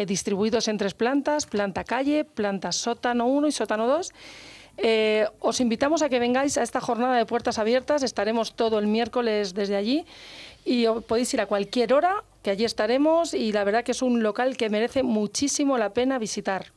distribuidos 0.07 0.69
en 0.69 0.77
tres 0.77 0.93
plantas, 0.93 1.47
planta 1.47 1.85
calle, 1.85 2.25
planta 2.25 2.73
sótano 2.73 3.27
1 3.27 3.49
y 3.49 3.53
sótano 3.53 3.87
2. 3.87 4.13
os 5.41 5.61
invitamos 5.61 6.03
a 6.03 6.11
que 6.11 6.19
vengáis 6.19 6.59
a 6.59 6.63
esta 6.63 6.83
jornada 6.83 7.17
de 7.17 7.25
puertas 7.25 7.59
abiertas, 7.59 8.03
estaremos 8.03 8.55
todo 8.55 8.79
el 8.79 8.89
miércoles 8.89 9.55
desde 9.55 9.77
allí 9.77 10.05
y 10.67 10.87
podéis 11.09 11.33
ir 11.33 11.41
a 11.41 11.47
cualquier 11.47 11.95
hora, 11.95 12.25
que 12.43 12.51
allí 12.51 12.67
estaremos 12.67 13.33
y 13.33 13.53
la 13.53 13.65
verdad 13.65 13.85
que 13.85 13.93
es 13.93 14.03
un 14.03 14.23
local 14.23 14.59
que 14.59 14.69
merece 14.69 15.03
muchísimo 15.03 15.79
la 15.79 15.95
pena 15.95 16.19
visitar. 16.19 16.73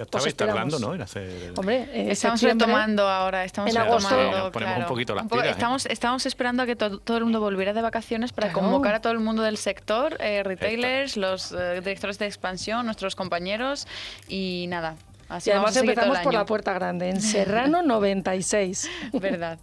Ya 0.00 0.04
estabais 0.04 0.34
tardando, 0.34 0.78
¿no? 0.78 0.94
En 0.94 1.02
hacer... 1.02 1.52
Hombre, 1.58 1.86
eh, 1.92 2.12
estamos 2.12 2.40
retomando 2.40 3.06
ahora, 3.06 3.44
estamos 3.44 3.70
en 3.70 3.76
agosto. 3.76 4.50
ponemos 4.50 4.78
un 4.78 4.86
poquito 4.86 5.14
las 5.14 5.28
pilas, 5.28 5.46
¿eh? 5.84 5.88
estamos, 5.90 6.24
esperando 6.24 6.62
a 6.62 6.66
que 6.66 6.74
todo 6.74 7.18
el 7.18 7.24
mundo 7.24 7.38
volviera 7.38 7.74
de 7.74 7.82
vacaciones 7.82 8.32
para 8.32 8.50
convocar 8.50 8.94
a 8.94 9.00
todo 9.02 9.12
el 9.12 9.20
mundo 9.20 9.42
del 9.42 9.58
sector, 9.58 10.16
eh, 10.20 10.42
retailers, 10.42 11.18
los 11.18 11.50
directores 11.50 12.18
de 12.18 12.24
expansión, 12.24 12.86
nuestros 12.86 13.14
compañeros 13.14 13.86
y 14.26 14.64
nada. 14.70 14.96
Así 15.28 15.50
y 15.50 15.52
además 15.52 15.76
empezamos 15.76 16.18
por 16.20 16.32
la 16.32 16.46
puerta 16.46 16.72
grande, 16.72 17.10
en 17.10 17.20
Serrano 17.20 17.82
96. 17.82 18.90
Verdad. 19.12 19.58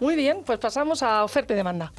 Muy 0.00 0.16
bien, 0.16 0.42
pues 0.44 0.58
pasamos 0.58 1.02
a 1.02 1.24
oferta 1.24 1.54
y 1.54 1.56
demanda. 1.56 1.92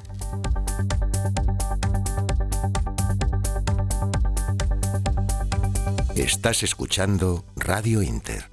Estás 6.15 6.61
escuchando 6.61 7.43
Radio 7.55 8.03
Inter. 8.03 8.45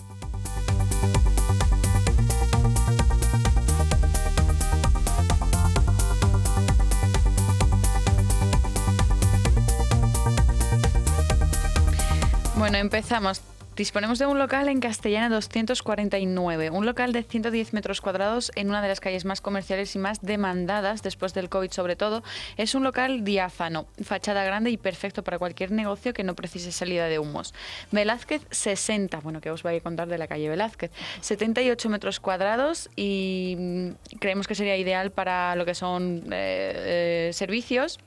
Bueno, 12.56 12.78
empezamos. 12.78 13.42
Disponemos 13.80 14.18
de 14.18 14.26
un 14.26 14.38
local 14.38 14.68
en 14.68 14.78
Castellana 14.78 15.30
249, 15.30 16.68
un 16.68 16.84
local 16.84 17.14
de 17.14 17.22
110 17.22 17.72
metros 17.72 18.02
cuadrados 18.02 18.52
en 18.54 18.68
una 18.68 18.82
de 18.82 18.88
las 18.88 19.00
calles 19.00 19.24
más 19.24 19.40
comerciales 19.40 19.96
y 19.96 19.98
más 19.98 20.20
demandadas 20.20 21.02
después 21.02 21.32
del 21.32 21.48
COVID 21.48 21.70
sobre 21.70 21.96
todo. 21.96 22.22
Es 22.58 22.74
un 22.74 22.84
local 22.84 23.24
diáfano, 23.24 23.86
fachada 24.04 24.44
grande 24.44 24.68
y 24.68 24.76
perfecto 24.76 25.24
para 25.24 25.38
cualquier 25.38 25.70
negocio 25.70 26.12
que 26.12 26.24
no 26.24 26.34
precise 26.34 26.72
salida 26.72 27.06
de 27.06 27.18
humos. 27.18 27.54
Velázquez 27.90 28.42
60, 28.50 29.18
bueno, 29.20 29.40
que 29.40 29.50
os 29.50 29.62
voy 29.62 29.76
a 29.76 29.80
contar 29.80 30.08
de 30.08 30.18
la 30.18 30.28
calle 30.28 30.50
Velázquez, 30.50 30.90
78 31.22 31.88
metros 31.88 32.20
cuadrados 32.20 32.90
y 32.96 33.56
mm, 33.58 34.18
creemos 34.18 34.46
que 34.46 34.56
sería 34.56 34.76
ideal 34.76 35.10
para 35.10 35.56
lo 35.56 35.64
que 35.64 35.74
son 35.74 36.24
eh, 36.30 37.30
eh, 37.30 37.30
servicios 37.32 37.98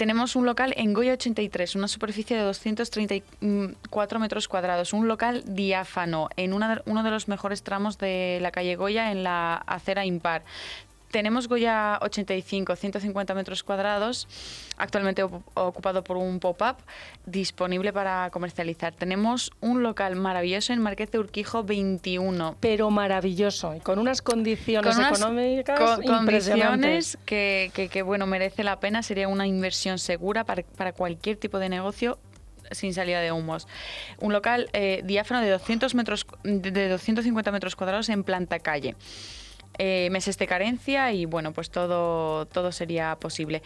tenemos 0.00 0.34
un 0.34 0.46
local 0.46 0.72
en 0.78 0.94
Goya 0.94 1.12
83, 1.12 1.76
una 1.76 1.86
superficie 1.86 2.34
de 2.34 2.42
234 2.42 4.18
metros 4.18 4.48
cuadrados, 4.48 4.94
un 4.94 5.08
local 5.08 5.42
diáfano 5.46 6.30
en 6.38 6.54
uno 6.54 7.02
de 7.02 7.10
los 7.10 7.28
mejores 7.28 7.62
tramos 7.62 7.98
de 7.98 8.38
la 8.40 8.50
calle 8.50 8.76
Goya 8.76 9.12
en 9.12 9.24
la 9.24 9.56
acera 9.56 10.06
impar. 10.06 10.42
Tenemos 11.10 11.48
Goya 11.48 11.98
85, 12.02 12.76
150 12.76 13.34
metros 13.34 13.62
cuadrados, 13.64 14.28
actualmente 14.76 15.22
ocupado 15.22 16.04
por 16.04 16.16
un 16.16 16.38
pop-up, 16.38 16.76
disponible 17.26 17.92
para 17.92 18.30
comercializar. 18.30 18.94
Tenemos 18.94 19.50
un 19.60 19.82
local 19.82 20.14
maravilloso 20.14 20.72
en 20.72 20.80
Marqués 20.80 21.10
de 21.10 21.18
Urquijo 21.18 21.64
21. 21.64 22.56
Pero 22.60 22.90
maravilloso, 22.90 23.74
y 23.74 23.80
con 23.80 23.98
unas 23.98 24.22
condiciones 24.22 24.96
económicas 24.98 26.00
condiciones 26.06 27.18
que, 27.24 27.72
que, 27.72 28.02
bueno, 28.02 28.26
merece 28.26 28.62
la 28.62 28.78
pena, 28.78 29.02
sería 29.02 29.26
una 29.26 29.46
inversión 29.46 29.98
segura 29.98 30.44
para, 30.44 30.62
para 30.62 30.92
cualquier 30.92 31.36
tipo 31.36 31.58
de 31.58 31.68
negocio 31.68 32.18
sin 32.70 32.94
salida 32.94 33.20
de 33.20 33.32
humos. 33.32 33.66
Un 34.20 34.32
local 34.32 34.68
eh, 34.72 35.02
diáfano 35.04 35.40
de, 35.40 35.50
200 35.50 35.94
metros, 35.94 36.26
de 36.44 36.88
250 36.88 37.50
metros 37.50 37.74
cuadrados 37.74 38.08
en 38.08 38.22
planta 38.22 38.58
calle. 38.60 38.94
Eh, 39.82 40.10
meses 40.10 40.36
de 40.36 40.46
carencia 40.46 41.10
y 41.10 41.24
bueno, 41.24 41.54
pues 41.54 41.70
todo, 41.70 42.44
todo 42.44 42.70
sería 42.70 43.16
posible. 43.16 43.62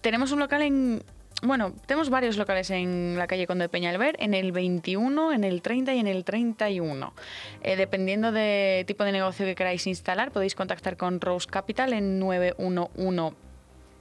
Tenemos 0.00 0.32
un 0.32 0.40
local 0.40 0.62
en, 0.62 1.02
bueno, 1.42 1.74
tenemos 1.84 2.08
varios 2.08 2.38
locales 2.38 2.70
en 2.70 3.16
la 3.18 3.26
calle 3.26 3.46
Conde 3.46 3.64
de 3.64 3.68
Peñalver, 3.68 4.16
en 4.20 4.32
el 4.32 4.52
21, 4.52 5.34
en 5.34 5.44
el 5.44 5.60
30 5.60 5.92
y 5.92 5.98
en 5.98 6.06
el 6.06 6.24
31. 6.24 7.12
Eh, 7.62 7.76
dependiendo 7.76 8.32
de 8.32 8.84
tipo 8.86 9.04
de 9.04 9.12
negocio 9.12 9.44
que 9.44 9.54
queráis 9.54 9.86
instalar, 9.86 10.32
podéis 10.32 10.54
contactar 10.54 10.96
con 10.96 11.20
Rose 11.20 11.46
Capital 11.46 11.92
en 11.92 12.18
911 12.18 13.36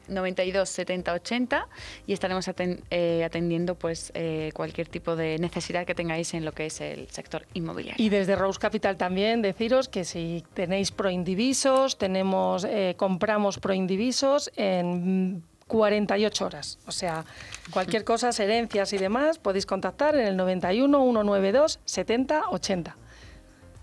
92 0.10 0.70
70 0.70 1.14
80 1.14 1.68
y 2.08 2.14
estaremos 2.14 2.50
eh, 2.90 3.24
atendiendo 3.24 3.76
pues 3.76 4.12
eh, 4.16 4.52
cualquier 4.54 4.88
tipo 4.88 5.16
de 5.16 5.38
necesidad 5.40 5.86
que 5.86 5.96
tengáis 5.96 6.34
en 6.34 6.46
lo 6.46 6.52
que 6.52 6.68
es 6.68 6.82
el 6.82 7.10
sector 7.10 7.46
inmobiliario. 7.54 8.04
Y 8.04 8.10
desde 8.10 8.36
Rose 8.36 8.60
Capital 8.60 8.98
también 8.98 9.42
deciros 9.42 9.88
que 9.88 10.04
si 10.04 10.44
tenéis 10.54 10.92
proindivisos, 10.92 11.98
tenemos 11.98 12.66
eh, 12.66 12.96
compramos 12.98 13.60
proindivisos 13.60 14.52
en 14.56 15.44
48 15.68 16.46
horas. 16.46 16.80
O 16.88 16.92
sea, 16.92 17.24
cualquier 17.72 18.04
cosa, 18.12 18.30
herencias 18.30 18.92
y 18.94 18.98
demás, 18.98 19.38
podéis 19.38 19.66
contactar 19.66 20.16
en 20.16 20.28
el 20.28 20.36
91 20.36 21.00
192 21.00 21.80
70 21.86 22.50
80. 22.50 22.96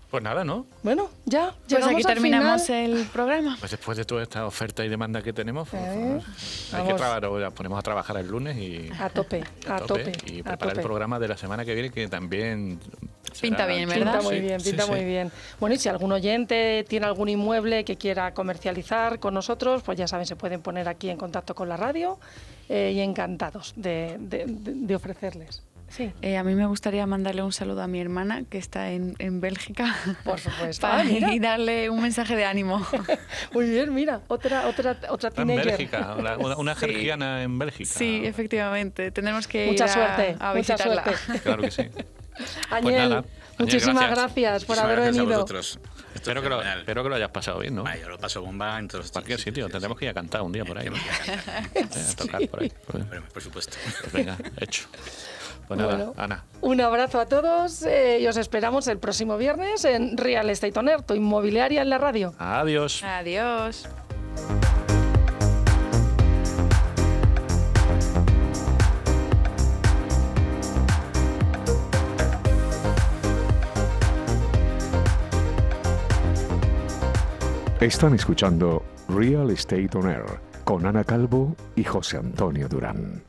Pues 0.09 0.23
nada, 0.23 0.45
¿no? 0.45 0.65
Bueno, 0.83 1.09
ya, 1.25 1.47
Pues 1.51 1.67
llegamos 1.67 1.95
aquí 1.95 2.07
al 2.07 2.13
terminamos 2.13 2.63
final. 2.65 2.97
el 2.97 3.05
programa. 3.07 3.57
Pues 3.59 3.71
después 3.71 3.97
de 3.97 4.05
toda 4.05 4.23
esta 4.23 4.45
oferta 4.45 4.85
y 4.85 4.87
demanda 4.89 5.21
que 5.21 5.33
tenemos, 5.33 5.67
pues, 5.67 5.81
Eh, 5.83 6.21
hay 6.71 6.87
que 6.87 6.93
trabajar, 6.93 7.23
nos 7.23 7.53
ponemos 7.53 7.77
a 7.77 7.81
trabajar 7.81 8.15
el 8.15 8.25
lunes 8.27 8.55
y 8.57 8.89
A 8.99 9.09
tope, 9.09 9.43
a 9.67 9.79
tope, 9.79 10.13
y 10.27 10.43
preparar 10.43 10.59
tope. 10.59 10.79
el 10.79 10.81
programa 10.87 11.19
de 11.19 11.27
la 11.27 11.35
semana 11.35 11.65
que 11.65 11.73
viene 11.73 11.89
que 11.89 12.07
también 12.07 12.79
Pinta 13.41 13.65
bien, 13.65 13.89
¿verdad? 13.89 14.13
Pinta 14.13 14.21
muy 14.21 14.35
Sí, 14.35 14.41
bien, 14.41 14.59
sí, 14.61 14.69
pinta 14.69 14.83
sí. 14.85 14.91
muy 14.91 15.03
bien. 15.03 15.31
Bueno, 15.59 15.75
y 15.75 15.77
si 15.77 15.89
algún 15.89 16.11
oyente 16.13 16.85
tiene 16.87 17.05
algún 17.05 17.27
inmueble 17.27 17.83
que 17.83 17.97
quiera 17.97 18.33
comercializar 18.33 19.19
con 19.19 19.33
nosotros, 19.33 19.83
pues 19.83 19.97
ya 19.97 20.07
saben, 20.07 20.25
se 20.25 20.37
pueden 20.37 20.61
poner 20.61 20.87
aquí 20.87 21.09
en 21.09 21.17
contacto 21.17 21.53
con 21.53 21.67
la 21.67 21.75
radio 21.75 22.17
eh, 22.69 22.93
y 22.95 23.01
encantados 23.01 23.73
de, 23.75 24.15
de- 24.21 24.45
de- 24.47 24.73
de 24.73 24.95
ofrecerles. 24.95 25.61
Sí, 25.89 26.11
Eh, 26.21 26.37
a 26.37 26.43
mí 26.43 26.53
me 26.53 26.65
gustaría 26.65 27.05
mandarle 27.07 27.43
un 27.43 27.53
saludo 27.53 27.81
a 27.81 27.87
mi 27.87 27.99
hermana 28.01 28.43
que 28.49 28.57
está 28.57 28.91
en, 28.91 29.15
en 29.19 29.39
Bélgica 29.39 29.95
por 30.25 30.39
supuesto. 30.39 30.81
para 30.87 30.99
Ah, 31.01 31.05
y 31.33 31.39
darle 31.39 31.89
un 31.89 32.01
mensaje 32.01 32.35
de 32.35 32.45
ánimo. 32.45 32.85
Muy 33.53 33.69
bien, 33.69 33.93
mira, 33.93 34.21
otra, 34.27 34.67
otra, 34.67 34.97
otra 35.09 35.29
Está 35.29 35.41
en 35.41 35.47
teenager. 35.47 35.65
Bélgica, 35.77 36.15
una, 36.17 36.37
una- 36.37 36.57
una 36.57 36.73
Sí. 36.75 36.79
georgiana 36.81 37.41
en 37.43 37.57
Bélgica. 37.57 37.89
Sí, 37.89 38.21
efectivamente. 38.25 39.11
Tenemos 39.11 39.47
que 39.47 39.67
Mucha 39.67 39.85
ir 39.85 39.89
a- 39.89 39.93
suerte, 39.93 40.35
a, 40.39 40.53
mucha 40.53 40.73
visitarla. 40.75 41.03
suerte. 41.03 41.41
Claro 41.41 41.61
que 41.63 41.71
sí. 41.71 41.89
Añel, 42.69 43.09
nada, 43.09 43.17
Añel, 43.19 43.25
muchísimas 43.57 44.09
gracias. 44.11 44.17
gracias, 44.19 44.65
por 44.65 44.75
Muchísimas 44.75 44.79
haber 44.79 44.95
gracias 44.97 45.17
a 45.17 45.21
venido. 45.23 45.45
Espero 46.15 46.39
es 46.39 46.43
que, 46.43 46.49
lo, 46.49 46.61
espero 46.63 47.03
que 47.03 47.09
lo 47.09 47.15
hayas 47.15 47.29
pasado 47.31 47.59
bien, 47.59 47.75
¿no? 47.75 47.83
Vaya, 47.83 48.01
yo 48.01 48.09
lo 48.09 48.17
paso 48.17 48.41
bomba 48.41 48.77
en 48.77 48.87
todos 48.87 49.05
los 49.05 49.11
Cualquier 49.11 49.39
sitio, 49.39 49.65
sí, 49.67 49.71
tendremos 49.71 49.95
sí. 49.97 49.99
que 49.99 50.05
ir 50.05 50.11
a 50.11 50.13
cantar 50.13 50.41
un 50.41 50.51
día 50.51 50.65
por 50.65 50.77
ahí. 50.77 50.87
A 50.87 50.91
cantar. 50.91 51.99
A 52.11 52.15
tocar 52.15 52.47
por 52.47 52.61
ahí. 52.61 52.71
Pues, 52.87 53.03
Hombre, 53.03 53.21
por 53.21 53.41
supuesto. 53.41 53.77
pues 54.01 54.13
venga, 54.13 54.37
hecho. 54.59 54.87
Pues 55.67 55.79
nada, 55.79 55.95
Bueno. 55.95 56.13
Ana. 56.17 56.43
Un 56.61 56.81
abrazo 56.81 57.19
a 57.19 57.25
todos 57.25 57.83
eh, 57.83 58.19
y 58.21 58.27
os 58.27 58.37
esperamos 58.37 58.87
el 58.87 58.99
próximo 58.99 59.37
viernes 59.37 59.83
en 59.85 60.17
Real 60.17 60.49
Estate 60.49 60.77
On 60.79 60.87
Air, 60.89 61.01
tu 61.01 61.13
inmobiliaria 61.13 61.81
en 61.81 61.89
la 61.89 61.97
radio. 61.97 62.33
Adiós. 62.39 63.03
Adiós. 63.03 63.87
Están 77.79 78.15
escuchando 78.15 78.83
Real 79.07 79.51
Estate 79.51 79.89
On 79.95 80.09
Air 80.09 80.25
con 80.63 80.85
Ana 80.85 81.03
Calvo 81.03 81.55
y 81.75 81.83
José 81.83 82.17
Antonio 82.17 82.67
Durán. 82.67 83.21